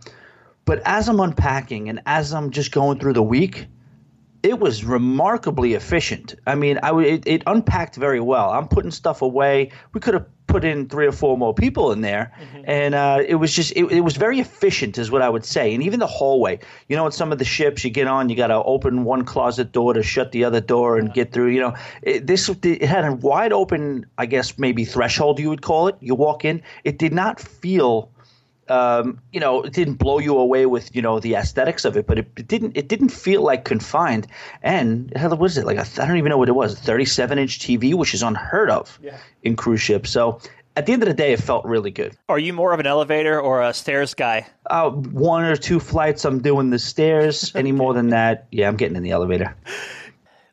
But 0.65 0.81
as 0.83 1.07
I'm 1.07 1.21
unpacking 1.21 1.87
and 1.87 2.01
as 2.05 2.33
I'm 2.33 2.51
just 2.51 2.73
going 2.73 2.99
through 2.99 3.13
the 3.13 3.23
week, 3.23 3.67
it 4.43 4.59
was 4.59 4.83
remarkably 4.83 5.73
efficient. 5.73 6.35
I 6.45 6.55
mean, 6.55 6.79
I 6.83 6.97
it, 6.99 7.23
it 7.25 7.43
unpacked 7.47 7.95
very 7.95 8.19
well. 8.19 8.49
I'm 8.49 8.67
putting 8.67 8.91
stuff 8.91 9.21
away. 9.21 9.71
We 9.93 9.99
could 9.99 10.13
have 10.13 10.25
put 10.47 10.63
in 10.63 10.87
three 10.87 11.05
or 11.05 11.11
four 11.11 11.37
more 11.37 11.53
people 11.53 11.91
in 11.91 12.01
there, 12.01 12.31
mm-hmm. 12.39 12.63
and 12.65 12.95
uh, 12.95 13.19
it 13.25 13.35
was 13.35 13.53
just 13.53 13.73
it, 13.75 13.85
it, 13.91 14.01
was 14.01 14.15
very 14.15 14.39
efficient, 14.39 14.97
is 14.97 15.11
what 15.11 15.21
I 15.21 15.29
would 15.29 15.43
say. 15.43 15.73
And 15.73 15.83
even 15.83 15.99
the 15.99 16.07
hallway, 16.07 16.59
you 16.87 16.95
know, 16.95 17.05
in 17.05 17.11
some 17.11 17.31
of 17.31 17.39
the 17.39 17.45
ships 17.45 17.83
you 17.83 17.89
get 17.89 18.07
on, 18.07 18.29
you 18.29 18.35
got 18.35 18.47
to 18.47 18.63
open 18.63 19.03
one 19.03 19.25
closet 19.25 19.71
door 19.71 19.93
to 19.93 20.03
shut 20.03 20.31
the 20.31 20.45
other 20.45 20.61
door 20.61 20.97
and 20.97 21.13
get 21.13 21.31
through. 21.31 21.49
You 21.49 21.61
know, 21.61 21.75
it, 22.01 22.25
this 22.27 22.49
it 22.49 22.83
had 22.83 23.05
a 23.05 23.13
wide 23.13 23.53
open, 23.53 24.05
I 24.17 24.25
guess 24.25 24.57
maybe 24.57 24.85
threshold 24.85 25.39
you 25.39 25.49
would 25.49 25.61
call 25.61 25.87
it. 25.87 25.95
You 25.99 26.15
walk 26.15 26.45
in, 26.45 26.61
it 26.83 26.97
did 26.97 27.13
not 27.13 27.39
feel 27.39 28.11
um, 28.69 29.19
you 29.31 29.39
know, 29.39 29.63
it 29.63 29.73
didn't 29.73 29.95
blow 29.95 30.19
you 30.19 30.37
away 30.37 30.65
with 30.65 30.95
you 30.95 31.01
know 31.01 31.19
the 31.19 31.35
aesthetics 31.35 31.85
of 31.85 31.97
it, 31.97 32.07
but 32.07 32.19
it, 32.19 32.31
it 32.37 32.47
didn't 32.47 32.77
it 32.77 32.87
didn't 32.87 33.09
feel 33.09 33.41
like 33.41 33.65
confined. 33.65 34.27
And 34.61 35.11
what 35.15 35.39
was 35.39 35.57
it 35.57 35.65
like? 35.65 35.77
I 35.77 36.07
don't 36.07 36.17
even 36.17 36.29
know 36.29 36.37
what 36.37 36.49
it 36.49 36.55
was. 36.55 36.77
Thirty-seven 36.79 37.37
inch 37.37 37.59
TV, 37.59 37.93
which 37.93 38.13
is 38.13 38.23
unheard 38.23 38.69
of 38.69 38.99
yeah. 39.01 39.17
in 39.43 39.55
cruise 39.55 39.81
ships. 39.81 40.09
So 40.09 40.39
at 40.77 40.85
the 40.85 40.93
end 40.93 41.01
of 41.01 41.09
the 41.09 41.15
day, 41.15 41.33
it 41.33 41.41
felt 41.41 41.65
really 41.65 41.89
good. 41.89 42.15
Are 42.29 42.37
you 42.37 42.53
more 42.53 42.71
of 42.71 42.79
an 42.79 42.85
elevator 42.85 43.41
or 43.41 43.63
a 43.63 43.73
stairs 43.73 44.13
guy? 44.13 44.45
Uh, 44.65 44.91
one 44.91 45.43
or 45.43 45.55
two 45.55 45.79
flights, 45.79 46.23
I'm 46.23 46.39
doing 46.39 46.69
the 46.69 46.77
stairs. 46.77 47.51
Any 47.55 47.71
more 47.71 47.95
than 47.95 48.09
that, 48.09 48.47
yeah, 48.51 48.67
I'm 48.67 48.77
getting 48.77 48.95
in 48.95 49.01
the 49.01 49.09
elevator. 49.09 49.55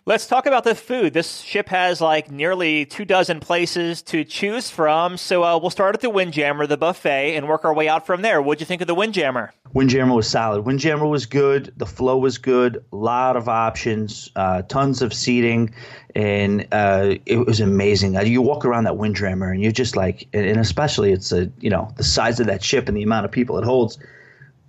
Let's 0.06 0.26
talk 0.26 0.44
about 0.44 0.64
the 0.64 0.74
food. 0.74 1.14
This 1.14 1.40
ship 1.40 1.70
has 1.70 1.98
like 1.98 2.30
nearly 2.30 2.84
two 2.84 3.06
dozen 3.06 3.40
places 3.40 4.02
to 4.02 4.22
choose 4.22 4.68
from. 4.68 5.16
So 5.16 5.42
uh, 5.42 5.58
we'll 5.58 5.70
start 5.70 5.94
at 5.94 6.02
the 6.02 6.10
Windjammer, 6.10 6.66
the 6.66 6.76
buffet, 6.76 7.34
and 7.34 7.48
work 7.48 7.64
our 7.64 7.72
way 7.72 7.88
out 7.88 8.04
from 8.04 8.20
there. 8.20 8.42
What'd 8.42 8.60
you 8.60 8.66
think 8.66 8.82
of 8.82 8.86
the 8.86 8.94
Windjammer? 8.94 9.54
Windjammer 9.72 10.14
was 10.14 10.28
solid. 10.28 10.66
Windjammer 10.66 11.06
was 11.06 11.24
good. 11.24 11.72
The 11.78 11.86
flow 11.86 12.18
was 12.18 12.36
good. 12.36 12.84
A 12.92 12.96
lot 12.96 13.38
of 13.38 13.48
options, 13.48 14.30
uh, 14.36 14.60
tons 14.60 15.00
of 15.00 15.14
seating, 15.14 15.74
and 16.14 16.68
uh, 16.70 17.14
it 17.24 17.46
was 17.46 17.60
amazing. 17.60 18.14
Uh, 18.14 18.24
you 18.24 18.42
walk 18.42 18.66
around 18.66 18.84
that 18.84 18.98
Windjammer, 18.98 19.50
and 19.50 19.62
you're 19.62 19.72
just 19.72 19.96
like, 19.96 20.28
and 20.34 20.60
especially 20.60 21.12
it's 21.12 21.32
a 21.32 21.50
you 21.60 21.70
know 21.70 21.90
the 21.96 22.04
size 22.04 22.40
of 22.40 22.46
that 22.48 22.62
ship 22.62 22.88
and 22.88 22.96
the 22.96 23.02
amount 23.02 23.24
of 23.24 23.32
people 23.32 23.56
it 23.56 23.64
holds. 23.64 23.98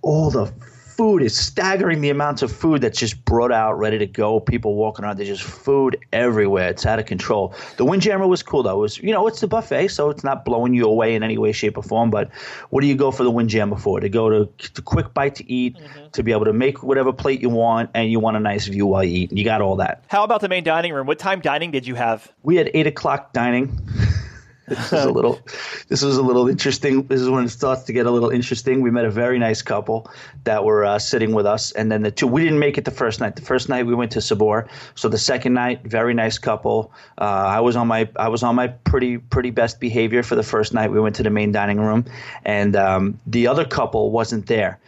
All 0.00 0.30
the 0.30 0.50
food 0.96 1.22
is 1.22 1.36
staggering. 1.36 2.00
The 2.00 2.10
amounts 2.10 2.42
of 2.42 2.50
food 2.50 2.80
that's 2.80 2.98
just 2.98 3.24
brought 3.24 3.52
out, 3.52 3.78
ready 3.78 3.98
to 3.98 4.06
go. 4.06 4.40
People 4.40 4.74
walking 4.74 5.04
around. 5.04 5.18
There's 5.18 5.28
just 5.28 5.42
food 5.42 5.98
everywhere. 6.12 6.70
It's 6.70 6.86
out 6.86 6.98
of 6.98 7.06
control. 7.06 7.54
The 7.76 7.84
Windjammer 7.84 8.26
was 8.26 8.42
cool 8.42 8.62
though. 8.62 8.78
It 8.78 8.80
was 8.80 8.98
you 8.98 9.12
know 9.12 9.26
it's 9.26 9.40
the 9.40 9.48
buffet, 9.48 9.88
so 9.88 10.10
it's 10.10 10.24
not 10.24 10.44
blowing 10.44 10.74
you 10.74 10.86
away 10.86 11.14
in 11.14 11.22
any 11.22 11.38
way, 11.38 11.52
shape, 11.52 11.76
or 11.76 11.82
form. 11.82 12.10
But 12.10 12.30
what 12.70 12.80
do 12.80 12.86
you 12.86 12.96
go 12.96 13.10
for 13.10 13.24
the 13.24 13.30
Windjammer 13.30 13.76
for? 13.76 14.00
To 14.00 14.08
go 14.08 14.30
to, 14.30 14.68
to 14.68 14.82
quick 14.82 15.12
bite 15.12 15.34
to 15.36 15.50
eat, 15.50 15.76
mm-hmm. 15.76 16.08
to 16.10 16.22
be 16.22 16.32
able 16.32 16.46
to 16.46 16.52
make 16.52 16.82
whatever 16.82 17.12
plate 17.12 17.42
you 17.42 17.50
want, 17.50 17.90
and 17.94 18.10
you 18.10 18.20
want 18.20 18.36
a 18.36 18.40
nice 18.40 18.66
view 18.66 18.86
while 18.86 19.04
you 19.04 19.24
eat. 19.24 19.32
You 19.32 19.44
got 19.44 19.60
all 19.60 19.76
that. 19.76 20.04
How 20.08 20.24
about 20.24 20.40
the 20.40 20.48
main 20.48 20.64
dining 20.64 20.92
room? 20.92 21.06
What 21.06 21.18
time 21.18 21.40
dining 21.40 21.70
did 21.70 21.86
you 21.86 21.94
have? 21.94 22.32
We 22.42 22.56
had 22.56 22.70
eight 22.74 22.86
o'clock 22.86 23.32
dining. 23.32 23.78
this 24.68 24.92
is 24.92 25.04
a 25.04 25.10
little 25.10 25.40
this 25.88 26.02
was 26.02 26.16
a 26.16 26.22
little 26.22 26.48
interesting. 26.48 27.02
This 27.04 27.20
is 27.20 27.30
when 27.30 27.44
it 27.44 27.50
starts 27.50 27.84
to 27.84 27.92
get 27.92 28.06
a 28.06 28.10
little 28.10 28.30
interesting. 28.30 28.80
We 28.80 28.90
met 28.90 29.04
a 29.04 29.10
very 29.10 29.38
nice 29.38 29.62
couple 29.62 30.10
that 30.44 30.64
were 30.64 30.84
uh, 30.84 30.98
sitting 30.98 31.32
with 31.32 31.46
us. 31.46 31.72
And 31.72 31.90
then 31.90 32.02
the 32.02 32.10
two 32.10 32.26
we 32.26 32.42
didn't 32.42 32.58
make 32.58 32.76
it 32.76 32.84
the 32.84 32.90
first 32.90 33.20
night. 33.20 33.36
The 33.36 33.42
first 33.42 33.68
night 33.68 33.86
we 33.86 33.94
went 33.94 34.10
to 34.12 34.20
sabor. 34.20 34.66
So 34.94 35.08
the 35.08 35.18
second 35.18 35.54
night 35.54 35.84
very 35.84 36.14
nice 36.14 36.38
couple. 36.38 36.92
Uh, 37.18 37.24
i 37.56 37.60
was 37.60 37.76
on 37.76 37.86
my 37.86 38.08
i 38.16 38.28
was 38.28 38.42
on 38.42 38.54
my 38.54 38.68
pretty 38.68 39.18
pretty 39.18 39.50
best 39.50 39.78
behavior 39.78 40.22
for 40.22 40.34
the 40.34 40.42
first 40.42 40.74
night. 40.74 40.90
We 40.90 41.00
went 41.00 41.14
to 41.16 41.22
the 41.22 41.30
main 41.30 41.52
dining 41.52 41.78
room. 41.78 42.04
And 42.44 42.74
um, 42.74 43.20
the 43.26 43.46
other 43.46 43.64
couple 43.64 44.10
wasn't 44.10 44.46
there. 44.46 44.78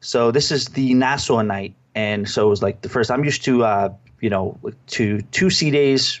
So 0.00 0.30
this 0.30 0.50
is 0.50 0.66
the 0.66 0.94
nassau 0.94 1.40
night. 1.42 1.74
And 1.94 2.28
so 2.28 2.46
it 2.46 2.50
was 2.50 2.62
like 2.62 2.82
the 2.82 2.88
first 2.88 3.10
i'm 3.10 3.24
used 3.24 3.44
to 3.44 3.64
uh, 3.64 3.88
you 4.20 4.30
know 4.30 4.58
to 4.88 5.20
two 5.32 5.50
sea 5.50 5.70
days 5.70 6.20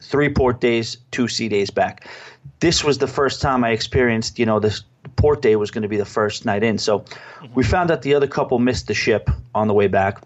three 0.00 0.28
port 0.28 0.60
days 0.60 0.98
two 1.10 1.28
sea 1.28 1.48
days 1.48 1.70
back 1.70 2.08
this 2.60 2.84
was 2.84 2.98
the 2.98 3.06
first 3.06 3.40
time 3.40 3.64
I 3.64 3.70
experienced, 3.70 4.38
you 4.38 4.46
know, 4.46 4.60
this 4.60 4.84
port 5.16 5.42
day 5.42 5.56
was 5.56 5.70
going 5.70 5.82
to 5.82 5.88
be 5.88 5.96
the 5.96 6.04
first 6.04 6.44
night 6.44 6.62
in. 6.62 6.78
So 6.78 7.00
mm-hmm. 7.00 7.54
we 7.54 7.64
found 7.64 7.90
out 7.90 8.02
the 8.02 8.14
other 8.14 8.26
couple 8.28 8.58
missed 8.58 8.86
the 8.86 8.94
ship 8.94 9.30
on 9.54 9.68
the 9.68 9.74
way 9.74 9.88
back. 9.88 10.22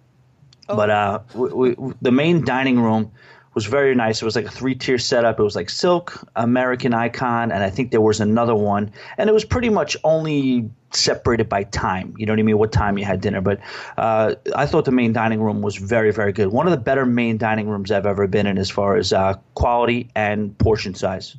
Oh. 0.69 0.77
But 0.77 0.91
uh, 0.91 1.21
we, 1.35 1.73
we, 1.75 1.95
the 2.03 2.13
main 2.13 2.45
dining 2.45 2.81
room 2.81 3.11
was 3.55 3.65
very 3.65 3.95
nice. 3.95 4.21
It 4.21 4.25
was 4.27 4.37
like 4.37 4.45
a 4.45 4.51
three 4.51 4.75
tier 4.75 4.99
setup. 4.99 5.41
It 5.41 5.43
was 5.43 5.57
like 5.57 5.71
Silk, 5.71 6.23
American 6.37 6.93
Icon, 6.93 7.51
and 7.51 7.63
I 7.65 7.71
think 7.71 7.91
there 7.91 8.03
was 8.03 8.21
another 8.21 8.55
one. 8.55 8.93
And 9.17 9.31
it 9.31 9.33
was 9.33 9.47
pretty 9.47 9.71
much 9.71 9.97
only 10.05 10.69
separated 10.91 11.49
by 11.49 11.65
time. 11.65 12.15
You 12.19 12.27
know 12.27 12.35
what 12.35 12.41
I 12.41 12.43
mean? 12.43 12.59
What 12.59 12.71
time 12.71 12.99
you 12.99 13.07
had 13.07 13.23
dinner. 13.23 13.41
But 13.41 13.61
uh, 13.97 14.35
I 14.55 14.67
thought 14.67 14.85
the 14.85 14.93
main 14.93 15.15
dining 15.15 15.41
room 15.41 15.63
was 15.63 15.77
very, 15.77 16.13
very 16.13 16.33
good. 16.33 16.49
One 16.49 16.67
of 16.67 16.71
the 16.71 16.79
better 16.79 17.07
main 17.07 17.39
dining 17.39 17.69
rooms 17.69 17.91
I've 17.91 18.07
ever 18.07 18.27
been 18.27 18.47
in 18.47 18.59
as 18.59 18.69
far 18.69 18.97
as 18.97 19.15
uh, 19.15 19.35
quality 19.55 20.11
and 20.15 20.57
portion 20.59 20.95
size. 20.95 21.37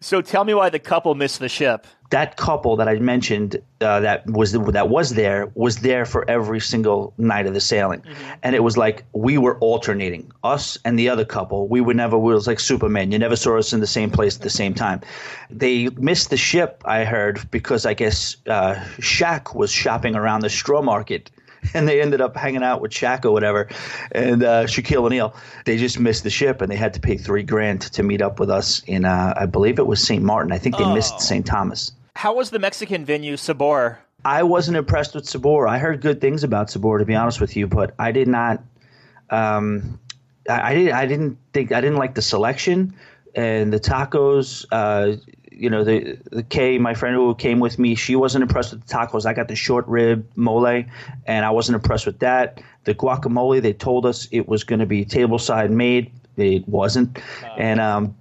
So 0.00 0.20
tell 0.20 0.44
me 0.44 0.54
why 0.54 0.70
the 0.70 0.78
couple 0.78 1.14
missed 1.14 1.40
the 1.40 1.48
ship. 1.48 1.86
That 2.10 2.36
couple 2.36 2.76
that 2.76 2.88
I 2.88 2.98
mentioned 2.98 3.56
uh, 3.80 4.00
that 4.00 4.26
was 4.26 4.52
that 4.52 4.88
was 4.88 5.14
there 5.14 5.50
was 5.54 5.78
there 5.78 6.04
for 6.04 6.28
every 6.30 6.60
single 6.60 7.12
night 7.18 7.46
of 7.46 7.54
the 7.54 7.60
sailing, 7.60 8.00
mm-hmm. 8.00 8.32
and 8.42 8.54
it 8.54 8.62
was 8.62 8.76
like 8.76 9.04
we 9.12 9.36
were 9.36 9.58
alternating 9.58 10.30
us 10.44 10.78
and 10.84 10.98
the 10.98 11.08
other 11.08 11.24
couple. 11.24 11.66
We 11.66 11.80
were 11.80 11.94
never. 11.94 12.16
We 12.16 12.32
was 12.32 12.46
like 12.46 12.60
Superman. 12.60 13.10
You 13.10 13.18
never 13.18 13.36
saw 13.36 13.58
us 13.58 13.72
in 13.72 13.80
the 13.80 13.86
same 13.86 14.10
place 14.10 14.36
at 14.36 14.42
the 14.42 14.50
same 14.50 14.74
time. 14.74 15.00
They 15.50 15.88
missed 15.96 16.30
the 16.30 16.36
ship. 16.36 16.82
I 16.84 17.04
heard 17.04 17.50
because 17.50 17.84
I 17.84 17.94
guess 17.94 18.36
uh, 18.46 18.74
Shaq 18.98 19.54
was 19.56 19.72
shopping 19.72 20.14
around 20.14 20.42
the 20.42 20.50
straw 20.50 20.82
market 20.82 21.30
and 21.74 21.88
they 21.88 22.00
ended 22.00 22.20
up 22.20 22.36
hanging 22.36 22.62
out 22.62 22.80
with 22.80 22.92
Shaq 22.92 23.24
or 23.24 23.30
whatever, 23.30 23.68
and 24.12 24.42
uh, 24.42 24.64
Shaquille 24.64 25.04
O'Neal. 25.04 25.34
They 25.64 25.76
just 25.76 25.98
missed 25.98 26.24
the 26.24 26.30
ship, 26.30 26.60
and 26.60 26.70
they 26.70 26.76
had 26.76 26.94
to 26.94 27.00
pay 27.00 27.16
three 27.16 27.42
grand 27.42 27.82
to 27.82 28.02
meet 28.02 28.20
up 28.20 28.38
with 28.40 28.50
us 28.50 28.82
in, 28.86 29.04
uh, 29.04 29.34
I 29.36 29.46
believe 29.46 29.78
it 29.78 29.86
was 29.86 30.04
St. 30.04 30.22
Martin. 30.22 30.52
I 30.52 30.58
think 30.58 30.76
they 30.76 30.84
oh. 30.84 30.94
missed 30.94 31.20
St. 31.20 31.46
Thomas. 31.46 31.92
How 32.16 32.34
was 32.34 32.50
the 32.50 32.58
Mexican 32.58 33.04
venue, 33.04 33.36
Sabor? 33.36 33.98
I 34.24 34.42
wasn't 34.42 34.76
impressed 34.76 35.14
with 35.14 35.28
Sabor. 35.28 35.68
I 35.68 35.78
heard 35.78 36.00
good 36.00 36.20
things 36.20 36.44
about 36.44 36.70
Sabor, 36.70 36.98
to 36.98 37.04
be 37.04 37.14
honest 37.14 37.40
with 37.40 37.56
you, 37.56 37.66
but 37.66 37.94
I 37.98 38.12
did 38.12 38.28
not. 38.28 38.62
Um, 39.30 39.98
I, 40.48 40.70
I, 40.70 40.74
did, 40.74 40.90
I 40.90 41.06
didn't 41.06 41.38
think 41.52 41.72
I 41.72 41.80
didn't 41.80 41.96
like 41.96 42.14
the 42.14 42.22
selection 42.22 42.94
and 43.34 43.72
the 43.72 43.80
tacos. 43.80 44.64
Uh, 44.70 45.16
you 45.56 45.70
know, 45.70 45.84
the 45.84 46.18
the 46.30 46.42
Kay, 46.42 46.78
my 46.78 46.94
friend 46.94 47.14
who 47.14 47.34
came 47.34 47.60
with 47.60 47.78
me, 47.78 47.94
she 47.94 48.16
wasn't 48.16 48.42
impressed 48.42 48.72
with 48.72 48.86
the 48.86 48.92
tacos. 48.92 49.26
I 49.26 49.32
got 49.32 49.48
the 49.48 49.56
short 49.56 49.86
rib 49.86 50.28
mole, 50.36 50.84
and 51.26 51.44
I 51.44 51.50
wasn't 51.50 51.76
impressed 51.76 52.06
with 52.06 52.18
that. 52.20 52.62
The 52.84 52.94
guacamole, 52.94 53.62
they 53.62 53.72
told 53.72 54.06
us 54.06 54.28
it 54.30 54.48
was 54.48 54.64
going 54.64 54.80
to 54.80 54.86
be 54.86 55.04
table 55.04 55.38
side 55.38 55.70
made. 55.70 56.12
It 56.36 56.68
wasn't, 56.68 57.18
uh, 57.42 57.54
and 57.56 57.80
um, 57.80 58.16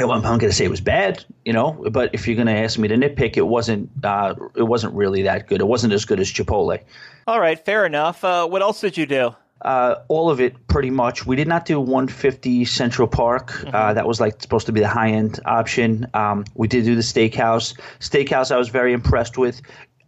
I'm 0.00 0.08
not 0.08 0.22
going 0.22 0.40
to 0.40 0.52
say 0.52 0.64
it 0.64 0.70
was 0.70 0.80
bad, 0.80 1.24
you 1.44 1.52
know. 1.52 1.72
But 1.90 2.14
if 2.14 2.26
you're 2.26 2.36
going 2.36 2.46
to 2.46 2.56
ask 2.56 2.78
me 2.78 2.88
to 2.88 2.96
nitpick, 2.96 3.36
it 3.36 3.46
wasn't. 3.46 3.90
Uh, 4.02 4.34
it 4.56 4.64
wasn't 4.64 4.94
really 4.94 5.22
that 5.22 5.48
good. 5.48 5.60
It 5.60 5.66
wasn't 5.66 5.92
as 5.92 6.04
good 6.04 6.20
as 6.20 6.32
Chipotle. 6.32 6.80
All 7.26 7.40
right, 7.40 7.62
fair 7.62 7.86
enough. 7.86 8.24
Uh, 8.24 8.46
what 8.46 8.62
else 8.62 8.80
did 8.80 8.96
you 8.96 9.06
do? 9.06 9.34
Uh, 9.64 9.96
all 10.08 10.30
of 10.30 10.40
it 10.40 10.66
pretty 10.66 10.90
much. 10.90 11.26
We 11.26 11.36
did 11.36 11.48
not 11.48 11.64
do 11.64 11.80
150 11.80 12.64
Central 12.64 13.08
Park. 13.08 13.50
Uh, 13.50 13.54
mm-hmm. 13.54 13.76
Uh, 13.76 13.94
that 13.94 14.06
was 14.06 14.20
like 14.20 14.40
supposed 14.40 14.66
to 14.66 14.72
be 14.72 14.80
the 14.80 14.88
high 14.88 15.10
end 15.10 15.40
option. 15.46 16.06
Um, 16.14 16.44
we 16.54 16.68
did 16.68 16.84
do 16.84 16.94
the 16.94 17.02
Steakhouse. 17.02 17.78
Steakhouse, 18.00 18.50
I 18.50 18.58
was 18.58 18.68
very 18.68 18.92
impressed 18.92 19.38
with. 19.38 19.62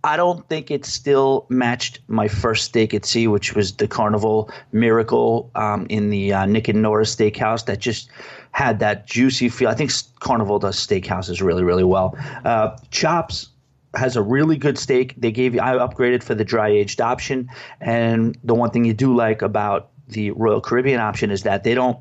I 0.04 0.18
don't 0.18 0.46
think 0.50 0.70
it 0.70 0.84
still 0.84 1.46
matched 1.48 2.00
my 2.08 2.28
first 2.28 2.66
steak 2.66 2.92
at 2.92 3.06
sea, 3.06 3.26
which 3.26 3.54
was 3.54 3.72
the 3.72 3.88
Carnival 3.88 4.50
Miracle 4.70 5.50
um, 5.54 5.86
in 5.88 6.10
the 6.10 6.30
uh, 6.34 6.44
Nick 6.44 6.68
and 6.68 6.82
Nora 6.82 7.04
Steakhouse. 7.04 7.64
That 7.64 7.78
just 7.78 8.10
had 8.52 8.80
that 8.80 9.06
juicy 9.06 9.48
feel. 9.48 9.70
I 9.70 9.74
think 9.74 9.90
Carnival 10.20 10.58
does 10.58 10.76
steakhouses 10.76 11.40
really, 11.40 11.64
really 11.64 11.84
well. 11.84 12.16
Uh, 12.44 12.76
chops 12.90 13.48
has 13.96 14.16
a 14.16 14.22
really 14.22 14.56
good 14.56 14.78
steak. 14.78 15.14
They 15.16 15.32
gave 15.32 15.54
you 15.54 15.60
I 15.60 15.72
upgraded 15.72 16.22
for 16.22 16.34
the 16.34 16.44
dry 16.44 16.68
aged 16.68 17.00
option, 17.00 17.48
and 17.80 18.36
the 18.44 18.54
one 18.54 18.70
thing 18.70 18.84
you 18.84 18.94
do 18.94 19.14
like 19.14 19.42
about 19.42 19.90
the 20.08 20.30
Royal 20.32 20.60
Caribbean 20.60 21.00
option 21.00 21.30
is 21.30 21.42
that 21.44 21.64
they 21.64 21.74
don't 21.74 21.98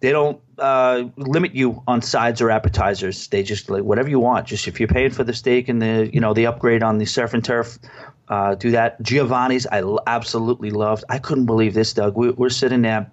they 0.00 0.12
don't 0.12 0.40
uh, 0.58 1.04
limit 1.16 1.54
you 1.54 1.82
on 1.86 2.02
sides 2.02 2.40
or 2.42 2.50
appetizers. 2.50 3.28
They 3.28 3.42
just 3.42 3.70
like 3.70 3.82
whatever 3.82 4.08
you 4.08 4.20
want. 4.20 4.46
Just 4.46 4.68
if 4.68 4.78
you're 4.78 4.88
paying 4.88 5.10
for 5.10 5.24
the 5.24 5.32
steak 5.32 5.68
and 5.68 5.80
the 5.80 6.10
you 6.12 6.20
know 6.20 6.34
the 6.34 6.46
upgrade 6.46 6.82
on 6.82 6.98
the 6.98 7.06
surf 7.06 7.34
and 7.34 7.44
turf, 7.44 7.78
uh, 8.28 8.54
do 8.54 8.70
that. 8.72 9.00
Giovanni's 9.02 9.66
I 9.66 9.80
l- 9.80 10.00
absolutely 10.06 10.70
loved. 10.70 11.04
I 11.08 11.18
couldn't 11.18 11.46
believe 11.46 11.74
this, 11.74 11.92
Doug. 11.92 12.16
We, 12.16 12.30
we're 12.30 12.50
sitting 12.50 12.82
there. 12.82 13.10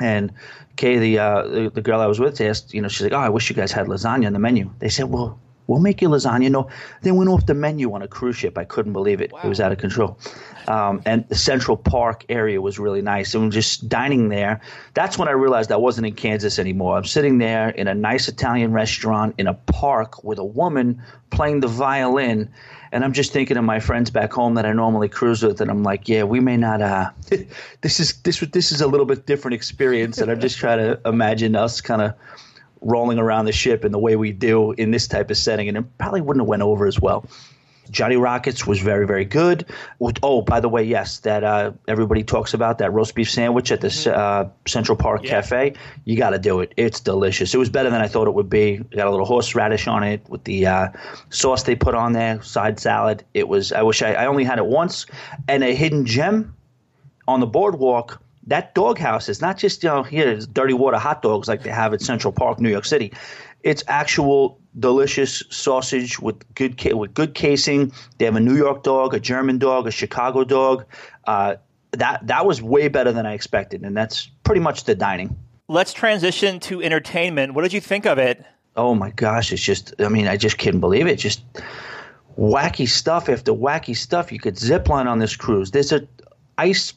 And 0.00 0.32
Kay, 0.76 0.98
the, 0.98 1.18
uh, 1.18 1.42
the, 1.42 1.70
the 1.70 1.80
girl 1.80 2.00
I 2.00 2.06
was 2.06 2.18
with, 2.18 2.40
asked, 2.40 2.74
you 2.74 2.80
know, 2.80 2.88
she's 2.88 3.02
like, 3.02 3.12
"Oh, 3.12 3.18
I 3.18 3.28
wish 3.28 3.48
you 3.50 3.54
guys 3.54 3.70
had 3.70 3.86
lasagna 3.86 4.26
on 4.26 4.32
the 4.32 4.38
menu." 4.38 4.70
They 4.78 4.88
said, 4.88 5.04
"Well, 5.04 5.38
We'll 5.66 5.80
make 5.80 6.02
you 6.02 6.08
lasagna. 6.08 6.50
No, 6.50 6.68
they 7.02 7.12
went 7.12 7.30
off 7.30 7.46
the 7.46 7.54
menu 7.54 7.92
on 7.94 8.02
a 8.02 8.08
cruise 8.08 8.36
ship. 8.36 8.58
I 8.58 8.64
couldn't 8.64 8.92
believe 8.92 9.20
it. 9.20 9.32
Wow. 9.32 9.40
It 9.44 9.48
was 9.48 9.60
out 9.60 9.72
of 9.72 9.78
control. 9.78 10.18
Um, 10.68 11.02
and 11.06 11.28
the 11.28 11.34
Central 11.34 11.76
Park 11.76 12.24
area 12.28 12.60
was 12.60 12.78
really 12.78 13.02
nice. 13.02 13.34
And 13.34 13.44
we're 13.44 13.50
just 13.50 13.88
dining 13.88 14.28
there, 14.28 14.60
that's 14.94 15.18
when 15.18 15.28
I 15.28 15.32
realized 15.32 15.72
I 15.72 15.76
wasn't 15.76 16.06
in 16.06 16.14
Kansas 16.14 16.58
anymore. 16.58 16.96
I'm 16.96 17.04
sitting 17.04 17.38
there 17.38 17.70
in 17.70 17.88
a 17.88 17.94
nice 17.94 18.28
Italian 18.28 18.72
restaurant 18.72 19.34
in 19.38 19.46
a 19.46 19.54
park 19.54 20.22
with 20.24 20.38
a 20.38 20.44
woman 20.44 21.02
playing 21.30 21.60
the 21.60 21.68
violin. 21.68 22.50
And 22.92 23.04
I'm 23.04 23.12
just 23.12 23.32
thinking 23.32 23.56
of 23.56 23.64
my 23.64 23.80
friends 23.80 24.10
back 24.10 24.32
home 24.32 24.54
that 24.54 24.66
I 24.66 24.72
normally 24.72 25.08
cruise 25.08 25.42
with, 25.42 25.62
and 25.62 25.70
I'm 25.70 25.82
like, 25.82 26.08
yeah, 26.10 26.24
we 26.24 26.40
may 26.40 26.58
not. 26.58 26.82
Uh, 26.82 27.10
this 27.80 27.98
is 27.98 28.20
this 28.20 28.40
this 28.40 28.70
is 28.70 28.82
a 28.82 28.86
little 28.86 29.06
bit 29.06 29.24
different 29.24 29.54
experience, 29.54 30.18
and 30.18 30.30
I'm 30.30 30.40
just 30.40 30.58
trying 30.58 30.78
to 30.78 31.00
imagine 31.06 31.56
us 31.56 31.80
kind 31.80 32.02
of 32.02 32.14
rolling 32.82 33.18
around 33.18 33.46
the 33.46 33.52
ship 33.52 33.84
in 33.84 33.92
the 33.92 33.98
way 33.98 34.16
we 34.16 34.32
do 34.32 34.72
in 34.72 34.90
this 34.90 35.06
type 35.06 35.30
of 35.30 35.36
setting, 35.36 35.68
and 35.68 35.76
it 35.78 35.98
probably 35.98 36.20
wouldn't 36.20 36.42
have 36.42 36.48
went 36.48 36.62
over 36.62 36.86
as 36.86 37.00
well. 37.00 37.24
Johnny 37.90 38.16
Rockets 38.16 38.66
was 38.66 38.80
very, 38.80 39.06
very 39.06 39.24
good. 39.24 39.66
Oh, 40.22 40.40
by 40.40 40.60
the 40.60 40.68
way, 40.68 40.82
yes, 40.82 41.18
that 41.20 41.44
uh, 41.44 41.72
everybody 41.88 42.22
talks 42.22 42.54
about 42.54 42.78
that 42.78 42.92
roast 42.92 43.14
beef 43.14 43.30
sandwich 43.30 43.70
at 43.70 43.80
the 43.80 43.88
mm-hmm. 43.88 44.18
uh, 44.18 44.50
Central 44.66 44.96
Park 44.96 45.24
yeah. 45.24 45.30
Cafe. 45.30 45.74
You 46.04 46.16
got 46.16 46.30
to 46.30 46.38
do 46.38 46.60
it. 46.60 46.72
It's 46.76 47.00
delicious. 47.00 47.52
It 47.52 47.58
was 47.58 47.68
better 47.68 47.90
than 47.90 48.00
I 48.00 48.08
thought 48.08 48.28
it 48.28 48.34
would 48.34 48.48
be. 48.48 48.78
Got 48.78 49.08
a 49.08 49.10
little 49.10 49.26
horseradish 49.26 49.86
on 49.88 50.02
it 50.04 50.26
with 50.28 50.44
the 50.44 50.66
uh, 50.66 50.88
sauce 51.30 51.64
they 51.64 51.74
put 51.74 51.94
on 51.94 52.12
there, 52.12 52.40
side 52.42 52.78
salad. 52.80 53.24
It 53.34 53.48
was. 53.48 53.72
I 53.72 53.82
wish 53.82 54.00
I, 54.00 54.14
I 54.14 54.26
only 54.26 54.44
had 54.44 54.58
it 54.58 54.66
once, 54.66 55.06
and 55.48 55.62
a 55.62 55.74
hidden 55.74 56.06
gem 56.06 56.54
on 57.28 57.40
the 57.40 57.46
boardwalk 57.46 58.21
that 58.46 58.74
doghouse 58.74 59.28
is 59.28 59.40
not 59.40 59.56
just 59.58 59.82
you 59.82 59.88
know 59.88 60.02
here 60.02 60.38
dirty 60.52 60.74
water 60.74 60.98
hot 60.98 61.22
dogs 61.22 61.48
like 61.48 61.62
they 61.62 61.70
have 61.70 61.94
at 61.94 62.00
Central 62.00 62.32
Park, 62.32 62.60
New 62.60 62.70
York 62.70 62.84
City. 62.84 63.12
It's 63.62 63.84
actual 63.86 64.60
delicious 64.78 65.42
sausage 65.50 66.18
with 66.18 66.42
good 66.54 66.82
with 66.94 67.14
good 67.14 67.34
casing. 67.34 67.92
They 68.18 68.24
have 68.24 68.36
a 68.36 68.40
New 68.40 68.56
York 68.56 68.82
dog, 68.82 69.14
a 69.14 69.20
German 69.20 69.58
dog, 69.58 69.86
a 69.86 69.90
Chicago 69.90 70.44
dog. 70.44 70.84
Uh, 71.26 71.56
that 71.92 72.26
that 72.26 72.46
was 72.46 72.60
way 72.60 72.88
better 72.88 73.12
than 73.12 73.26
I 73.26 73.34
expected, 73.34 73.82
and 73.82 73.96
that's 73.96 74.26
pretty 74.44 74.60
much 74.60 74.84
the 74.84 74.94
dining. 74.94 75.36
Let's 75.68 75.92
transition 75.92 76.58
to 76.60 76.82
entertainment. 76.82 77.54
What 77.54 77.62
did 77.62 77.72
you 77.72 77.80
think 77.80 78.06
of 78.06 78.18
it? 78.18 78.44
Oh 78.74 78.94
my 78.94 79.10
gosh, 79.10 79.52
it's 79.52 79.62
just 79.62 79.94
I 80.00 80.08
mean 80.08 80.26
I 80.26 80.36
just 80.36 80.58
couldn't 80.58 80.80
believe 80.80 81.06
it. 81.06 81.16
Just 81.16 81.42
wacky 82.38 82.88
stuff 82.88 83.28
after 83.28 83.52
wacky 83.52 83.96
stuff. 83.96 84.32
You 84.32 84.40
could 84.40 84.58
zip 84.58 84.88
line 84.88 85.06
on 85.06 85.18
this 85.18 85.36
cruise. 85.36 85.70
There's 85.70 85.92
a 85.92 86.06
ice 86.58 86.94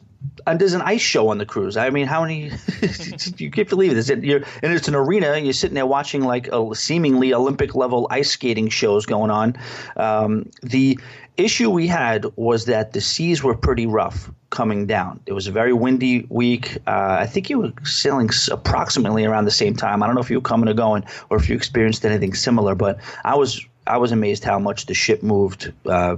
and 0.47 0.59
there's 0.59 0.73
an 0.73 0.81
ice 0.81 1.01
show 1.01 1.29
on 1.29 1.37
the 1.37 1.45
cruise. 1.45 1.77
I 1.77 1.89
mean, 1.89 2.07
how 2.07 2.21
many? 2.21 2.51
you 3.37 3.51
can't 3.51 3.69
believe 3.69 3.95
this. 3.95 4.09
You're, 4.09 4.43
and 4.61 4.73
it's 4.73 4.87
an 4.87 4.95
arena. 4.95 5.27
And 5.27 5.45
you're 5.45 5.53
sitting 5.53 5.75
there 5.75 5.85
watching 5.85 6.23
like 6.23 6.47
a 6.47 6.75
seemingly 6.75 7.33
Olympic 7.33 7.75
level 7.75 8.07
ice 8.09 8.31
skating 8.31 8.69
shows 8.69 9.05
going 9.05 9.31
on. 9.31 9.57
Um, 9.95 10.49
the 10.61 10.99
issue 11.37 11.69
we 11.69 11.87
had 11.87 12.25
was 12.35 12.65
that 12.65 12.93
the 12.93 13.01
seas 13.01 13.43
were 13.43 13.55
pretty 13.55 13.85
rough 13.85 14.29
coming 14.49 14.85
down. 14.85 15.19
It 15.25 15.33
was 15.33 15.47
a 15.47 15.51
very 15.51 15.73
windy 15.73 16.25
week. 16.29 16.77
Uh, 16.87 17.17
I 17.19 17.25
think 17.25 17.49
you 17.49 17.59
were 17.59 17.73
sailing 17.83 18.29
approximately 18.51 19.25
around 19.25 19.45
the 19.45 19.51
same 19.51 19.75
time. 19.75 20.01
I 20.01 20.05
don't 20.05 20.15
know 20.15 20.21
if 20.21 20.29
you 20.29 20.37
were 20.37 20.41
coming 20.41 20.69
or 20.69 20.73
going, 20.73 21.03
or 21.29 21.37
if 21.37 21.49
you 21.49 21.55
experienced 21.55 22.05
anything 22.05 22.33
similar. 22.33 22.75
But 22.75 22.99
I 23.23 23.35
was 23.35 23.65
I 23.87 23.97
was 23.97 24.11
amazed 24.11 24.43
how 24.43 24.59
much 24.59 24.85
the 24.85 24.93
ship 24.93 25.21
moved. 25.23 25.73
Uh, 25.85 26.17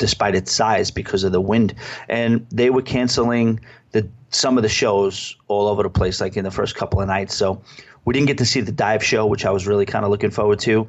despite 0.00 0.34
its 0.34 0.50
size 0.50 0.90
because 0.90 1.22
of 1.22 1.30
the 1.30 1.40
wind. 1.40 1.74
And 2.08 2.44
they 2.50 2.70
were 2.70 2.82
canceling 2.82 3.60
the 3.92 4.08
some 4.30 4.56
of 4.56 4.62
the 4.62 4.68
shows 4.68 5.36
all 5.46 5.68
over 5.68 5.84
the 5.84 5.90
place, 5.90 6.20
like 6.20 6.36
in 6.36 6.44
the 6.44 6.50
first 6.50 6.74
couple 6.74 7.00
of 7.00 7.06
nights. 7.06 7.36
So 7.36 7.62
we 8.04 8.14
didn't 8.14 8.26
get 8.26 8.38
to 8.38 8.44
see 8.44 8.60
the 8.60 8.72
dive 8.72 9.04
show, 9.04 9.26
which 9.26 9.44
I 9.44 9.50
was 9.50 9.66
really 9.66 9.86
kind 9.86 10.04
of 10.04 10.10
looking 10.10 10.30
forward 10.30 10.58
to. 10.60 10.88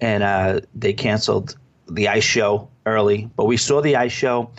And 0.00 0.22
uh, 0.22 0.60
they 0.74 0.92
canceled 0.92 1.56
the 1.88 2.08
ice 2.08 2.24
show 2.24 2.68
early, 2.86 3.28
but 3.36 3.44
we 3.44 3.56
saw 3.56 3.80
the 3.82 3.96
ice 3.96 4.12
show. 4.12 4.50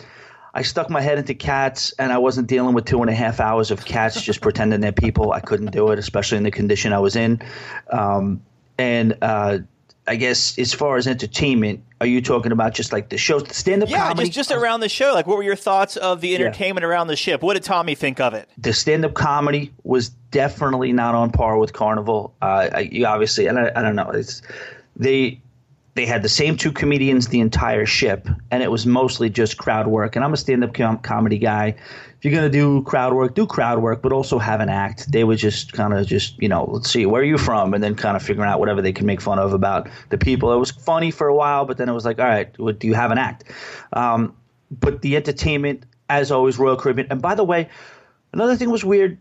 I 0.56 0.62
stuck 0.62 0.88
my 0.88 1.00
head 1.00 1.18
into 1.18 1.34
cats, 1.34 1.92
and 1.98 2.12
I 2.12 2.18
wasn't 2.18 2.46
dealing 2.46 2.74
with 2.74 2.84
two 2.84 3.00
and 3.00 3.10
a 3.10 3.14
half 3.14 3.40
hours 3.40 3.72
of 3.72 3.84
cats 3.84 4.20
just 4.20 4.40
pretending 4.46 4.80
they're 4.80 4.92
people. 4.92 5.32
I 5.32 5.40
couldn't 5.40 5.72
do 5.72 5.90
it, 5.90 5.98
especially 5.98 6.38
in 6.38 6.44
the 6.44 6.52
condition 6.52 6.92
I 6.92 7.00
was 7.00 7.16
in. 7.16 7.42
Um, 7.90 8.40
and 8.78 9.16
uh, 9.22 9.58
I 10.06 10.16
guess 10.16 10.58
as 10.58 10.72
far 10.72 10.96
as 10.96 11.06
entertainment, 11.06 11.82
are 12.04 12.08
you 12.08 12.20
talking 12.20 12.52
about 12.52 12.74
just 12.74 12.92
like 12.92 13.08
the 13.08 13.18
show, 13.18 13.40
the 13.40 13.54
stand 13.54 13.82
up 13.82 13.88
yeah, 13.88 14.08
comedy? 14.08 14.28
just, 14.28 14.50
just 14.50 14.52
around 14.52 14.80
the 14.80 14.88
show. 14.88 15.12
Like, 15.14 15.26
what 15.26 15.36
were 15.36 15.42
your 15.42 15.56
thoughts 15.56 15.96
of 15.96 16.20
the 16.20 16.34
entertainment 16.34 16.82
yeah. 16.82 16.88
around 16.88 17.06
the 17.06 17.16
ship? 17.16 17.42
What 17.42 17.54
did 17.54 17.62
Tommy 17.62 17.94
think 17.94 18.20
of 18.20 18.34
it? 18.34 18.48
The 18.58 18.72
stand 18.72 19.04
up 19.04 19.14
comedy 19.14 19.72
was 19.82 20.10
definitely 20.30 20.92
not 20.92 21.14
on 21.14 21.30
par 21.30 21.58
with 21.58 21.72
Carnival. 21.72 22.34
Uh, 22.42 22.68
I, 22.72 22.80
you 22.92 23.06
obviously, 23.06 23.46
and 23.46 23.58
I, 23.58 23.72
I 23.74 23.82
don't 23.82 23.96
know, 23.96 24.10
it's 24.10 24.42
they 24.96 25.40
they 25.94 26.06
had 26.06 26.22
the 26.22 26.28
same 26.28 26.56
two 26.56 26.72
comedians 26.72 27.28
the 27.28 27.40
entire 27.40 27.86
ship, 27.86 28.28
and 28.50 28.62
it 28.62 28.70
was 28.70 28.84
mostly 28.84 29.30
just 29.30 29.58
crowd 29.58 29.86
work. 29.86 30.16
And 30.16 30.24
I'm 30.24 30.32
a 30.32 30.36
stand 30.36 30.64
up 30.64 30.74
com- 30.74 30.98
comedy 30.98 31.38
guy 31.38 31.76
If 32.24 32.32
you're 32.32 32.40
going 32.40 32.50
to 32.50 32.58
do 32.58 32.82
crowd 32.84 33.12
work, 33.12 33.34
do 33.34 33.46
crowd 33.46 33.80
work, 33.80 34.00
but 34.00 34.10
also 34.10 34.38
have 34.38 34.60
an 34.60 34.70
act. 34.70 35.12
They 35.12 35.24
would 35.24 35.36
just 35.36 35.74
kind 35.74 35.92
of 35.92 36.06
just, 36.06 36.40
you 36.40 36.48
know, 36.48 36.64
let's 36.72 36.90
see, 36.90 37.04
where 37.04 37.20
are 37.20 37.24
you 37.24 37.36
from? 37.36 37.74
And 37.74 37.84
then 37.84 37.94
kind 37.94 38.16
of 38.16 38.22
figuring 38.22 38.48
out 38.48 38.60
whatever 38.60 38.80
they 38.80 38.94
can 38.94 39.04
make 39.04 39.20
fun 39.20 39.38
of 39.38 39.52
about 39.52 39.90
the 40.08 40.16
people. 40.16 40.50
It 40.54 40.56
was 40.56 40.70
funny 40.70 41.10
for 41.10 41.28
a 41.28 41.34
while, 41.34 41.66
but 41.66 41.76
then 41.76 41.86
it 41.86 41.92
was 41.92 42.06
like, 42.06 42.18
all 42.18 42.24
right, 42.24 42.58
what, 42.58 42.78
do 42.80 42.86
you 42.86 42.94
have 42.94 43.10
an 43.10 43.18
act? 43.18 43.44
Um, 43.92 44.34
but 44.70 45.02
the 45.02 45.16
entertainment, 45.16 45.84
as 46.08 46.30
always, 46.30 46.58
Royal 46.58 46.78
Caribbean. 46.78 47.08
And 47.10 47.20
by 47.20 47.34
the 47.34 47.44
way, 47.44 47.68
another 48.32 48.56
thing 48.56 48.70
was 48.70 48.86
weird. 48.86 49.18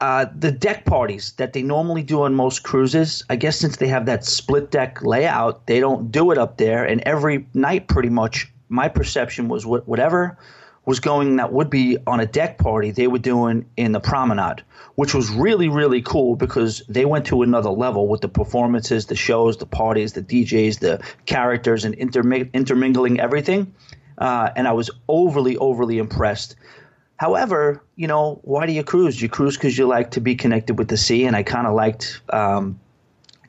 Uh, 0.00 0.26
the 0.36 0.50
deck 0.50 0.84
parties 0.84 1.32
that 1.38 1.52
they 1.52 1.62
normally 1.62 2.02
do 2.02 2.22
on 2.22 2.34
most 2.34 2.62
cruises, 2.62 3.24
I 3.30 3.36
guess 3.36 3.58
since 3.58 3.76
they 3.76 3.88
have 3.88 4.06
that 4.06 4.24
split 4.24 4.70
deck 4.70 5.02
layout, 5.02 5.66
they 5.66 5.80
don't 5.80 6.10
do 6.10 6.30
it 6.30 6.38
up 6.38 6.56
there. 6.56 6.84
And 6.84 7.00
every 7.02 7.46
night, 7.54 7.88
pretty 7.88 8.10
much, 8.10 8.52
my 8.68 8.88
perception 8.88 9.48
was 9.48 9.64
whatever– 9.64 10.38
was 10.84 11.00
going 11.00 11.36
that 11.36 11.52
would 11.52 11.70
be 11.70 11.96
on 12.06 12.20
a 12.20 12.26
deck 12.26 12.58
party 12.58 12.90
they 12.90 13.06
were 13.06 13.18
doing 13.18 13.64
in 13.76 13.92
the 13.92 14.00
promenade, 14.00 14.62
which 14.96 15.14
was 15.14 15.30
really, 15.30 15.68
really 15.68 16.02
cool 16.02 16.36
because 16.36 16.82
they 16.88 17.04
went 17.04 17.26
to 17.26 17.42
another 17.42 17.70
level 17.70 18.06
with 18.06 18.20
the 18.20 18.28
performances, 18.28 19.06
the 19.06 19.16
shows, 19.16 19.56
the 19.56 19.66
parties, 19.66 20.12
the 20.12 20.22
DJs, 20.22 20.80
the 20.80 21.02
characters, 21.26 21.84
and 21.84 21.94
interming- 21.94 22.50
intermingling 22.52 23.18
everything. 23.18 23.74
Uh, 24.18 24.50
and 24.54 24.68
I 24.68 24.72
was 24.72 24.90
overly, 25.08 25.56
overly 25.56 25.98
impressed. 25.98 26.56
However, 27.16 27.82
you 27.96 28.06
know, 28.06 28.40
why 28.42 28.66
do 28.66 28.72
you 28.72 28.82
cruise? 28.82 29.22
You 29.22 29.28
cruise 29.28 29.56
because 29.56 29.78
you 29.78 29.86
like 29.86 30.10
to 30.12 30.20
be 30.20 30.34
connected 30.34 30.78
with 30.78 30.88
the 30.88 30.96
sea, 30.96 31.24
and 31.24 31.36
I 31.36 31.42
kind 31.42 31.66
of 31.66 31.74
liked 31.74 32.20
um, 32.32 32.78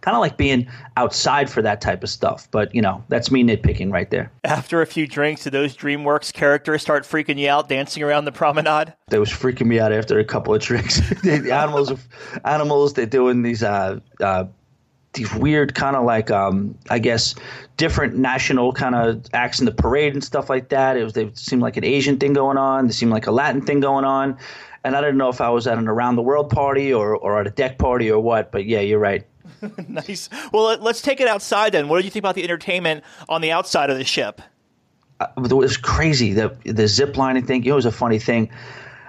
kind 0.06 0.16
of 0.16 0.22
like 0.22 0.38
being 0.38 0.68
outside 0.98 1.50
for 1.50 1.64
that 1.64 1.82
type 1.82 2.04
of 2.04 2.10
stuff. 2.10 2.48
But 2.52 2.74
you 2.76 2.82
know, 2.82 3.04
that's 3.10 3.32
me 3.32 3.44
nitpicking 3.44 3.92
right 3.92 4.10
there. 4.10 4.32
After 4.44 4.82
a 4.82 4.86
few 4.86 5.08
drinks, 5.08 5.44
did 5.44 5.54
those 5.54 5.76
DreamWorks 5.76 6.32
characters 6.32 6.84
start 6.84 7.04
freaking 7.04 7.40
you 7.40 7.50
out 7.50 7.68
dancing 7.68 8.04
around 8.04 8.26
the 8.26 8.32
promenade? 8.32 8.94
They 9.08 9.18
was 9.18 9.32
freaking 9.32 9.66
me 9.66 9.80
out 9.80 9.92
after 9.92 10.20
a 10.20 10.24
couple 10.24 10.54
of 10.54 10.62
drinks. 10.62 11.00
the 11.24 11.52
animals, 11.52 11.92
animals, 12.46 12.94
they're 12.94 13.08
doing 13.08 13.42
these. 13.42 13.64
Uh, 13.64 14.00
uh, 14.22 14.46
these 15.16 15.34
weird 15.34 15.76
kind 15.76 15.96
of 15.96 16.06
like 16.06 16.32
um, 16.32 16.78
I 16.90 17.00
guess 17.00 17.36
different 17.78 18.16
national 18.16 18.72
kind 18.74 18.96
of 18.96 19.26
acts 19.34 19.60
in 19.60 19.66
the 19.66 19.72
parade 19.72 20.14
and 20.14 20.24
stuff 20.24 20.50
like 20.50 20.70
that. 20.70 20.98
It 20.98 21.04
was 21.04 21.14
they 21.14 21.32
seemed 21.34 21.62
like 21.62 21.78
an 21.78 21.84
Asian 21.84 22.18
thing 22.18 22.34
going 22.34 22.58
on. 22.58 22.88
They 22.88 22.94
seemed 22.94 23.12
like 23.12 23.28
a 23.28 23.32
Latin 23.32 23.62
thing 23.62 23.80
going 23.80 24.06
on, 24.06 24.38
and 24.84 24.96
I 24.96 25.02
didn't 25.02 25.18
know 25.18 25.30
if 25.30 25.42
I 25.42 25.50
was 25.50 25.68
at 25.68 25.78
an 25.78 25.88
around 25.88 26.16
the 26.16 26.22
world 26.22 26.50
party 26.50 26.94
or 26.94 27.16
or 27.16 27.40
at 27.40 27.48
a 27.48 27.52
deck 27.52 27.78
party 27.78 28.12
or 28.12 28.20
what. 28.20 28.52
But 28.52 28.66
yeah, 28.66 28.82
you're 28.82 29.00
right. 29.00 29.26
nice. 29.88 30.30
Well, 30.52 30.78
let's 30.80 31.02
take 31.02 31.20
it 31.20 31.28
outside 31.28 31.72
then. 31.72 31.88
What 31.88 32.00
do 32.00 32.06
you 32.06 32.12
think 32.12 32.22
about 32.22 32.36
the 32.36 32.44
entertainment 32.44 33.04
on 33.30 33.42
the 33.42 33.52
outside 33.52 33.90
of 33.90 33.98
the 33.98 34.04
ship? 34.04 34.42
Uh, 35.20 35.28
it 35.38 35.54
was 35.54 35.78
crazy. 35.78 36.34
The 36.34 36.56
the 36.66 36.88
zip 36.88 37.18
lining 37.18 37.46
thing. 37.46 37.64
It 37.66 37.74
was 37.74 37.86
a 37.86 37.92
funny 37.92 38.20
thing. 38.20 38.52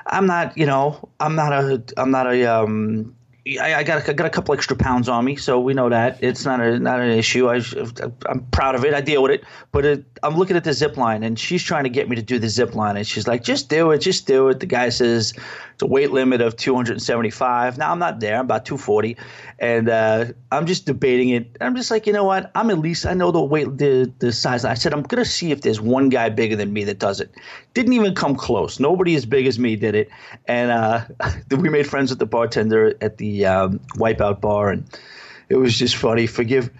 I'm 0.08 0.26
not, 0.26 0.56
you 0.56 0.66
know, 0.66 1.08
I'm 1.18 1.34
not 1.34 1.52
a, 1.52 1.82
I'm 1.96 2.10
not 2.10 2.32
a, 2.32 2.44
um, 2.44 3.15
I, 3.60 3.76
I, 3.76 3.82
got 3.84 4.08
I 4.08 4.12
got 4.12 4.26
a 4.26 4.30
couple 4.30 4.54
extra 4.54 4.76
pounds 4.76 5.08
on 5.08 5.24
me, 5.24 5.36
so 5.36 5.60
we 5.60 5.72
know 5.72 5.88
that 5.88 6.18
it's 6.20 6.44
not 6.44 6.60
a 6.60 6.80
not 6.80 7.00
an 7.00 7.10
issue. 7.10 7.48
I, 7.48 7.60
I'm 8.28 8.44
proud 8.50 8.74
of 8.74 8.84
it. 8.84 8.92
I 8.92 9.00
deal 9.00 9.22
with 9.22 9.30
it. 9.30 9.44
But 9.70 9.84
it, 9.84 10.04
I'm 10.24 10.36
looking 10.36 10.56
at 10.56 10.64
the 10.64 10.72
zip 10.72 10.96
line, 10.96 11.22
and 11.22 11.38
she's 11.38 11.62
trying 11.62 11.84
to 11.84 11.90
get 11.90 12.08
me 12.08 12.16
to 12.16 12.22
do 12.22 12.40
the 12.40 12.48
zip 12.48 12.74
line, 12.74 12.96
and 12.96 13.06
she's 13.06 13.28
like, 13.28 13.44
"Just 13.44 13.68
do 13.68 13.92
it, 13.92 13.98
just 13.98 14.26
do 14.26 14.48
it." 14.48 14.58
The 14.58 14.66
guy 14.66 14.88
says 14.88 15.32
it's 15.76 15.82
a 15.82 15.86
weight 15.86 16.10
limit 16.10 16.40
of 16.40 16.56
275. 16.56 17.78
Now 17.78 17.92
I'm 17.92 18.00
not 18.00 18.18
there. 18.18 18.34
I'm 18.34 18.46
about 18.46 18.64
240, 18.64 19.16
and 19.60 19.88
uh, 19.88 20.24
I'm 20.50 20.66
just 20.66 20.86
debating 20.86 21.28
it. 21.28 21.56
I'm 21.60 21.76
just 21.76 21.90
like, 21.90 22.06
you 22.06 22.12
know 22.12 22.24
what? 22.24 22.50
I'm 22.56 22.70
at 22.70 22.78
least 22.78 23.06
I 23.06 23.14
know 23.14 23.30
the 23.30 23.42
weight, 23.42 23.78
the 23.78 24.12
the 24.18 24.32
size. 24.32 24.64
I 24.64 24.74
said 24.74 24.92
I'm 24.92 25.02
gonna 25.02 25.24
see 25.24 25.52
if 25.52 25.60
there's 25.60 25.80
one 25.80 26.08
guy 26.08 26.30
bigger 26.30 26.56
than 26.56 26.72
me 26.72 26.82
that 26.84 26.98
does 26.98 27.20
it. 27.20 27.32
Didn't 27.74 27.92
even 27.92 28.14
come 28.14 28.34
close. 28.34 28.80
Nobody 28.80 29.14
as 29.14 29.24
big 29.24 29.46
as 29.46 29.56
me 29.56 29.76
did 29.76 29.94
it, 29.94 30.08
and 30.46 30.72
uh, 30.72 31.04
we 31.56 31.68
made 31.68 31.86
friends 31.86 32.10
with 32.10 32.18
the 32.18 32.26
bartender 32.26 32.94
at 33.00 33.18
the 33.18 33.35
um, 33.44 33.78
Wipeout 33.96 34.40
bar, 34.40 34.70
and 34.70 34.84
it 35.48 35.56
was 35.56 35.78
just 35.78 35.96
funny. 35.96 36.26
Forgive. 36.26 36.70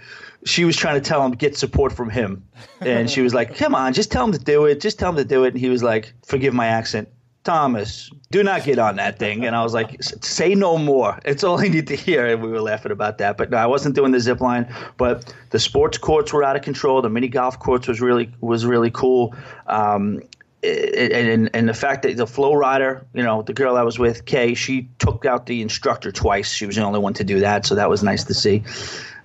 She 0.45 0.64
was 0.64 0.77
trying 0.77 0.95
to 0.95 1.07
tell 1.07 1.25
him 1.25 1.33
get 1.33 1.57
support 1.57 1.92
from 1.92 2.09
him, 2.09 2.42
and 2.81 3.11
she 3.11 3.21
was 3.21 3.35
like, 3.35 3.57
"Come 3.57 3.75
on, 3.75 3.92
just 3.92 4.12
tell 4.12 4.25
him 4.25 4.33
to 4.33 4.38
do 4.38 4.64
it. 4.64 4.81
Just 4.81 4.99
tell 4.99 5.11
him 5.11 5.16
to 5.16 5.25
do 5.25 5.45
it." 5.45 5.49
And 5.49 5.59
he 5.59 5.69
was 5.69 5.83
like, 5.83 6.14
"Forgive 6.25 6.55
my 6.55 6.66
accent, 6.66 7.09
Thomas. 7.42 8.11
Do 8.31 8.42
not 8.45 8.64
get 8.64 8.79
on 8.79 8.97
that 8.97 9.19
thing." 9.19 9.45
And 9.45 9.57
I 9.57 9.64
was 9.64 9.75
like, 9.75 10.01
"Say 10.03 10.55
no 10.55 10.79
more. 10.79 11.19
It's 11.25 11.42
all 11.42 11.59
I 11.61 11.66
need 11.69 11.88
to 11.88 11.97
hear." 11.97 12.27
And 12.27 12.42
we 12.42 12.49
were 12.49 12.61
laughing 12.61 12.92
about 12.92 13.19
that. 13.19 13.37
But 13.37 13.51
no, 13.51 13.57
I 13.57 13.66
wasn't 13.66 13.97
doing 13.97 14.12
the 14.12 14.21
zip 14.21 14.40
line. 14.40 14.73
But 14.97 15.35
the 15.51 15.59
sports 15.59 15.99
courts 15.99 16.33
were 16.33 16.45
out 16.45 16.55
of 16.55 16.62
control. 16.62 17.03
The 17.03 17.11
mini 17.11 17.29
golf 17.29 17.59
courts 17.59 17.88
was 17.88 18.01
really 18.01 18.31
was 18.40 18.64
really 18.64 18.90
cool. 18.90 19.35
Um, 19.66 20.23
and, 20.66 21.50
and 21.55 21.68
the 21.68 21.74
fact 21.74 22.02
that 22.02 22.16
the 22.16 22.26
flow 22.26 22.55
rider, 22.55 23.07
you 23.14 23.22
know, 23.22 23.42
the 23.42 23.52
girl 23.52 23.76
I 23.76 23.83
was 23.83 23.98
with, 23.98 24.24
Kay, 24.24 24.55
she 24.55 24.88
took 24.98 25.24
out 25.24 25.46
the 25.46 25.62
instructor 25.62 26.12
twice. 26.12 26.52
She 26.52 26.66
was 26.66 26.76
the 26.76 26.83
only 26.83 26.98
one 26.98 27.14
to 27.14 27.24
do 27.24 27.40
that, 27.40 27.66
so 27.66 27.74
that 27.76 27.88
was 27.88 28.02
nice 28.02 28.24
to 28.24 28.35
see. 28.35 28.64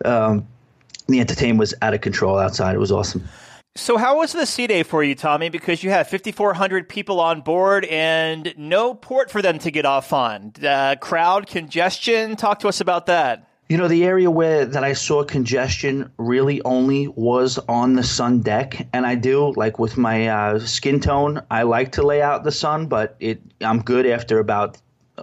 Um, 0.06 0.47
the 1.08 1.19
entertainment 1.19 1.60
was 1.60 1.73
out 1.82 1.93
of 1.93 2.01
control 2.01 2.38
outside. 2.38 2.75
It 2.75 2.80
was 2.80 2.91
awesome. 2.91 3.27
So, 3.75 3.95
how 3.97 4.17
was 4.17 4.34
the 4.34 4.45
sea 4.45 4.67
day 4.67 4.84
for 4.84 5.01
you, 5.01 5.15
Tommy? 5.15 5.47
Because 5.47 5.82
you 5.82 5.89
had 5.91 6.08
5,400 6.08 6.89
people 6.89 7.21
on 7.21 7.39
board 7.39 7.86
and 7.86 8.54
no 8.58 8.93
port 8.93 9.32
for 9.32 9.41
them 9.41 9.60
to 9.60 9.71
get 9.71 9.86
off 9.86 10.12
on. 10.12 10.54
Uh, 10.62 10.95
crowd 10.99 11.47
congestion. 11.47 12.36
Talk 12.36 12.60
to 12.60 12.67
us 12.67 12.82
about 12.82 13.06
that. 13.06 13.47
You 13.72 13.78
know, 13.78 13.88
the 13.88 14.04
area 14.04 14.30
where 14.30 14.66
that 14.66 14.84
I 14.84 14.92
saw 14.92 15.24
congestion 15.24 16.12
really 16.18 16.62
only 16.64 17.08
was 17.08 17.58
on 17.70 17.94
the 17.94 18.04
sun 18.04 18.42
deck, 18.42 18.86
and 18.92 19.06
I 19.06 19.16
do 19.16 19.54
like 19.54 19.80
with 19.80 19.96
my 19.96 20.28
uh, 20.28 20.60
skin 20.60 21.00
tone. 21.00 21.42
I 21.50 21.64
like 21.64 21.94
to 21.94 22.04
lay 22.04 22.22
out 22.22 22.44
the 22.44 22.52
sun, 22.52 22.88
but 22.88 23.16
it 23.22 23.40
I'm 23.62 23.82
good 23.82 24.06
after 24.06 24.40
about 24.40 24.78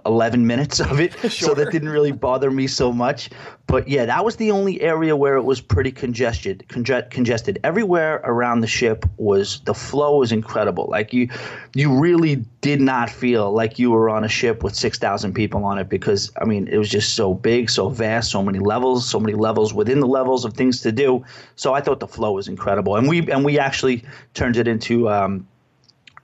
11 0.07 0.47
minutes 0.47 0.81
of 0.81 1.01
it. 1.01 1.13
sure. 1.21 1.31
So 1.49 1.55
that 1.55 1.73
didn't 1.73 1.89
really 1.89 2.13
bother 2.13 2.51
me 2.51 2.67
so 2.67 2.93
much. 2.93 3.31
But 3.67 3.89
yeah, 3.89 4.05
that 4.05 4.25
was 4.25 4.37
the 4.37 4.51
only 4.51 4.81
area 4.83 5.17
where 5.17 5.37
it 5.37 5.43
was 5.43 5.61
pretty 5.61 5.93
congested. 5.93 6.65
Conge- 6.69 7.09
congested 7.11 7.59
everywhere 7.65 8.21
around 8.25 8.61
the 8.61 8.67
ship 8.67 9.07
was 9.17 9.61
the 9.61 9.75
flow 9.75 10.19
was 10.19 10.31
incredible. 10.31 10.89
Like 10.91 11.13
you, 11.13 11.29
you 11.75 11.99
really 11.99 12.45
did 12.61 12.81
not 12.81 13.09
feel 13.09 13.53
like 13.53 13.79
you 13.79 13.91
were 13.91 14.11
on 14.11 14.25
a 14.25 14.29
ship 14.29 14.63
with 14.63 14.75
six 14.75 14.99
thousand 14.99 15.35
people 15.35 15.65
on 15.65 15.79
it 15.79 15.89
because 15.89 16.31
I 16.41 16.45
mean 16.45 16.69
it 16.69 16.79
was 16.79 16.89
just 16.89 17.15
so 17.15 17.35
big, 17.35 17.71
so 17.71 17.89
vast, 17.89 18.31
so 18.31 18.43
many 18.43 18.59
levels, 18.59 19.09
so 19.09 19.21
many 19.21 19.35
levels 19.35 19.73
within 19.73 20.01
the 20.01 20.07
levels 20.07 20.45
of 20.45 20.55
things 20.55 20.81
to 20.83 20.93
do. 20.93 21.25
So 21.57 21.75
I 21.75 21.81
thought 21.81 22.01
the 22.01 22.09
flow 22.09 22.33
was 22.33 22.49
incredible, 22.49 22.97
and 22.97 23.09
we 23.09 23.31
and 23.31 23.45
we 23.45 23.59
actually 23.59 24.05
turned 24.35 24.57
it 24.57 24.69
into. 24.69 25.09
Um, 25.09 25.47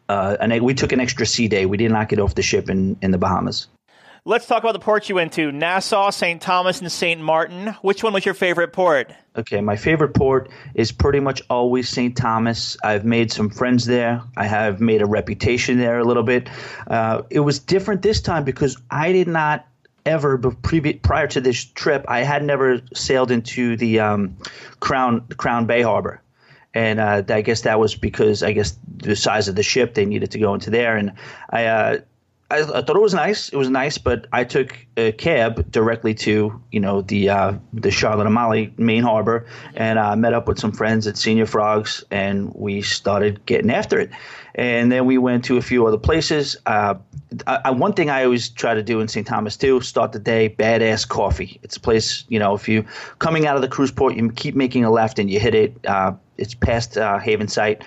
uh, 0.09 0.37
and 0.41 0.63
we 0.63 0.75
took 0.75 0.93
an 0.93 1.01
extra 1.01 1.27
sea 1.27 1.49
day. 1.49 1.67
We 1.67 1.77
did 1.77 1.91
not 1.91 2.09
get 2.09 2.19
off 2.19 2.35
the 2.35 2.43
ship 2.43 2.69
in, 2.71 2.97
in 3.03 3.11
the 3.11 3.19
Bahamas. 3.19 3.69
Let's 4.27 4.47
talk 4.47 4.63
about 4.63 4.73
the 4.73 4.79
ports 4.79 5.11
you 5.11 5.17
went 5.17 5.35
to 5.35 5.53
Nassau, 5.53 6.09
St. 6.09 6.41
Thomas, 6.41 6.81
and 6.81 6.91
St. 6.91 7.21
Martin. 7.21 7.75
Which 7.83 8.03
one 8.03 8.15
was 8.15 8.25
your 8.25 8.33
favorite 8.33 8.73
port? 8.73 9.13
Okay, 9.37 9.61
my 9.61 9.77
favorite 9.77 10.15
port 10.15 10.49
is 10.75 10.93
pretty 10.93 11.21
much 11.21 11.43
always 11.51 11.91
St. 11.91 12.17
Thomas. 12.17 12.79
I've 12.83 13.05
made 13.05 13.31
some 13.31 13.51
friends 13.51 13.85
there. 13.85 14.23
I 14.35 14.47
have 14.47 14.81
made 14.81 15.03
a 15.03 15.07
reputation 15.07 15.77
there 15.77 15.99
a 15.99 16.05
little 16.05 16.23
bit. 16.23 16.49
Uh, 16.87 17.21
it 17.29 17.41
was 17.41 17.59
different 17.59 18.01
this 18.01 18.23
time 18.23 18.45
because 18.45 18.79
I 18.91 19.13
did 19.13 19.29
not 19.29 19.67
ever 20.07 20.39
prior 20.39 21.27
to 21.27 21.41
this 21.41 21.65
trip 21.65 22.05
I 22.09 22.23
had 22.23 22.45
never 22.45 22.81
sailed 22.95 23.31
into 23.31 23.77
the 23.77 24.01
um, 24.01 24.37
Crown 24.81 25.27
Crown 25.37 25.67
Bay 25.67 25.83
Harbor, 25.83 26.21
and 26.75 27.01
uh, 27.01 27.23
I 27.29 27.41
guess 27.41 27.63
that 27.63 27.79
was 27.79 27.95
because 27.95 28.43
I 28.43 28.53
guess 28.53 28.77
the 28.97 29.17
size 29.17 29.49
of 29.49 29.55
the 29.55 29.63
ship 29.63 29.95
they 29.95 30.05
needed 30.05 30.33
to 30.33 30.39
go 30.39 30.55
into 30.55 30.71
there, 30.71 30.97
and 30.97 31.13
I. 31.51 31.67
Uh, 31.67 31.99
I, 32.51 32.59
I, 32.59 32.83
thought 32.83 32.95
it 32.95 33.01
was 33.01 33.15
nice. 33.15 33.49
It 33.49 33.57
was 33.57 33.71
nice, 33.71 33.97
but 33.97 34.27
I 34.33 34.45
took 34.45 34.77
a 34.99 35.13
cab 35.13 35.71
directly 35.73 36.15
to 36.15 36.63
you 36.71 36.81
know 36.81 37.01
the 37.01 37.31
uh, 37.31 37.55
the 37.73 37.91
Charlotte 37.91 38.27
Amalie 38.27 38.73
main 38.77 39.03
harbor, 39.03 39.47
and 39.75 39.99
I 39.99 40.13
uh, 40.13 40.17
met 40.17 40.35
up 40.35 40.47
with 40.47 40.59
some 40.59 40.71
friends 40.71 41.07
at 41.07 41.15
Señor 41.15 41.49
Frogs, 41.49 42.05
and 42.11 42.55
we 42.55 42.83
started 42.83 43.45
getting 43.47 43.71
after 43.71 43.99
it. 43.99 44.11
And 44.57 44.93
then 44.93 45.07
we 45.07 45.19
went 45.19 45.45
to 45.47 45.57
a 45.57 45.63
few 45.63 45.85
other 45.87 45.99
places. 45.99 46.57
Uh, 46.67 46.95
I, 47.47 47.73
one 47.73 47.95
thing 47.95 48.09
I 48.09 48.23
always 48.23 48.51
try 48.51 48.75
to 48.75 48.83
do 48.83 49.01
in 49.01 49.09
St. 49.09 49.27
Thomas 49.27 49.57
too: 49.57 49.81
start 49.81 50.13
the 50.13 50.21
day 50.21 50.55
badass 50.57 51.09
coffee. 51.09 51.59
It's 51.63 51.77
a 51.79 51.81
place 51.81 52.25
you 52.29 52.39
know 52.39 52.55
if 52.55 52.69
you 52.69 52.85
coming 53.19 53.47
out 53.47 53.57
of 53.57 53.63
the 53.63 53.69
cruise 53.69 53.91
port, 53.91 54.15
you 54.17 54.31
keep 54.31 54.55
making 54.55 54.85
a 54.85 54.91
left 54.91 55.19
and 55.19 55.31
you 55.31 55.41
hit 55.41 55.55
it. 55.55 55.77
It's 56.37 56.55
past 56.55 56.97
uh, 56.97 57.19
Havensight 57.19 57.83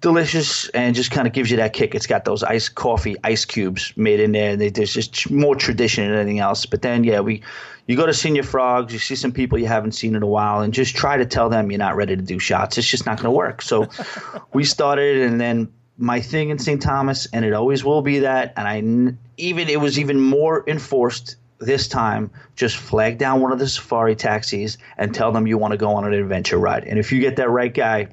delicious 0.00 0.68
and 0.70 0.94
just 0.94 1.10
kind 1.10 1.26
of 1.26 1.32
gives 1.32 1.50
you 1.50 1.56
that 1.56 1.72
kick. 1.72 1.94
It's 1.94 2.06
got 2.06 2.24
those 2.24 2.42
ice 2.42 2.68
coffee 2.68 3.16
ice 3.24 3.44
cubes 3.44 3.92
made 3.96 4.20
in 4.20 4.32
there. 4.32 4.56
They, 4.56 4.70
there's 4.70 4.94
just 4.94 5.30
more 5.30 5.56
tradition 5.56 6.08
than 6.08 6.18
anything 6.18 6.38
else. 6.38 6.66
But 6.66 6.82
then, 6.82 7.04
yeah, 7.04 7.20
we 7.20 7.42
you 7.86 7.96
go 7.96 8.06
to 8.06 8.12
Señor 8.12 8.44
Frogs, 8.44 8.92
you 8.92 8.98
see 8.98 9.16
some 9.16 9.32
people 9.32 9.58
you 9.58 9.66
haven't 9.66 9.92
seen 9.92 10.14
in 10.14 10.22
a 10.22 10.26
while, 10.26 10.60
and 10.60 10.74
just 10.74 10.94
try 10.94 11.16
to 11.16 11.24
tell 11.24 11.48
them 11.48 11.70
you're 11.70 11.78
not 11.78 11.96
ready 11.96 12.14
to 12.16 12.22
do 12.22 12.38
shots. 12.38 12.76
It's 12.78 12.88
just 12.88 13.06
not 13.06 13.16
going 13.16 13.24
to 13.24 13.30
work. 13.30 13.62
So 13.62 13.88
we 14.52 14.64
started, 14.64 15.22
and 15.22 15.40
then 15.40 15.72
my 15.96 16.20
thing 16.20 16.50
in 16.50 16.58
St. 16.58 16.80
Thomas, 16.80 17.26
and 17.32 17.44
it 17.44 17.54
always 17.54 17.82
will 17.82 18.02
be 18.02 18.20
that. 18.20 18.52
And 18.56 18.68
I 18.68 19.16
even 19.38 19.68
it 19.68 19.80
was 19.80 19.98
even 19.98 20.20
more 20.20 20.64
enforced 20.68 21.36
this 21.58 21.88
time 21.88 22.30
just 22.56 22.76
flag 22.76 23.18
down 23.18 23.40
one 23.40 23.52
of 23.52 23.58
the 23.58 23.68
safari 23.68 24.14
taxis 24.14 24.78
and 24.96 25.14
tell 25.14 25.32
them 25.32 25.46
you 25.46 25.58
want 25.58 25.72
to 25.72 25.78
go 25.78 25.90
on 25.90 26.04
an 26.04 26.12
adventure 26.12 26.58
ride. 26.58 26.84
And 26.84 26.98
if 26.98 27.12
you 27.12 27.20
get 27.20 27.36
that 27.36 27.50
right 27.50 27.72
guy, 27.72 28.08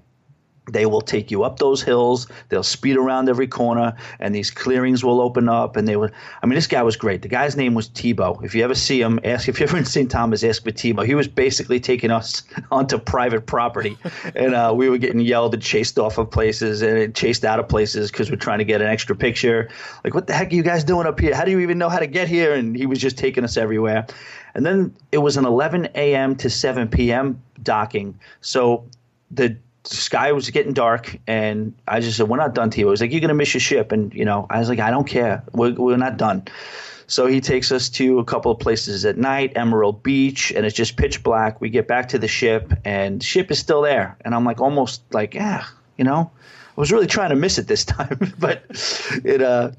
they 0.71 0.86
will 0.86 1.01
take 1.01 1.32
you 1.32 1.43
up 1.43 1.60
those 1.60 1.82
hills. 1.82 2.28
They'll 2.49 2.63
speed 2.63 2.97
around 2.97 3.30
every 3.30 3.47
corner, 3.47 3.95
and 4.19 4.34
these 4.34 4.49
clearings 4.49 5.04
will 5.04 5.21
open 5.21 5.47
up. 5.47 5.75
And 5.75 5.88
they 5.88 5.95
were, 5.95 6.12
I 6.41 6.45
mean, 6.45 6.56
this 6.56 6.67
guy 6.67 6.82
was 6.82 6.95
great. 6.95 7.21
The 7.21 7.28
guy's 7.28 7.56
name 7.56 7.73
was 7.73 7.89
Tebow. 7.89 8.43
If 8.43 8.56
you 8.56 8.63
ever 8.63 8.75
see 8.75 9.01
him, 9.01 9.19
ask 9.23 9.47
if 9.47 9.60
you're 9.60 9.69
ever 9.69 9.78
in 9.86 9.86
St. 9.86 10.10
Thomas, 10.10 10.43
ask 10.43 10.63
for 10.63 10.71
Tebow. 10.71 11.06
He 11.06 11.15
was 11.15 11.28
basically 11.28 11.80
taking 11.80 12.12
us 12.12 12.43
onto 12.71 12.97
private 12.97 13.45
property, 13.45 13.97
and 14.36 14.56
uh, 14.56 14.73
we 14.75 14.89
were 14.89 14.97
getting 14.97 15.19
yelled 15.19 15.54
and 15.54 15.63
chased 15.63 15.99
off 15.99 16.17
of 16.17 16.30
places 16.32 16.82
and 16.82 17.13
chased 17.15 17.45
out 17.45 17.60
of 17.60 17.67
places 17.67 18.12
because 18.12 18.30
we're 18.32 18.38
trying 18.38 18.60
to 18.60 18.65
get 18.65 18.82
an 18.82 18.88
extra 18.88 19.15
picture. 19.15 19.69
Like, 20.04 20.13
what 20.13 20.28
the 20.28 20.34
heck 20.34 20.51
are 20.51 20.56
you 20.56 20.63
guys 20.63 20.84
doing 20.84 21.08
up 21.08 21.19
here? 21.19 21.36
How 21.36 21.45
do 21.45 21.51
you 21.51 21.60
even 21.60 21.78
know 21.78 21.89
how 21.89 21.99
to 21.99 22.08
get 22.08 22.28
here? 22.28 22.54
And 22.54 22.75
he 22.75 22.86
was 22.86 22.99
just 22.99 23.17
taking 23.17 23.43
us 23.43 23.58
everywhere. 23.58 24.06
And 24.56 24.65
then 24.65 24.95
it 25.12 25.17
was 25.17 25.36
an 25.36 25.45
11 25.45 25.89
a.m. 25.95 26.36
to 26.38 26.49
7 26.49 26.88
p.m. 26.88 27.41
docking. 27.62 28.17
So 28.39 28.86
the 29.30 29.58
the 29.89 29.95
sky 29.95 30.32
was 30.32 30.50
getting 30.50 30.74
dark, 30.74 31.17
and 31.28 31.74
I 31.88 32.00
just 32.00 32.17
said, 32.17 32.28
"We're 32.28 32.38
not 32.38 32.56
done, 32.56 32.69
Tebow." 32.69 32.91
He's 32.91 33.02
like, 33.02 33.12
"You're 33.12 33.21
gonna 33.21 33.34
miss 33.34 33.54
your 33.54 33.62
ship," 33.62 33.91
and 33.91 34.13
you 34.13 34.26
know, 34.26 34.48
I 34.50 34.60
was 34.60 34.69
like, 34.69 34.80
"I 34.80 34.91
don't 34.91 35.08
care. 35.08 35.43
We're 35.54 35.74
we're 35.74 35.98
not 35.98 36.17
done." 36.17 36.43
So 37.08 37.28
he 37.28 37.39
takes 37.39 37.71
us 37.71 37.88
to 37.89 38.17
a 38.19 38.26
couple 38.26 38.52
of 38.52 38.60
places 38.60 39.06
at 39.06 39.17
night, 39.17 39.54
Emerald 39.56 40.02
Beach, 40.02 40.52
and 40.52 40.65
it's 40.65 40.76
just 40.76 40.98
pitch 40.98 41.21
black. 41.24 41.62
We 41.62 41.69
get 41.69 41.88
back 41.88 42.10
to 42.10 42.17
the 42.17 42.28
ship, 42.28 42.74
and 42.84 43.21
the 43.21 43.26
ship 43.26 43.52
is 43.52 43.60
still 43.60 43.82
there, 43.82 44.17
and 44.26 44.34
I'm 44.34 44.43
like, 44.43 44.60
almost 44.60 45.04
like, 45.13 45.36
yeah, 45.36 45.65
you 45.98 46.04
know, 46.04 46.32
I 46.76 46.82
was 46.82 46.91
really 46.91 47.08
trying 47.08 47.30
to 47.30 47.36
miss 47.36 47.58
it 47.60 47.67
this 47.67 47.86
time, 47.98 48.34
but 48.39 48.63
it. 49.24 49.41
uh 49.41 49.71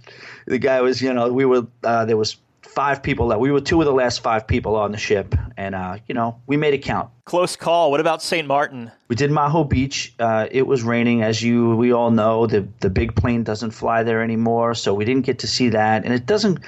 The 0.48 0.58
guy 0.58 0.80
was, 0.80 1.02
you 1.02 1.12
know, 1.12 1.32
we 1.32 1.44
were 1.44 1.66
uh, 1.82 2.04
there 2.04 2.16
was 2.16 2.36
five 2.66 3.02
people 3.02 3.28
that 3.28 3.40
we 3.40 3.50
were 3.50 3.60
two 3.60 3.80
of 3.80 3.86
the 3.86 3.92
last 3.92 4.20
five 4.20 4.46
people 4.46 4.76
on 4.76 4.92
the 4.92 4.98
ship, 4.98 5.34
and 5.56 5.74
uh, 5.74 5.98
you 6.06 6.14
know 6.14 6.40
we 6.46 6.56
made 6.56 6.74
it 6.74 6.82
count. 6.82 7.10
Close 7.24 7.56
call. 7.56 7.90
What 7.90 8.00
about 8.00 8.22
St. 8.22 8.46
Martin? 8.46 8.90
We 9.08 9.16
did 9.16 9.30
Maho 9.30 9.68
Beach. 9.68 10.14
Uh, 10.18 10.46
it 10.50 10.66
was 10.66 10.82
raining, 10.82 11.22
as 11.22 11.42
you 11.42 11.74
we 11.76 11.92
all 11.92 12.10
know. 12.10 12.46
The 12.46 12.68
the 12.80 12.90
big 12.90 13.14
plane 13.14 13.42
doesn't 13.42 13.70
fly 13.72 14.02
there 14.02 14.22
anymore, 14.22 14.74
so 14.74 14.94
we 14.94 15.04
didn't 15.04 15.24
get 15.24 15.40
to 15.40 15.46
see 15.46 15.70
that, 15.70 16.04
and 16.04 16.12
it 16.12 16.26
doesn't 16.26 16.58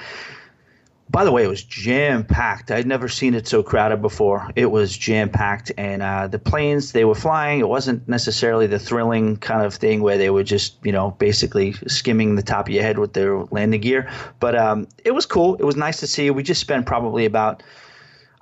by 1.11 1.23
the 1.23 1.31
way, 1.31 1.43
it 1.43 1.47
was 1.47 1.63
jam 1.63 2.23
packed. 2.23 2.69
I'd 2.69 2.85
never 2.85 3.07
seen 3.07 3.33
it 3.33 3.47
so 3.47 3.63
crowded 3.63 4.01
before. 4.01 4.51
It 4.55 4.67
was 4.67 4.95
jam 4.95 5.29
packed, 5.29 5.71
and 5.75 6.03
uh, 6.03 6.27
the 6.27 6.37
planes 6.37 6.91
they 6.91 7.03
were 7.03 7.15
flying. 7.15 7.59
It 7.59 7.67
wasn't 7.67 8.07
necessarily 8.07 8.67
the 8.67 8.77
thrilling 8.77 9.37
kind 9.37 9.65
of 9.65 9.73
thing 9.73 10.01
where 10.01 10.19
they 10.19 10.29
were 10.29 10.43
just 10.43 10.75
you 10.83 10.91
know 10.91 11.11
basically 11.11 11.73
skimming 11.87 12.35
the 12.35 12.43
top 12.43 12.67
of 12.67 12.73
your 12.73 12.83
head 12.83 12.99
with 12.99 13.13
their 13.13 13.43
landing 13.45 13.81
gear. 13.81 14.11
But 14.39 14.55
um, 14.55 14.87
it 15.03 15.11
was 15.11 15.25
cool. 15.25 15.55
It 15.55 15.63
was 15.63 15.75
nice 15.75 15.99
to 16.01 16.07
see. 16.07 16.29
We 16.29 16.43
just 16.43 16.61
spent 16.61 16.85
probably 16.85 17.25
about 17.25 17.63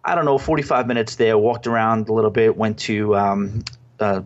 I 0.04 0.16
don't 0.16 0.26
know 0.26 0.38
45 0.38 0.88
minutes 0.88 1.16
there. 1.16 1.38
Walked 1.38 1.68
around 1.68 2.10
a 2.10 2.14
little 2.14 2.32
bit. 2.32 2.58
Went 2.58 2.80
to 2.80 3.16
um, 3.16 3.64
uh, 4.02 4.22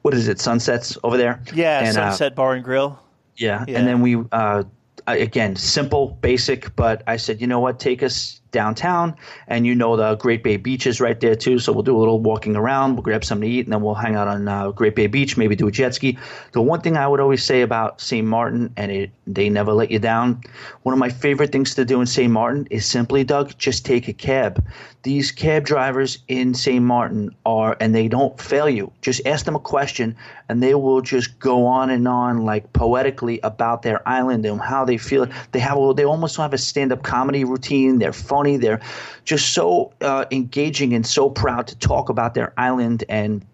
what 0.00 0.14
is 0.14 0.28
it? 0.28 0.40
Sunsets 0.40 0.96
over 1.04 1.18
there. 1.18 1.42
Yeah, 1.54 1.80
and, 1.80 1.88
uh, 1.88 2.10
Sunset 2.10 2.32
uh, 2.32 2.34
Bar 2.34 2.54
and 2.54 2.64
Grill. 2.64 2.98
Yeah. 3.36 3.64
yeah. 3.66 3.78
and 3.78 3.88
then 3.88 4.00
we 4.00 4.22
uh, 4.32 4.64
again, 5.06 5.56
simple, 5.56 6.18
basic, 6.20 6.74
but 6.76 7.02
I 7.06 7.16
said, 7.16 7.40
you 7.40 7.46
know 7.46 7.60
what, 7.60 7.78
take 7.78 8.02
us 8.02 8.40
downtown, 8.50 9.14
and 9.48 9.66
you 9.66 9.74
know 9.74 9.96
the 9.96 10.14
Great 10.14 10.42
Bay 10.42 10.56
Beach 10.56 10.86
is 10.86 11.00
right 11.00 11.18
there 11.18 11.34
too. 11.34 11.58
So 11.58 11.72
we'll 11.72 11.82
do 11.82 11.96
a 11.96 11.98
little 11.98 12.20
walking 12.20 12.56
around, 12.56 12.94
we'll 12.94 13.02
grab 13.02 13.24
something 13.24 13.48
to 13.48 13.54
eat, 13.54 13.66
and 13.66 13.72
then 13.72 13.82
we'll 13.82 13.94
hang 13.94 14.14
out 14.14 14.28
on 14.28 14.48
uh, 14.48 14.70
Great 14.70 14.94
Bay 14.94 15.06
Beach, 15.06 15.36
maybe 15.36 15.56
do 15.56 15.66
a 15.66 15.72
jet 15.72 15.94
ski. 15.94 16.16
The 16.52 16.62
one 16.62 16.80
thing 16.80 16.96
I 16.96 17.06
would 17.06 17.20
always 17.20 17.44
say 17.44 17.62
about 17.62 18.00
St. 18.00 18.26
Martin, 18.26 18.72
and 18.76 18.90
it, 18.90 19.10
they 19.26 19.50
never 19.50 19.72
let 19.72 19.90
you 19.90 19.98
down, 19.98 20.40
one 20.82 20.92
of 20.92 20.98
my 20.98 21.10
favorite 21.10 21.52
things 21.52 21.74
to 21.74 21.84
do 21.84 22.00
in 22.00 22.06
St. 22.06 22.32
Martin 22.32 22.66
is 22.70 22.86
simply, 22.86 23.24
Doug, 23.24 23.58
just 23.58 23.84
take 23.84 24.08
a 24.08 24.12
cab. 24.12 24.64
These 25.04 25.32
cab 25.32 25.66
drivers 25.66 26.18
in 26.28 26.54
St. 26.54 26.82
Martin 26.82 27.30
are, 27.44 27.76
and 27.78 27.94
they 27.94 28.08
don't 28.08 28.40
fail 28.40 28.70
you. 28.70 28.90
Just 29.02 29.20
ask 29.26 29.44
them 29.44 29.54
a 29.54 29.60
question, 29.60 30.16
and 30.48 30.62
they 30.62 30.74
will 30.74 31.02
just 31.02 31.38
go 31.38 31.66
on 31.66 31.90
and 31.90 32.08
on 32.08 32.44
like 32.44 32.72
poetically 32.72 33.38
about 33.42 33.82
their 33.82 34.06
island 34.08 34.46
and 34.46 34.58
how 34.60 34.86
they 34.86 34.96
feel. 34.96 35.26
They 35.52 35.58
have, 35.58 35.78
they 35.96 36.04
almost 36.04 36.38
have 36.38 36.54
a 36.54 36.58
stand-up 36.58 37.02
comedy 37.02 37.44
routine. 37.44 37.98
They're 37.98 38.14
funny. 38.14 38.56
They're 38.56 38.80
just 39.24 39.52
so 39.52 39.92
uh, 40.00 40.24
engaging 40.30 40.94
and 40.94 41.06
so 41.06 41.28
proud 41.28 41.66
to 41.66 41.76
talk 41.76 42.08
about 42.08 42.32
their 42.32 42.54
island 42.56 43.04
and 43.10 43.44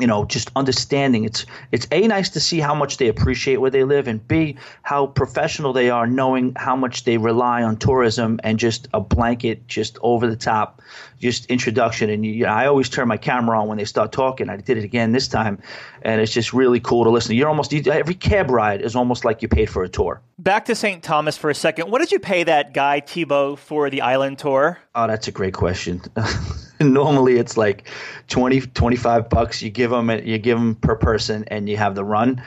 you 0.00 0.06
know 0.06 0.24
just 0.24 0.50
understanding. 0.56 1.24
It's 1.24 1.46
it's 1.72 1.86
a 1.92 2.06
nice 2.08 2.30
to 2.30 2.40
see 2.40 2.58
how 2.58 2.74
much 2.74 2.96
they 2.96 3.08
appreciate 3.08 3.58
where 3.58 3.70
they 3.70 3.84
live 3.84 4.08
and 4.08 4.26
b 4.26 4.56
how 4.82 5.06
professional 5.06 5.72
they 5.72 5.90
are 5.90 6.06
knowing 6.06 6.54
how 6.56 6.74
much 6.76 7.04
they 7.04 7.18
rely 7.18 7.62
on 7.62 7.76
tourism 7.76 8.40
and 8.42 8.58
just 8.58 8.88
a 8.94 9.00
blanket 9.00 9.66
just 9.68 9.98
over 10.02 10.26
the 10.26 10.36
top 10.36 10.80
just 11.20 11.46
introduction. 11.46 12.10
And 12.10 12.24
you, 12.24 12.46
I 12.46 12.66
always 12.66 12.88
turn 12.88 13.06
my 13.06 13.18
camera 13.18 13.60
on 13.60 13.68
when 13.68 13.78
they 13.78 13.84
start 13.84 14.10
talking. 14.10 14.48
I 14.48 14.56
did 14.56 14.78
it 14.78 14.84
again 14.84 15.12
this 15.12 15.28
time. 15.28 15.62
And 16.02 16.20
it's 16.20 16.32
just 16.32 16.52
really 16.52 16.80
cool 16.80 17.04
to 17.04 17.10
listen. 17.10 17.36
You're 17.36 17.48
almost 17.48 17.72
every 17.72 18.14
cab 18.14 18.50
ride 18.50 18.80
is 18.80 18.96
almost 18.96 19.24
like 19.24 19.42
you 19.42 19.48
paid 19.48 19.68
for 19.68 19.84
a 19.84 19.88
tour. 19.88 20.20
Back 20.38 20.64
to 20.64 20.74
St. 20.74 21.02
Thomas 21.02 21.36
for 21.36 21.50
a 21.50 21.54
second. 21.54 21.90
What 21.90 21.98
did 21.98 22.10
you 22.10 22.18
pay 22.18 22.42
that 22.44 22.72
guy 22.72 23.02
Tebow 23.02 23.58
for 23.58 23.90
the 23.90 24.00
island 24.00 24.38
tour? 24.38 24.78
Oh 24.94 25.06
that's 25.06 25.28
a 25.28 25.32
great 25.32 25.54
question. 25.54 26.00
Normally 26.80 27.36
it's 27.36 27.58
like 27.58 27.86
20 28.28 28.62
25 28.62 29.28
bucks. 29.28 29.60
You 29.62 29.70
give 29.70 29.90
them 29.90 30.10
you 30.10 30.38
give 30.38 30.58
them 30.58 30.74
per 30.74 30.96
person 30.96 31.44
and 31.48 31.68
you 31.68 31.76
have 31.76 31.94
the 31.94 32.04
run. 32.04 32.42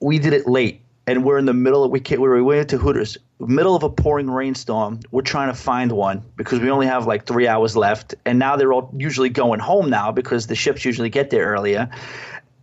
We 0.00 0.18
did 0.18 0.32
it 0.32 0.48
late 0.48 0.82
and 1.06 1.24
we're 1.24 1.38
in 1.38 1.46
the 1.46 1.54
middle 1.54 1.84
of 1.84 1.90
we 1.90 2.00
came, 2.00 2.20
we 2.20 2.42
went 2.42 2.70
to 2.70 2.78
hooters 2.78 3.16
middle 3.40 3.74
of 3.74 3.82
a 3.82 3.90
pouring 3.90 4.30
rainstorm 4.30 5.00
we're 5.10 5.22
trying 5.22 5.48
to 5.48 5.54
find 5.54 5.92
one 5.92 6.22
because 6.36 6.60
we 6.60 6.70
only 6.70 6.86
have 6.86 7.06
like 7.06 7.26
three 7.26 7.48
hours 7.48 7.76
left. 7.76 8.14
And 8.24 8.38
now 8.38 8.56
they're 8.56 8.72
all 8.72 8.90
usually 8.96 9.28
going 9.28 9.60
home 9.60 9.90
now 9.90 10.12
because 10.12 10.46
the 10.46 10.54
ships 10.54 10.84
usually 10.84 11.10
get 11.10 11.30
there 11.30 11.46
earlier. 11.46 11.90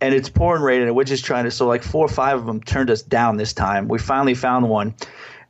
And 0.00 0.14
it's 0.14 0.28
pouring 0.28 0.62
rain 0.62 0.82
and 0.82 0.96
we're 0.96 1.04
just 1.04 1.24
trying 1.24 1.44
to 1.44 1.50
so 1.50 1.66
like 1.66 1.82
four 1.82 2.04
or 2.04 2.08
five 2.08 2.38
of 2.38 2.46
them 2.46 2.62
turned 2.62 2.90
us 2.90 3.02
down 3.02 3.36
this 3.36 3.52
time. 3.52 3.88
We 3.88 3.98
finally 3.98 4.34
found 4.34 4.68
one. 4.68 4.94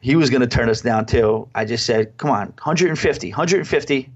He 0.01 0.17
was 0.17 0.31
going 0.31 0.41
to 0.41 0.49
turn 0.49 0.69
us 0.69 0.81
down 0.81 1.07
too. 1.07 1.49
I 1.55 1.65
just 1.65 1.87
said 1.87 2.17
come 2.19 2.31
on 2.31 2.49
150 2.49 3.31
150 3.31 4.11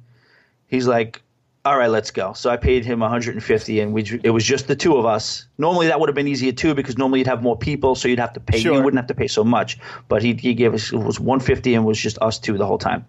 He's 0.68 0.86
like, 0.86 1.22
all 1.66 1.76
right, 1.76 1.90
let's 1.90 2.12
go. 2.12 2.32
So 2.32 2.48
I 2.48 2.56
paid 2.56 2.84
him 2.84 3.00
150, 3.00 3.80
and 3.80 3.92
we 3.92 4.20
it 4.22 4.30
was 4.30 4.44
just 4.44 4.68
the 4.68 4.76
two 4.76 4.96
of 4.96 5.04
us. 5.04 5.48
Normally 5.58 5.88
that 5.88 5.98
would 5.98 6.08
have 6.08 6.14
been 6.14 6.28
easier 6.28 6.52
too, 6.52 6.76
because 6.76 6.96
normally 6.96 7.18
you'd 7.18 7.26
have 7.26 7.42
more 7.42 7.58
people, 7.58 7.96
so 7.96 8.06
you'd 8.06 8.20
have 8.20 8.34
to 8.34 8.40
pay. 8.40 8.60
Sure. 8.60 8.74
You 8.74 8.82
wouldn't 8.82 9.00
have 9.00 9.08
to 9.08 9.14
pay 9.14 9.26
so 9.26 9.42
much, 9.42 9.76
but 10.08 10.22
he 10.22 10.34
he 10.34 10.54
gave 10.54 10.74
us 10.74 10.92
it 10.92 10.98
was 10.98 11.18
150 11.18 11.74
and 11.74 11.82
it 11.82 11.86
was 11.86 11.98
just 11.98 12.18
us 12.22 12.38
two 12.38 12.56
the 12.56 12.64
whole 12.64 12.78
time. 12.78 13.04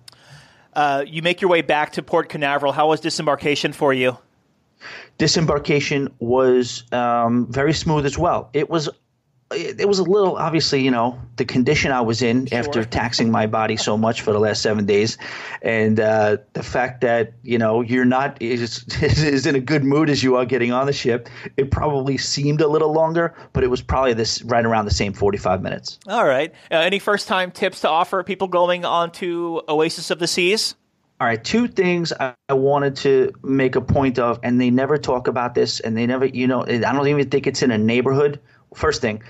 Uh, 0.73 1.03
you 1.05 1.21
make 1.21 1.39
your 1.39 1.51
way 1.51 1.61
back 1.61 1.91
to 1.93 2.01
Port 2.01 2.29
Canaveral. 2.29 2.71
How 2.71 2.87
was 2.87 2.99
disembarkation 2.99 3.73
for 3.73 3.93
you? 3.93 4.17
Disembarkation 5.19 6.11
was 6.17 6.83
um, 6.91 7.45
very 7.51 7.73
smooth 7.73 8.07
as 8.07 8.17
well. 8.17 8.49
It 8.53 8.71
was 8.71 8.89
it, 9.51 9.79
it 9.81 9.87
was 9.87 9.99
a 9.99 10.03
little 10.03 10.35
obviously, 10.37 10.81
you 10.81 10.91
know, 10.91 11.19
the 11.37 11.45
condition 11.45 11.91
I 11.91 12.01
was 12.01 12.21
in 12.21 12.47
sure. 12.47 12.57
after 12.57 12.83
taxing 12.83 13.31
my 13.31 13.47
body 13.47 13.77
so 13.77 13.97
much 13.97 14.21
for 14.21 14.33
the 14.33 14.39
last 14.39 14.61
seven 14.61 14.85
days, 14.85 15.17
and 15.61 15.99
uh, 15.99 16.37
the 16.53 16.63
fact 16.63 17.01
that 17.01 17.33
you 17.43 17.57
know 17.57 17.81
you're 17.81 18.05
not 18.05 18.41
is, 18.41 18.83
is 19.01 19.45
in 19.45 19.55
a 19.55 19.59
good 19.59 19.83
mood 19.83 20.09
as 20.09 20.23
you 20.23 20.35
are 20.35 20.45
getting 20.45 20.71
on 20.71 20.85
the 20.85 20.93
ship. 20.93 21.29
It 21.55 21.71
probably 21.71 22.17
seemed 22.17 22.61
a 22.61 22.67
little 22.67 22.91
longer, 22.91 23.33
but 23.53 23.63
it 23.63 23.67
was 23.67 23.81
probably 23.81 24.13
this 24.13 24.41
right 24.43 24.65
around 24.65 24.85
the 24.85 24.91
same 24.91 25.13
45 25.13 25.61
minutes. 25.61 25.99
All 26.07 26.25
right. 26.25 26.51
Uh, 26.71 26.75
any 26.75 26.99
first 26.99 27.27
time 27.27 27.51
tips 27.51 27.81
to 27.81 27.89
offer 27.89 28.23
people 28.23 28.47
going 28.47 28.83
on 28.85 29.11
to 29.13 29.61
Oasis 29.69 30.11
of 30.11 30.19
the 30.19 30.27
Seas? 30.27 30.75
All 31.19 31.25
right, 31.25 31.43
two 31.43 31.67
things 31.67 32.13
I, 32.19 32.35
I, 32.47 32.53
wanted 32.53 32.95
to 32.97 33.33
make 33.41 33.75
a 33.75 33.81
point 33.81 34.19
of, 34.19 34.39
and 34.43 34.61
they 34.61 34.69
never 34.69 34.99
talk 34.99 35.27
about 35.27 35.55
this, 35.55 35.79
and 35.79 35.97
they 35.97 36.05
never, 36.05 36.27
you 36.27 36.45
know, 36.45 36.61
I 36.61 36.77
don't 36.77 37.07
even 37.07 37.27
think 37.31 37.47
it's 37.47 37.63
in 37.63 37.71
a 37.71 37.77
neighborhood. 37.77 38.39
First 38.75 39.01
thing, 39.01 39.23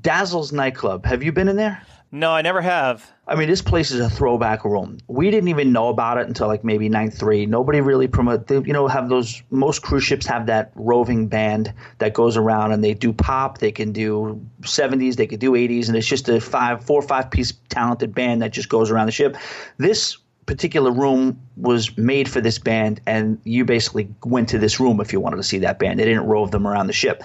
Dazzle's 0.00 0.52
nightclub. 0.52 1.06
Have 1.06 1.22
you 1.22 1.32
been 1.32 1.48
in 1.48 1.56
there? 1.56 1.82
No, 2.14 2.30
I 2.30 2.42
never 2.42 2.60
have. 2.60 3.10
I 3.26 3.36
mean, 3.36 3.48
this 3.48 3.62
place 3.62 3.90
is 3.90 3.98
a 3.98 4.10
throwback 4.10 4.66
room. 4.66 4.98
We 5.08 5.30
didn't 5.30 5.48
even 5.48 5.72
know 5.72 5.88
about 5.88 6.18
it 6.18 6.26
until 6.26 6.46
like 6.46 6.62
maybe 6.62 6.90
nine 6.90 7.10
three. 7.10 7.46
Nobody 7.46 7.80
really 7.80 8.06
promote. 8.06 8.48
They, 8.48 8.56
you 8.56 8.74
know, 8.74 8.86
have 8.86 9.08
those. 9.08 9.42
Most 9.48 9.80
cruise 9.80 10.04
ships 10.04 10.26
have 10.26 10.44
that 10.44 10.72
roving 10.74 11.26
band 11.26 11.72
that 11.98 12.12
goes 12.12 12.36
around 12.36 12.72
and 12.72 12.84
they 12.84 12.92
do 12.92 13.14
pop. 13.14 13.58
They 13.58 13.72
can 13.72 13.92
do 13.92 14.38
seventies. 14.62 15.16
They 15.16 15.26
can 15.26 15.38
do 15.38 15.54
eighties, 15.54 15.88
and 15.88 15.96
it's 15.96 16.06
just 16.06 16.28
a 16.28 16.38
five, 16.38 16.84
four 16.84 16.98
or 17.00 17.06
five 17.06 17.30
piece 17.30 17.54
talented 17.70 18.14
band 18.14 18.42
that 18.42 18.52
just 18.52 18.68
goes 18.68 18.90
around 18.90 19.06
the 19.06 19.12
ship. 19.12 19.34
This 19.78 20.18
particular 20.44 20.90
room 20.90 21.40
was 21.56 21.96
made 21.96 22.28
for 22.28 22.42
this 22.42 22.58
band, 22.58 23.00
and 23.06 23.40
you 23.44 23.64
basically 23.64 24.06
went 24.24 24.50
to 24.50 24.58
this 24.58 24.78
room 24.78 25.00
if 25.00 25.14
you 25.14 25.20
wanted 25.20 25.36
to 25.36 25.42
see 25.42 25.58
that 25.60 25.78
band. 25.78 25.98
They 25.98 26.04
didn't 26.04 26.26
rove 26.26 26.50
them 26.50 26.66
around 26.66 26.88
the 26.88 26.92
ship. 26.92 27.22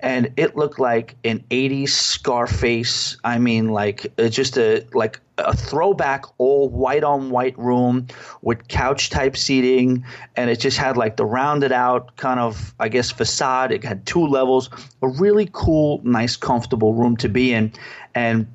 And 0.00 0.32
it 0.36 0.56
looked 0.56 0.78
like 0.78 1.16
an 1.24 1.42
80s 1.50 1.88
Scarface. 1.88 3.16
I 3.24 3.38
mean, 3.38 3.68
like 3.68 4.12
uh, 4.18 4.28
just 4.28 4.58
a 4.58 4.86
like 4.92 5.20
a 5.38 5.56
throwback, 5.56 6.24
all 6.38 6.68
white 6.68 7.04
on 7.04 7.30
white 7.30 7.58
room 7.58 8.06
with 8.42 8.68
couch 8.68 9.10
type 9.10 9.36
seating, 9.36 10.04
and 10.36 10.50
it 10.50 10.60
just 10.60 10.78
had 10.78 10.96
like 10.96 11.16
the 11.16 11.24
rounded 11.24 11.72
out 11.72 12.16
kind 12.16 12.40
of, 12.40 12.74
I 12.78 12.88
guess, 12.88 13.10
facade. 13.10 13.72
It 13.72 13.84
had 13.84 14.06
two 14.06 14.26
levels, 14.26 14.70
a 15.02 15.08
really 15.08 15.48
cool, 15.52 16.00
nice, 16.04 16.36
comfortable 16.36 16.94
room 16.94 17.16
to 17.18 17.28
be 17.28 17.52
in, 17.52 17.72
and 18.14 18.46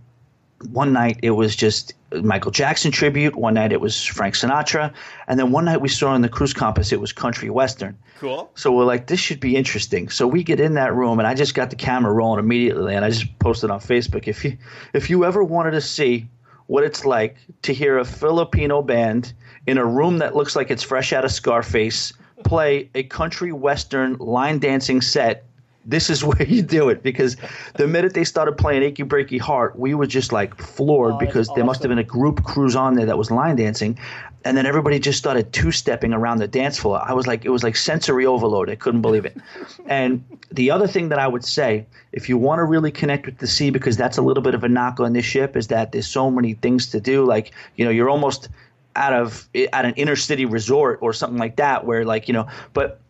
one 0.70 0.94
night 0.94 1.20
it 1.24 1.32
was 1.32 1.56
just 1.56 1.94
Michael 2.14 2.51
Jackson 2.51 2.91
tribute. 2.91 3.36
One 3.36 3.53
night 3.53 3.72
it 3.72 3.82
was 3.82 4.03
Frank 4.03 4.36
Sinatra, 4.36 4.93
and 5.28 5.39
then 5.39 5.51
one 5.51 5.66
night 5.66 5.82
we 5.82 5.89
saw 5.89 6.14
in 6.16 6.22
the 6.22 6.30
cruise 6.30 6.53
compass 6.53 6.91
it 6.91 6.99
was 6.99 7.12
country 7.14 7.49
western. 7.49 7.97
Cool. 8.20 8.51
So 8.55 8.72
we're 8.72 8.86
like, 8.86 9.07
this 9.07 9.20
should 9.20 9.39
be 9.39 9.55
interesting. 9.55 10.09
So 10.09 10.28
we 10.28 10.43
get 10.43 10.59
in 10.59 10.76
that 10.76 10.93
room, 10.93 11.20
and 11.20 11.28
I 11.28 11.34
just 11.34 11.55
got 11.55 11.70
the 11.70 11.76
camera 11.76 12.12
rolling 12.12 12.39
immediately, 12.39 12.95
and 12.95 13.05
I 13.05 13.09
just 13.09 13.39
posted 13.39 13.72
on 13.72 13.80
Facebook. 13.80 14.28
If 14.28 14.43
you 14.43 14.57
if 14.93 15.09
you 15.09 15.26
ever 15.26 15.43
wanted 15.43 15.72
to 15.72 15.82
see 15.82 16.28
what 16.68 16.84
it's 16.84 17.05
like 17.05 17.38
to 17.64 17.74
hear 17.74 17.97
a 17.97 18.05
Filipino 18.05 18.82
band 18.82 19.34
in 19.68 19.78
a 19.78 19.86
room 19.86 20.20
that 20.20 20.36
looks 20.36 20.55
like 20.55 20.72
it's 20.72 20.84
fresh 20.84 21.14
out 21.14 21.26
of 21.26 21.32
Scarface 21.32 22.14
play 22.43 22.89
a 22.95 23.03
country 23.03 23.51
western 23.51 24.16
line 24.18 24.59
dancing 24.59 25.01
set 25.01 25.45
this 25.86 26.10
is 26.10 26.24
where 26.24 26.44
you 26.44 26.62
do 26.62 26.90
it 26.90 27.04
because 27.04 27.38
the 27.76 27.88
minute 27.96 28.14
they 28.14 28.24
started 28.24 28.58
playing 28.58 28.84
"Achy 28.84 29.04
Breaky 29.04 29.40
Heart," 29.40 29.78
we 29.78 29.94
were 29.94 30.08
just 30.08 30.32
like 30.32 30.58
floored 30.58 31.14
oh, 31.14 31.18
because 31.18 31.50
awesome. 31.50 31.60
there 31.60 31.66
must 31.66 31.82
have 31.84 31.90
been 31.90 31.98
a 31.98 32.04
group 32.04 32.44
cruise 32.44 32.76
on 32.76 32.96
there 32.96 33.06
that 33.06 33.18
was 33.18 33.32
line 33.32 33.56
dancing, 33.56 33.98
and 34.46 34.56
then 34.56 34.66
everybody 34.66 35.00
just 35.00 35.18
started 35.18 35.52
two 35.54 35.72
stepping 35.72 36.14
around 36.14 36.38
the 36.38 36.48
dance 36.48 36.78
floor. 36.78 37.02
I 37.04 37.14
was 37.14 37.28
like, 37.28 37.46
it 37.46 37.50
was 37.50 37.64
like 37.64 37.76
sensory 37.76 38.26
overload. 38.26 38.70
I 38.70 38.76
couldn't 38.76 39.02
believe 39.02 39.26
it. 39.26 39.38
and 39.86 40.24
the 40.52 40.72
other 40.72 40.88
thing 40.88 41.10
that 41.10 41.20
I 41.20 41.28
would 41.28 41.46
say, 41.46 41.86
if 42.12 42.30
you 42.30 42.38
want 42.38 42.60
to 42.60 42.64
really 42.64 42.92
connect 42.92 43.26
with 43.26 43.38
the 43.40 43.48
sea, 43.48 43.70
because 43.70 43.98
that's 43.98 44.18
a 44.18 44.22
little 44.22 44.44
bit 44.44 44.56
of 44.56 44.64
a 44.64 44.70
knock 44.70 45.00
on 45.00 45.14
this 45.14 45.26
ship, 45.26 45.56
is 45.56 45.68
that 45.68 45.92
there's 45.92 46.08
so 46.08 46.30
many 46.30 46.54
things 46.54 46.88
to 46.88 47.00
do. 47.00 47.26
Like 47.26 47.52
you 47.76 47.86
know, 47.86 47.92
you're 47.92 48.10
almost 48.10 48.50
out 48.96 49.14
of 49.14 49.48
at 49.74 49.86
an 49.86 49.94
inner 49.96 50.18
city 50.18 50.46
resort 50.46 51.00
or 51.02 51.14
something 51.14 51.40
like 51.40 51.56
that, 51.58 51.86
where 51.86 52.06
like 52.06 52.28
you 52.28 52.34
know, 52.34 52.48
but 52.74 53.01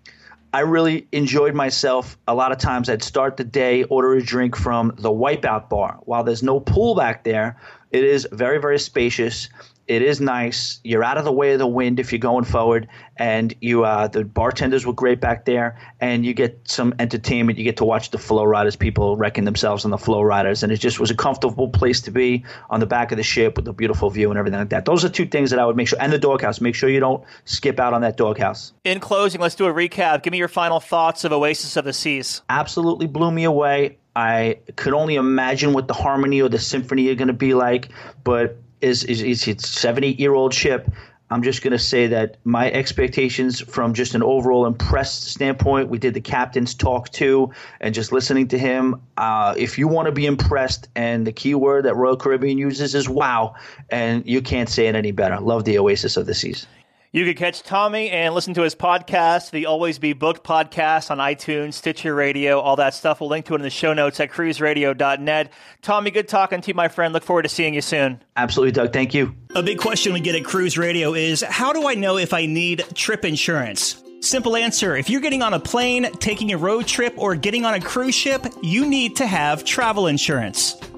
I 0.54 0.62
really 0.62 1.08
enjoyed 1.14 1.56
myself. 1.56 2.18
A 2.28 2.36
lot 2.36 2.52
of 2.52 2.58
times 2.58 2.89
I'd 2.89 3.04
start 3.04 3.38
the 3.38 3.43
day, 3.45 3.84
order 3.86 4.14
a 4.14 4.22
drink 4.22 4.58
from 4.58 4.93
the 4.97 5.10
Wipeout 5.10 5.70
Bar. 5.70 5.99
While 6.02 6.24
there's 6.26 6.43
no 6.43 6.60
pool 6.60 6.93
back 6.93 7.24
there, 7.24 7.58
it 7.91 8.04
is 8.04 8.28
very, 8.34 8.60
very 8.60 8.80
spacious. 8.80 9.47
It 9.92 10.04
is 10.04 10.22
nice. 10.22 10.80
You're 10.86 11.04
out 11.04 11.18
of 11.18 11.26
the 11.26 11.34
way 11.34 11.52
of 11.52 11.60
the 11.60 11.68
wind 11.68 12.00
if 12.00 12.14
you're 12.14 12.20
going 12.20 12.46
forward, 12.46 12.88
and 13.18 13.54
you 13.60 13.84
uh, 13.84 14.08
the 14.08 14.24
bartenders 14.24 14.86
were 14.86 14.94
great 14.94 15.20
back 15.20 15.44
there, 15.44 15.78
and 16.00 16.26
you 16.26 16.34
get 16.34 16.62
some 16.64 16.96
entertainment. 16.98 17.58
You 17.58 17.66
get 17.66 17.76
to 17.76 17.84
watch 17.84 18.12
the 18.12 18.18
flow 18.18 18.46
riders, 18.46 18.78
people 18.78 19.18
wrecking 19.18 19.44
themselves 19.44 19.84
on 19.84 19.92
the 19.92 19.98
flow 19.98 20.22
riders, 20.22 20.64
and 20.64 20.72
it 20.72 20.78
just 20.78 21.02
was 21.02 21.12
a 21.12 21.14
comfortable 21.14 21.68
place 21.68 22.00
to 22.04 22.12
be 22.12 22.46
on 22.70 22.80
the 22.80 22.86
back 22.86 23.12
of 23.12 23.18
the 23.18 23.24
ship 23.24 23.58
with 23.58 23.68
a 23.68 23.74
beautiful 23.74 24.10
view 24.10 24.30
and 24.30 24.39
everything 24.39 24.62
like 24.62 24.70
that. 24.70 24.86
Those 24.86 25.04
are 25.04 25.10
two 25.10 25.26
things 25.26 25.50
that 25.50 25.60
I 25.60 25.66
would 25.66 25.76
make 25.76 25.89
sure, 25.89 26.02
and 26.02 26.14
the 26.14 26.18
doghouse. 26.18 26.62
Make 26.62 26.76
sure 26.76 26.89
you 26.89 27.02
don't 27.02 27.26
skip 27.44 27.78
out 27.78 27.94
on 27.94 28.00
that 28.00 28.16
doghouse. 28.16 28.72
In 28.86 29.02
closing, 29.02 29.42
let's 29.42 29.56
do 29.56 29.66
a 29.66 29.74
recap. 29.74 30.24
Give 30.24 30.32
me 30.32 30.38
your 30.38 30.48
final 30.48 30.80
thoughts 30.80 31.26
of 31.26 31.34
Oasis 31.34 31.76
of 31.76 31.84
the 31.84 31.92
Seas. 31.92 32.44
Absolutely 32.48 33.08
blew 33.08 33.30
me 33.30 33.44
away. 33.44 33.98
I 34.16 34.60
could 34.78 34.94
only 34.94 35.16
imagine 35.16 35.74
what 35.74 35.89
the 35.89 35.94
harmony 35.94 36.42
or 36.42 36.48
the 36.48 36.60
symphony 36.60 37.10
are 37.10 37.16
going 37.16 37.28
to 37.28 37.34
be 37.34 37.54
like, 37.54 37.89
but 38.24 38.58
is 38.82 39.04
is, 39.04 39.22
is 39.22 39.48
it's 39.48 39.68
seven 39.68 40.04
eight 40.04 40.20
year 40.20 40.34
old 40.34 40.54
ship. 40.54 40.90
I'm 41.32 41.44
just 41.44 41.62
going 41.64 41.72
to 41.72 41.80
say 41.80 42.08
that 42.08 42.36
my 42.44 42.70
expectations 42.72 43.62
from 43.62 43.94
just 43.94 44.16
an 44.16 44.22
overall 44.22 44.66
impressed 44.66 45.24
standpoint, 45.24 45.88
we 45.88 45.98
did 45.98 46.14
the 46.14 46.20
captain's 46.20 46.76
talk 46.76 47.10
too, 47.10 47.52
and 47.80 47.96
just 47.96 48.12
listening 48.12 48.50
to 48.50 48.60
him. 48.60 49.02
Uh, 49.16 49.56
if 49.58 49.78
you 49.78 49.88
want 49.88 50.08
to 50.08 50.12
be 50.12 50.26
impressed, 50.26 50.90
and 50.94 51.26
the 51.26 51.32
key 51.32 51.56
word 51.56 51.86
that 51.86 51.96
Royal 51.96 52.18
Caribbean 52.18 52.58
uses 52.58 52.96
is 52.96 53.08
wow, 53.08 53.56
and 53.90 54.26
you 54.26 54.42
can't 54.42 54.68
say 54.68 54.88
it 54.88 54.96
any 54.96 55.12
better. 55.12 55.40
Love 55.40 55.64
the 55.64 55.80
Oasis 55.80 56.18
of 56.18 56.26
the 56.26 56.34
Seas. 56.34 56.68
You 57.14 57.26
can 57.26 57.34
catch 57.34 57.62
Tommy 57.64 58.09
and 58.09 58.34
listen 58.34 58.53
to 58.53 58.62
his 58.62 58.74
podcast, 58.74 59.51
the 59.51 59.66
Always 59.66 59.99
Be 59.99 60.14
Booked 60.14 60.45
podcast 60.45 61.12
on 61.12 61.18
iTunes, 61.18 61.74
Stitcher 61.74 62.16
Radio, 62.16 62.62
all 62.62 62.78
that 62.78 62.93
stuff. 62.93 63.20
We'll 63.20 63.30
link 63.30 63.47
to 63.47 63.53
it 63.53 63.57
in 63.57 63.64
the 63.64 63.70
show 63.70 63.93
notes 63.93 64.22
at 64.22 64.32
cruiseradio.net. 64.32 65.51
Tommy, 65.82 66.12
good 66.12 66.30
talking 66.30 66.62
to 66.62 66.68
you, 66.70 66.74
my 66.74 66.88
friend. 66.88 67.14
Look 67.14 67.24
forward 67.24 67.41
to 67.41 67.49
seeing 67.49 67.74
you 67.74 67.82
soon. 67.82 68.24
Absolutely, 68.38 68.72
Doug. 68.72 68.93
Thank 68.93 69.14
you. 69.14 69.36
A 69.53 69.62
big 69.62 69.80
question 69.80 70.14
we 70.14 70.22
get 70.22 70.36
at 70.36 70.45
Cruise 70.45 70.78
Radio 70.78 71.14
is 71.14 71.41
how 71.41 71.74
do 71.74 71.86
I 71.86 71.95
know 71.95 72.18
if 72.18 72.34
I 72.34 72.45
need 72.45 72.86
trip 72.95 73.26
insurance? 73.26 74.01
Simple 74.22 74.55
answer. 74.55 74.95
If 74.95 75.09
you're 75.09 75.20
getting 75.20 75.41
on 75.41 75.53
a 75.53 75.59
plane, 75.59 76.09
taking 76.20 76.53
a 76.53 76.57
road 76.57 76.88
trip, 76.88 77.14
or 77.18 77.36
getting 77.36 77.66
on 77.66 77.74
a 77.74 77.82
cruise 77.82 78.16
ship, 78.16 78.45
you 78.62 78.88
need 78.88 79.18
to 79.18 79.28
have 79.28 79.66
travel 79.66 80.07
insurance. 80.07 80.78